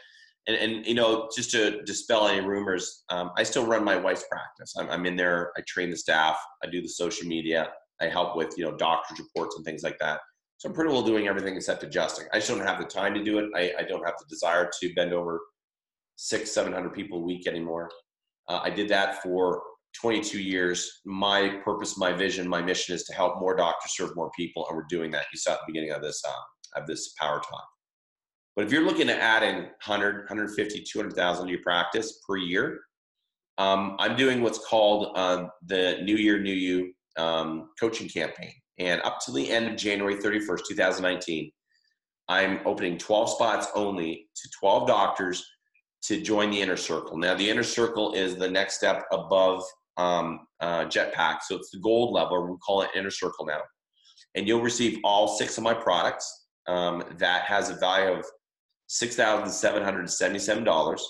and, 0.46 0.56
and 0.56 0.86
you 0.86 0.94
know, 0.94 1.28
just 1.34 1.50
to 1.52 1.82
dispel 1.82 2.28
any 2.28 2.40
rumors, 2.40 3.04
um, 3.08 3.30
I 3.36 3.42
still 3.42 3.66
run 3.66 3.84
my 3.84 3.96
wife's 3.96 4.24
practice. 4.30 4.74
I'm, 4.78 4.88
I'm 4.90 5.06
in 5.06 5.16
there. 5.16 5.52
I 5.56 5.62
train 5.66 5.90
the 5.90 5.96
staff. 5.96 6.38
I 6.62 6.68
do 6.68 6.80
the 6.80 6.88
social 6.88 7.26
media. 7.26 7.70
I 8.00 8.06
help 8.06 8.36
with 8.36 8.54
you 8.56 8.64
know 8.64 8.76
doctor's 8.76 9.18
reports 9.18 9.56
and 9.56 9.64
things 9.64 9.82
like 9.82 9.98
that. 9.98 10.20
So 10.58 10.68
I'm 10.68 10.74
pretty 10.74 10.92
well 10.92 11.02
doing 11.02 11.28
everything 11.28 11.56
except 11.56 11.82
adjusting. 11.82 12.26
I 12.32 12.38
just 12.38 12.48
don't 12.48 12.60
have 12.60 12.78
the 12.78 12.86
time 12.86 13.14
to 13.14 13.22
do 13.22 13.38
it. 13.38 13.50
I, 13.54 13.72
I 13.78 13.82
don't 13.82 14.04
have 14.04 14.14
the 14.18 14.24
desire 14.28 14.70
to 14.80 14.94
bend 14.94 15.12
over 15.12 15.40
six, 16.16 16.52
seven 16.52 16.72
hundred 16.72 16.94
people 16.94 17.18
a 17.18 17.22
week 17.22 17.46
anymore. 17.46 17.90
Uh, 18.48 18.60
I 18.62 18.70
did 18.70 18.88
that 18.88 19.22
for 19.22 19.62
22 20.00 20.40
years. 20.40 21.00
My 21.04 21.60
purpose, 21.64 21.98
my 21.98 22.12
vision, 22.12 22.48
my 22.48 22.62
mission 22.62 22.94
is 22.94 23.04
to 23.04 23.14
help 23.14 23.40
more 23.40 23.56
doctors 23.56 23.96
serve 23.96 24.14
more 24.14 24.30
people, 24.36 24.66
and 24.68 24.76
we're 24.76 24.86
doing 24.88 25.10
that. 25.12 25.24
You 25.32 25.38
saw 25.38 25.54
at 25.54 25.58
the 25.66 25.72
beginning 25.72 25.92
of 25.92 26.02
this 26.02 26.22
uh, 26.26 26.80
of 26.80 26.86
this 26.86 27.14
power 27.18 27.40
talk. 27.40 27.66
But 28.56 28.64
if 28.64 28.72
you're 28.72 28.84
looking 28.84 29.06
to 29.08 29.22
add 29.22 29.42
in 29.42 29.56
100, 29.56 30.20
150, 30.30 30.82
200,000 30.90 31.46
to 31.46 31.52
your 31.52 31.62
practice 31.62 32.20
per 32.26 32.38
year, 32.38 32.80
um, 33.58 33.96
I'm 33.98 34.16
doing 34.16 34.42
what's 34.42 34.66
called 34.66 35.12
uh, 35.14 35.48
the 35.66 35.98
New 36.02 36.16
Year, 36.16 36.40
New 36.40 36.54
You 36.54 36.92
um, 37.18 37.70
coaching 37.78 38.08
campaign. 38.08 38.52
And 38.78 39.00
up 39.02 39.18
to 39.26 39.32
the 39.32 39.50
end 39.50 39.68
of 39.68 39.76
January 39.76 40.16
31st, 40.16 40.60
2019, 40.68 41.50
I'm 42.28 42.60
opening 42.64 42.98
12 42.98 43.30
spots 43.30 43.68
only 43.74 44.26
to 44.34 44.50
12 44.58 44.88
doctors 44.88 45.46
to 46.04 46.20
join 46.20 46.50
the 46.50 46.60
inner 46.60 46.76
circle. 46.76 47.16
Now, 47.16 47.34
the 47.34 47.48
inner 47.48 47.62
circle 47.62 48.14
is 48.14 48.36
the 48.36 48.50
next 48.50 48.76
step 48.76 49.04
above 49.12 49.62
um, 49.96 50.40
uh, 50.60 50.84
Jetpack. 50.84 51.38
So 51.46 51.56
it's 51.56 51.70
the 51.70 51.80
gold 51.80 52.12
level. 52.12 52.50
We 52.50 52.56
call 52.58 52.82
it 52.82 52.90
inner 52.94 53.10
circle 53.10 53.46
now. 53.46 53.60
And 54.34 54.46
you'll 54.46 54.62
receive 54.62 54.98
all 55.04 55.28
six 55.28 55.56
of 55.56 55.64
my 55.64 55.74
products. 55.74 56.44
Um, 56.68 57.04
that 57.18 57.42
has 57.42 57.70
a 57.70 57.76
value 57.76 58.18
of 58.18 58.26
$6,777. 58.88 61.00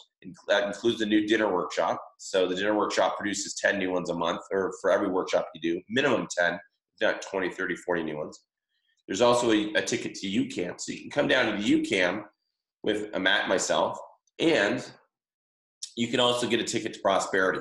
That 0.48 0.66
includes 0.66 0.98
the 0.98 1.06
new 1.06 1.26
dinner 1.26 1.52
workshop. 1.52 2.00
So 2.18 2.48
the 2.48 2.54
dinner 2.54 2.74
workshop 2.74 3.16
produces 3.16 3.54
10 3.54 3.78
new 3.78 3.92
ones 3.92 4.10
a 4.10 4.14
month, 4.14 4.40
or 4.50 4.72
for 4.80 4.90
every 4.90 5.08
workshop 5.08 5.48
you 5.54 5.60
do, 5.60 5.80
minimum 5.88 6.26
10 6.36 6.58
not 7.00 7.22
20, 7.22 7.50
30, 7.50 7.76
40 7.76 8.02
new 8.02 8.16
ones. 8.16 8.40
There's 9.06 9.20
also 9.20 9.52
a, 9.52 9.72
a 9.74 9.82
ticket 9.82 10.14
to 10.16 10.26
UCAM. 10.26 10.80
So 10.80 10.92
you 10.92 11.02
can 11.02 11.10
come 11.10 11.28
down 11.28 11.46
to 11.46 11.62
the 11.62 11.82
UCAM 11.82 12.24
with 12.82 13.10
a 13.14 13.20
Matt 13.20 13.48
myself, 13.48 13.98
and 14.38 14.84
you 15.96 16.08
can 16.08 16.20
also 16.20 16.46
get 16.46 16.60
a 16.60 16.64
ticket 16.64 16.94
to 16.94 17.00
Prosperity. 17.00 17.60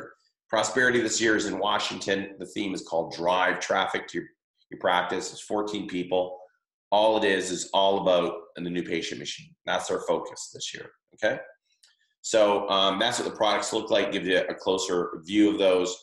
Prosperity 0.49 1.01
this 1.01 1.19
year 1.19 1.35
is 1.35 1.45
in 1.45 1.59
Washington. 1.59 2.35
The 2.39 2.45
theme 2.45 2.73
is 2.73 2.83
called 2.83 3.13
Drive 3.13 3.59
Traffic 3.59 4.07
to 4.07 4.19
Your, 4.19 4.27
your 4.71 4.79
Practice. 4.79 5.31
It's 5.31 5.41
14 5.41 5.87
people. 5.87 6.37
All 6.91 7.17
it 7.17 7.23
is 7.23 7.51
is 7.51 7.69
all 7.73 8.01
about 8.01 8.33
the 8.55 8.69
new 8.69 8.83
patient 8.83 9.19
machine. 9.19 9.53
That's 9.65 9.89
our 9.91 10.01
focus 10.07 10.51
this 10.53 10.73
year. 10.73 10.91
Okay. 11.15 11.39
So 12.21 12.67
um, 12.69 12.99
that's 12.99 13.19
what 13.19 13.29
the 13.29 13.35
products 13.35 13.71
look 13.73 13.91
like. 13.91 14.11
Give 14.11 14.25
you 14.25 14.39
a 14.39 14.53
closer 14.53 15.21
view 15.25 15.51
of 15.51 15.59
those. 15.59 15.95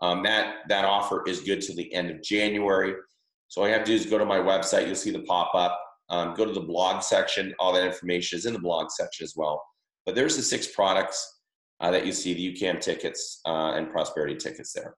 Um, 0.00 0.22
that 0.22 0.68
that 0.68 0.84
offer 0.84 1.22
is 1.26 1.40
good 1.40 1.60
to 1.62 1.74
the 1.74 1.92
end 1.92 2.10
of 2.10 2.22
January. 2.22 2.94
So 3.48 3.60
all 3.60 3.68
you 3.68 3.74
have 3.74 3.84
to 3.84 3.90
do 3.90 3.94
is 3.94 4.06
go 4.06 4.18
to 4.18 4.24
my 4.24 4.38
website. 4.38 4.86
You'll 4.86 4.94
see 4.94 5.10
the 5.10 5.22
pop 5.22 5.54
up. 5.54 5.80
Um, 6.08 6.34
go 6.34 6.44
to 6.44 6.52
the 6.52 6.60
blog 6.60 7.02
section. 7.02 7.54
All 7.58 7.72
that 7.72 7.84
information 7.84 8.38
is 8.38 8.46
in 8.46 8.52
the 8.52 8.58
blog 8.58 8.90
section 8.90 9.24
as 9.24 9.34
well. 9.36 9.62
But 10.04 10.14
there's 10.14 10.36
the 10.36 10.42
six 10.42 10.68
products 10.68 11.40
uh, 11.80 11.90
that 11.90 12.06
you 12.06 12.12
see: 12.12 12.34
the 12.34 12.54
UCAM 12.54 12.80
tickets 12.80 13.40
uh, 13.46 13.72
and 13.72 13.90
Prosperity 13.90 14.36
tickets 14.36 14.72
there. 14.72 14.96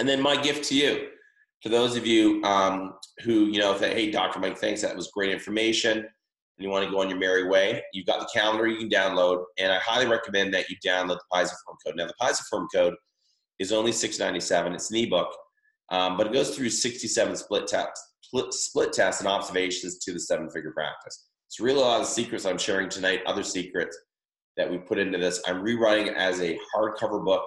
And 0.00 0.08
then 0.08 0.20
my 0.20 0.40
gift 0.40 0.64
to 0.70 0.74
you, 0.74 1.08
to 1.64 1.70
those 1.70 1.96
of 1.96 2.06
you 2.06 2.42
um, 2.44 2.94
who 3.24 3.46
you 3.46 3.58
know, 3.58 3.76
say, 3.76 3.92
"Hey, 3.92 4.10
Dr. 4.10 4.38
Mike, 4.38 4.58
thanks. 4.58 4.82
That 4.82 4.94
was 4.94 5.10
great 5.12 5.32
information." 5.32 5.98
And 5.98 6.64
you 6.64 6.70
want 6.70 6.84
to 6.84 6.90
go 6.90 7.00
on 7.00 7.10
your 7.10 7.18
merry 7.18 7.48
way, 7.48 7.82
you've 7.92 8.06
got 8.06 8.20
the 8.20 8.28
calendar 8.32 8.68
you 8.68 8.76
can 8.76 8.88
download, 8.88 9.42
and 9.58 9.72
I 9.72 9.78
highly 9.78 10.06
recommend 10.06 10.54
that 10.54 10.68
you 10.68 10.76
download 10.86 11.18
the 11.18 11.24
Pisiform 11.32 11.76
code. 11.84 11.96
Now, 11.96 12.06
the 12.06 12.14
Pisiform 12.22 12.66
code 12.72 12.94
is 13.58 13.72
only 13.72 13.90
697 13.90 14.72
It's 14.72 14.90
an 14.90 14.98
ebook, 14.98 15.34
um, 15.90 16.16
but 16.16 16.28
it 16.28 16.32
goes 16.32 16.54
through 16.54 16.70
67 16.70 17.36
split 17.36 17.66
tests, 17.66 18.14
split 18.50 18.92
tests 18.92 19.20
and 19.20 19.28
observations 19.28 19.98
to 19.98 20.12
the 20.12 20.20
seven 20.20 20.48
figure 20.48 20.72
practice. 20.72 21.26
It's 21.48 21.58
really 21.58 21.80
a 21.80 21.84
lot 21.84 22.00
of 22.00 22.06
secrets 22.06 22.46
I'm 22.46 22.58
sharing 22.58 22.88
tonight, 22.88 23.22
other 23.26 23.42
secrets 23.42 23.98
that 24.56 24.70
we 24.70 24.78
put 24.78 24.98
into 24.98 25.18
this. 25.18 25.42
I'm 25.46 25.62
rewriting 25.62 26.08
it 26.08 26.16
as 26.16 26.40
a 26.40 26.58
hardcover 26.74 27.24
book, 27.24 27.44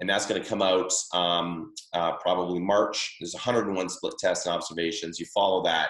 and 0.00 0.08
that's 0.08 0.26
going 0.26 0.42
to 0.42 0.48
come 0.48 0.62
out 0.62 0.92
um, 1.14 1.72
uh, 1.92 2.12
probably 2.18 2.60
March. 2.60 3.16
There's 3.20 3.34
101 3.34 3.88
split 3.88 4.14
tests 4.18 4.46
and 4.46 4.54
observations. 4.54 5.18
You 5.18 5.26
follow 5.34 5.62
that, 5.64 5.88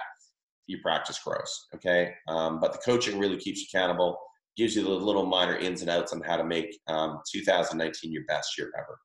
you 0.66 0.78
practice 0.82 1.18
grows. 1.18 1.66
Okay, 1.74 2.14
um, 2.28 2.60
but 2.60 2.72
the 2.72 2.78
coaching 2.78 3.18
really 3.18 3.36
keeps 3.36 3.60
you 3.60 3.66
accountable, 3.72 4.18
gives 4.56 4.76
you 4.76 4.82
the 4.82 4.90
little 4.90 5.26
minor 5.26 5.56
ins 5.56 5.80
and 5.80 5.90
outs 5.90 6.12
on 6.12 6.22
how 6.22 6.36
to 6.36 6.44
make 6.44 6.78
um, 6.88 7.18
2019 7.30 8.12
your 8.12 8.24
best 8.26 8.56
year 8.56 8.70
ever. 8.76 8.98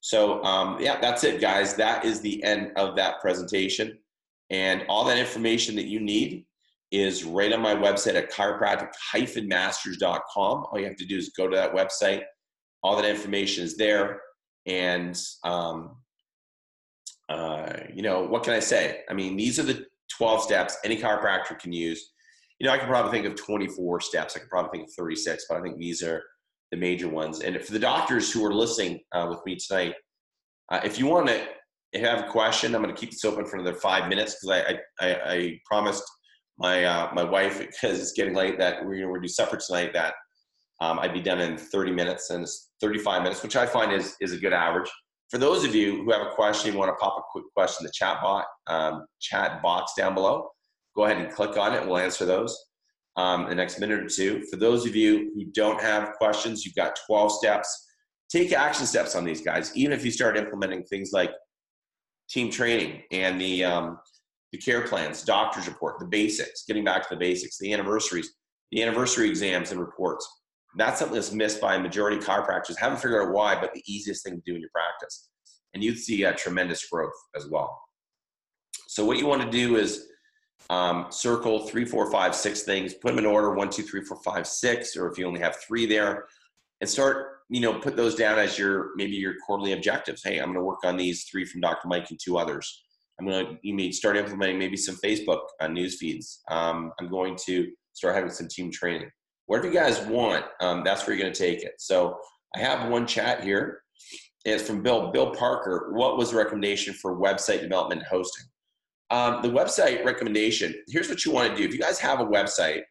So 0.00 0.42
um, 0.44 0.78
yeah, 0.80 1.00
that's 1.00 1.24
it, 1.24 1.40
guys. 1.40 1.74
That 1.74 2.04
is 2.04 2.20
the 2.20 2.42
end 2.44 2.72
of 2.76 2.94
that 2.96 3.20
presentation. 3.20 3.98
And 4.50 4.84
all 4.88 5.04
that 5.06 5.18
information 5.18 5.74
that 5.76 5.86
you 5.86 5.98
need 5.98 6.44
is 6.92 7.24
right 7.24 7.52
on 7.52 7.60
my 7.60 7.74
website 7.74 8.14
at 8.14 8.32
chiropractic-masters.com. 8.32 10.66
All 10.70 10.78
you 10.78 10.86
have 10.86 10.94
to 10.96 11.04
do 11.04 11.16
is 11.16 11.32
go 11.36 11.48
to 11.48 11.56
that 11.56 11.74
website. 11.74 12.22
All 12.86 12.94
that 12.94 13.04
information 13.04 13.64
is 13.64 13.76
there. 13.76 14.20
And, 14.64 15.20
um, 15.42 15.96
uh, 17.28 17.72
you 17.92 18.02
know, 18.02 18.22
what 18.22 18.44
can 18.44 18.52
I 18.52 18.60
say? 18.60 19.00
I 19.10 19.12
mean, 19.12 19.36
these 19.36 19.58
are 19.58 19.64
the 19.64 19.86
12 20.16 20.42
steps 20.42 20.76
any 20.84 20.96
chiropractor 20.96 21.58
can 21.58 21.72
use. 21.72 22.12
You 22.60 22.66
know, 22.68 22.72
I 22.72 22.78
can 22.78 22.86
probably 22.86 23.10
think 23.10 23.26
of 23.26 23.34
24 23.34 24.00
steps. 24.02 24.36
I 24.36 24.38
could 24.38 24.48
probably 24.48 24.78
think 24.78 24.88
of 24.88 24.94
36, 24.94 25.46
but 25.48 25.58
I 25.58 25.62
think 25.62 25.78
these 25.78 26.00
are 26.04 26.22
the 26.70 26.76
major 26.76 27.08
ones. 27.08 27.40
And 27.40 27.60
for 27.60 27.72
the 27.72 27.80
doctors 27.80 28.32
who 28.32 28.46
are 28.46 28.54
listening 28.54 29.00
uh, 29.10 29.26
with 29.28 29.40
me 29.44 29.56
tonight, 29.56 29.94
uh, 30.70 30.80
if 30.84 30.96
you 30.96 31.06
want 31.06 31.26
to 31.26 31.44
have 31.98 32.20
a 32.20 32.30
question, 32.30 32.72
I'm 32.72 32.82
going 32.82 32.94
to 32.94 33.00
keep 33.00 33.10
this 33.10 33.24
open 33.24 33.46
for 33.46 33.56
another 33.56 33.76
five 33.76 34.08
minutes 34.08 34.36
because 34.36 34.62
I, 35.00 35.04
I, 35.04 35.14
I, 35.26 35.60
promised 35.64 36.04
my 36.56 36.84
uh, 36.84 37.10
my 37.14 37.24
wife 37.24 37.58
because 37.82 37.98
it's 37.98 38.12
getting 38.12 38.34
late 38.34 38.58
that 38.58 38.84
we're 38.84 39.00
going 39.00 39.12
to 39.12 39.20
do 39.20 39.28
supper 39.28 39.56
tonight 39.56 39.92
that 39.92 40.14
um, 40.80 40.98
I'd 40.98 41.14
be 41.14 41.20
done 41.20 41.40
in 41.40 41.56
30 41.56 41.92
minutes 41.92 42.30
and 42.30 42.42
it's 42.42 42.65
35 42.80 43.22
minutes, 43.22 43.42
which 43.42 43.56
I 43.56 43.66
find 43.66 43.92
is 43.92 44.16
is 44.20 44.32
a 44.32 44.38
good 44.38 44.52
average. 44.52 44.90
For 45.30 45.38
those 45.38 45.64
of 45.64 45.74
you 45.74 46.04
who 46.04 46.12
have 46.12 46.22
a 46.22 46.30
question, 46.30 46.72
you 46.72 46.78
want 46.78 46.90
to 46.90 46.96
pop 47.02 47.18
a 47.18 47.22
quick 47.32 47.44
question 47.54 47.84
in 47.84 47.86
the 47.86 47.92
chat 47.92 48.18
bot 48.22 48.44
um, 48.66 49.06
chat 49.20 49.62
box 49.62 49.92
down 49.96 50.14
below. 50.14 50.48
Go 50.94 51.04
ahead 51.04 51.18
and 51.18 51.32
click 51.32 51.56
on 51.56 51.74
it. 51.74 51.86
We'll 51.86 51.98
answer 51.98 52.24
those 52.24 52.56
um, 53.16 53.42
in 53.42 53.48
the 53.50 53.54
next 53.54 53.80
minute 53.80 54.00
or 54.00 54.08
two. 54.08 54.44
For 54.50 54.56
those 54.56 54.86
of 54.86 54.94
you 54.94 55.32
who 55.34 55.46
don't 55.46 55.80
have 55.80 56.12
questions, 56.14 56.64
you've 56.64 56.74
got 56.74 56.98
12 57.06 57.32
steps. 57.32 57.88
Take 58.30 58.52
action 58.52 58.86
steps 58.86 59.14
on 59.14 59.24
these 59.24 59.40
guys. 59.40 59.76
Even 59.76 59.92
if 59.92 60.04
you 60.04 60.10
start 60.10 60.36
implementing 60.36 60.84
things 60.84 61.10
like 61.12 61.30
team 62.28 62.50
training 62.50 63.02
and 63.12 63.40
the 63.40 63.64
um, 63.64 63.98
the 64.52 64.58
care 64.58 64.82
plans, 64.82 65.22
doctor's 65.22 65.66
report, 65.66 65.98
the 65.98 66.06
basics, 66.06 66.64
getting 66.66 66.84
back 66.84 67.02
to 67.02 67.14
the 67.14 67.18
basics, 67.18 67.58
the 67.58 67.72
anniversaries, 67.72 68.32
the 68.72 68.82
anniversary 68.82 69.28
exams 69.28 69.70
and 69.70 69.80
reports. 69.80 70.26
That's 70.76 70.98
something 70.98 71.14
that's 71.14 71.32
missed 71.32 71.60
by 71.60 71.74
a 71.74 71.80
majority 71.80 72.18
of 72.18 72.24
chiropractors. 72.24 72.76
Haven't 72.78 72.98
figured 72.98 73.26
out 73.26 73.32
why, 73.32 73.58
but 73.58 73.72
the 73.72 73.82
easiest 73.86 74.24
thing 74.24 74.34
to 74.34 74.42
do 74.44 74.54
in 74.54 74.60
your 74.60 74.70
practice. 74.70 75.28
And 75.74 75.82
you'd 75.82 75.98
see 75.98 76.24
a 76.24 76.34
tremendous 76.34 76.86
growth 76.86 77.14
as 77.34 77.48
well. 77.48 77.80
So 78.86 79.04
what 79.04 79.18
you 79.18 79.26
want 79.26 79.42
to 79.42 79.50
do 79.50 79.76
is 79.76 80.08
um, 80.70 81.06
circle 81.10 81.66
three, 81.66 81.84
four, 81.84 82.10
five, 82.10 82.34
six 82.34 82.62
things, 82.62 82.94
put 82.94 83.10
them 83.10 83.18
in 83.18 83.26
order 83.26 83.54
one, 83.54 83.70
two, 83.70 83.82
three, 83.82 84.02
four, 84.02 84.20
five, 84.22 84.46
six, 84.46 84.96
or 84.96 85.10
if 85.10 85.18
you 85.18 85.26
only 85.26 85.40
have 85.40 85.56
three 85.56 85.86
there, 85.86 86.26
and 86.80 86.88
start, 86.90 87.38
you 87.48 87.60
know, 87.60 87.78
put 87.78 87.96
those 87.96 88.14
down 88.14 88.38
as 88.38 88.58
your 88.58 88.90
maybe 88.96 89.12
your 89.12 89.34
quarterly 89.46 89.72
objectives. 89.72 90.22
Hey, 90.24 90.38
I'm 90.38 90.46
going 90.46 90.58
to 90.58 90.64
work 90.64 90.84
on 90.84 90.96
these 90.96 91.24
three 91.24 91.44
from 91.44 91.60
Dr. 91.60 91.88
Mike 91.88 92.10
and 92.10 92.18
two 92.22 92.36
others. 92.36 92.84
I'm 93.18 93.26
going 93.26 93.46
to 93.46 93.56
you 93.62 93.74
may 93.74 93.90
start 93.92 94.16
implementing 94.16 94.58
maybe 94.58 94.76
some 94.76 94.96
Facebook 94.96 95.40
uh, 95.60 95.68
news 95.68 95.98
feeds. 95.98 96.42
Um, 96.50 96.92
I'm 97.00 97.08
going 97.08 97.36
to 97.46 97.70
start 97.92 98.14
having 98.14 98.30
some 98.30 98.48
team 98.48 98.70
training. 98.70 99.10
Whatever 99.46 99.68
you 99.68 99.74
guys 99.74 100.00
want, 100.02 100.44
um, 100.60 100.82
that's 100.84 101.06
where 101.06 101.16
you're 101.16 101.22
going 101.22 101.32
to 101.32 101.38
take 101.38 101.62
it. 101.62 101.74
So 101.78 102.18
I 102.54 102.60
have 102.60 102.90
one 102.90 103.06
chat 103.06 103.42
here. 103.42 103.82
It's 104.44 104.62
from 104.62 104.82
Bill. 104.82 105.10
Bill 105.10 105.30
Parker. 105.34 105.92
What 105.92 106.16
was 106.16 106.30
the 106.30 106.36
recommendation 106.36 106.94
for 106.94 107.18
website 107.18 107.60
development 107.60 108.02
and 108.02 108.08
hosting? 108.08 108.46
Um, 109.10 109.42
the 109.42 109.48
website 109.48 110.04
recommendation. 110.04 110.74
Here's 110.88 111.08
what 111.08 111.24
you 111.24 111.32
want 111.32 111.50
to 111.50 111.56
do. 111.56 111.64
If 111.64 111.72
you 111.72 111.80
guys 111.80 111.98
have 111.98 112.20
a 112.20 112.24
website, 112.26 112.82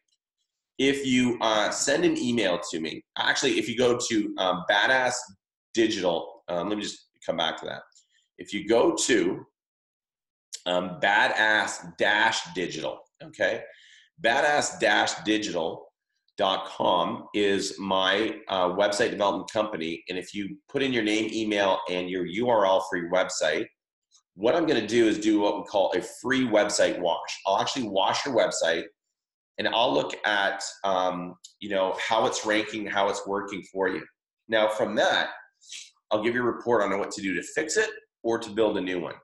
if 0.78 1.06
you 1.06 1.38
uh, 1.40 1.70
send 1.70 2.04
an 2.04 2.18
email 2.18 2.58
to 2.70 2.80
me, 2.80 3.02
actually, 3.18 3.58
if 3.58 3.68
you 3.68 3.76
go 3.76 3.98
to 4.08 4.34
um, 4.38 4.64
Badass 4.70 5.14
Digital, 5.74 6.42
um, 6.48 6.68
let 6.68 6.76
me 6.78 6.84
just 6.84 7.08
come 7.24 7.36
back 7.36 7.58
to 7.60 7.66
that. 7.66 7.82
If 8.38 8.52
you 8.52 8.68
go 8.68 8.94
to 8.94 9.46
um, 10.66 10.98
Badass 11.02 11.96
Dash 11.96 12.40
Digital, 12.54 13.00
okay, 13.22 13.62
Badass 14.22 14.78
Dash 14.78 15.12
Digital.com 16.36 17.28
is 17.34 17.78
my 17.78 18.36
uh, 18.48 18.68
website 18.68 19.10
development 19.10 19.50
company. 19.50 20.02
And 20.08 20.18
if 20.18 20.34
you 20.34 20.56
put 20.68 20.82
in 20.82 20.92
your 20.92 21.02
name, 21.02 21.30
email, 21.32 21.78
and 21.88 22.10
your 22.10 22.26
URL 22.26 22.82
for 22.90 22.98
your 22.98 23.10
website, 23.10 23.66
what 24.34 24.54
I'm 24.54 24.66
going 24.66 24.80
to 24.80 24.86
do 24.86 25.06
is 25.06 25.18
do 25.18 25.40
what 25.40 25.56
we 25.56 25.64
call 25.64 25.92
a 25.96 26.02
free 26.20 26.46
website 26.46 27.00
wash. 27.00 27.40
I'll 27.46 27.58
actually 27.58 27.88
wash 27.88 28.26
your 28.26 28.34
website 28.36 28.84
and 29.58 29.66
I'll 29.68 29.92
look 29.92 30.14
at 30.26 30.62
um, 30.84 31.34
you 31.60 31.70
know 31.70 31.96
how 31.98 32.26
it's 32.26 32.44
ranking, 32.44 32.86
how 32.86 33.08
it's 33.08 33.26
working 33.26 33.62
for 33.72 33.88
you. 33.88 34.02
Now 34.48 34.68
from 34.68 34.94
that, 34.96 35.30
I'll 36.10 36.22
give 36.22 36.34
you 36.34 36.42
a 36.42 36.44
report 36.44 36.82
on 36.82 36.98
what 36.98 37.10
to 37.12 37.22
do 37.22 37.34
to 37.34 37.42
fix 37.54 37.78
it 37.78 37.88
or 38.22 38.38
to 38.38 38.50
build 38.50 38.76
a 38.76 38.80
new 38.80 39.00
one. 39.00 39.14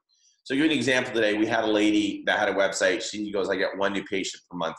So, 0.44 0.54
give 0.54 0.64
you 0.64 0.70
an 0.70 0.76
example 0.76 1.12
today. 1.12 1.34
We 1.34 1.46
had 1.46 1.64
a 1.64 1.68
lady 1.68 2.24
that 2.26 2.38
had 2.38 2.48
a 2.48 2.54
website. 2.54 3.02
She 3.02 3.30
goes, 3.30 3.48
I 3.48 3.56
get 3.56 3.76
one 3.76 3.92
new 3.92 4.02
patient 4.04 4.42
per 4.50 4.56
month. 4.56 4.76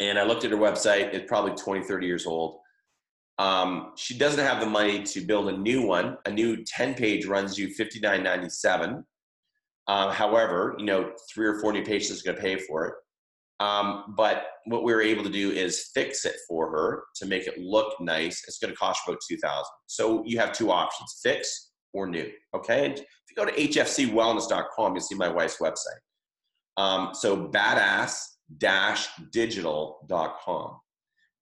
And 0.00 0.18
I 0.18 0.24
looked 0.24 0.44
at 0.44 0.50
her 0.50 0.56
website. 0.56 1.14
It's 1.14 1.28
probably 1.28 1.52
20, 1.52 1.84
30 1.84 2.06
years 2.06 2.26
old. 2.26 2.58
Um, 3.38 3.92
she 3.96 4.16
doesn't 4.16 4.44
have 4.44 4.60
the 4.60 4.66
money 4.66 5.02
to 5.02 5.20
build 5.20 5.48
a 5.48 5.56
new 5.56 5.86
one. 5.86 6.18
A 6.26 6.30
new 6.30 6.64
10 6.64 6.94
page 6.94 7.26
runs 7.26 7.58
you 7.58 7.68
59.97. 7.68 9.04
Um, 9.86 10.10
however, 10.12 10.76
you 10.78 10.84
know, 10.84 11.12
three 11.32 11.46
or 11.46 11.60
four 11.60 11.72
new 11.72 11.84
patients 11.84 12.20
are 12.20 12.32
going 12.32 12.36
to 12.36 12.42
pay 12.42 12.58
for 12.58 12.86
it. 12.86 12.94
Um, 13.60 14.14
but 14.16 14.46
what 14.66 14.82
we 14.82 14.92
were 14.92 15.02
able 15.02 15.22
to 15.24 15.30
do 15.30 15.50
is 15.50 15.90
fix 15.94 16.24
it 16.24 16.36
for 16.48 16.70
her 16.70 17.04
to 17.16 17.26
make 17.26 17.46
it 17.46 17.58
look 17.58 17.94
nice. 18.00 18.42
It's 18.48 18.58
going 18.58 18.72
to 18.72 18.76
cost 18.76 19.02
about 19.06 19.18
2000 19.28 19.64
So 19.86 20.22
you 20.26 20.38
have 20.38 20.52
two 20.52 20.70
options, 20.70 21.20
fix 21.22 21.70
or 21.92 22.06
new. 22.08 22.30
Okay. 22.54 22.86
And 22.86 22.94
if 22.94 23.04
you 23.30 23.36
go 23.36 23.44
to 23.44 23.52
hfcwellness.com, 23.52 24.94
you'll 24.94 25.00
see 25.00 25.14
my 25.14 25.28
wife's 25.28 25.58
website. 25.58 26.00
Um, 26.76 27.10
so 27.14 27.48
badass 27.48 28.16
digital.com. 28.58 30.80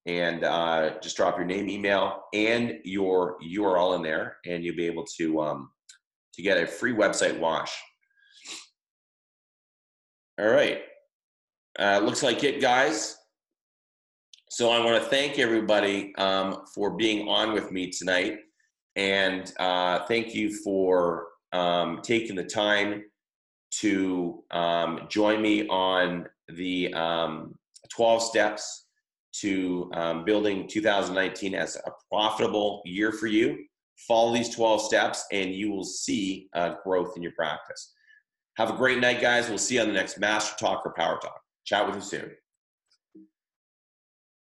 And 0.07 0.43
uh, 0.43 0.95
just 1.01 1.17
drop 1.17 1.37
your 1.37 1.47
name, 1.47 1.69
email, 1.69 2.25
and 2.35 2.79
your 2.85 3.37
URL 3.41 3.97
in 3.97 4.03
there, 4.03 4.39
and 4.45 4.65
you'll 4.65 4.77
be 4.77 4.87
able 4.87 5.05
to 5.19 5.41
um, 5.41 5.71
to 6.35 6.43
get 6.43 6.61
a 6.61 6.67
free 6.67 6.93
website 6.93 7.39
wash. 7.39 7.73
All 10.41 10.49
right. 10.49 10.81
Uh, 11.79 12.01
looks 12.03 12.23
like 12.23 12.43
it, 12.43 12.61
guys. 12.61 13.17
So 14.51 14.71
I 14.71 14.85
want 14.85 15.03
to 15.03 15.09
thank 15.09 15.39
everybody 15.39 16.15
um, 16.17 16.65
for 16.75 16.97
being 16.97 17.29
on 17.29 17.53
with 17.53 17.71
me 17.71 17.91
tonight, 17.91 18.39
and 18.97 19.53
uh, 19.61 20.01
thank 20.07 20.35
you 20.35 20.53
for 20.63 21.29
um, 21.53 22.01
taking 22.03 22.35
the 22.35 22.45
time 22.45 23.05
to 23.73 24.45
um, 24.51 25.07
join 25.09 25.41
me 25.41 25.67
on 25.69 26.27
the 26.49 26.93
um, 26.95 27.55
12 27.95 28.23
steps 28.23 28.87
to 29.41 29.91
um, 29.95 30.25
building 30.25 30.69
2019 30.69 31.55
as 31.55 31.77
a 31.77 31.91
profitable 32.11 32.83
year 32.85 33.13
for 33.13 33.27
you. 33.27 33.59
Follow 34.09 34.35
these 34.35 34.55
12 34.55 34.83
steps, 34.83 35.25
and 35.33 35.55
you 35.55 35.71
will 35.71 35.85
see 35.85 36.49
uh, 36.55 36.75
growth 36.85 37.15
in 37.17 37.23
your 37.23 37.33
practice. 37.33 37.93
Have 38.57 38.71
a 38.71 38.77
great 38.77 38.99
night, 38.99 39.21
guys. 39.21 39.49
We'll 39.49 39.59
see 39.59 39.77
you 39.77 39.81
on 39.81 39.89
the 39.89 39.95
next 39.95 40.19
Master 40.19 40.55
Talk 40.59 40.83
or 40.85 40.93
Power 40.95 41.19
Talk. 41.19 41.41
Chat 41.65 41.87
with 41.87 41.97
you 41.97 42.03
soon. 42.03 42.31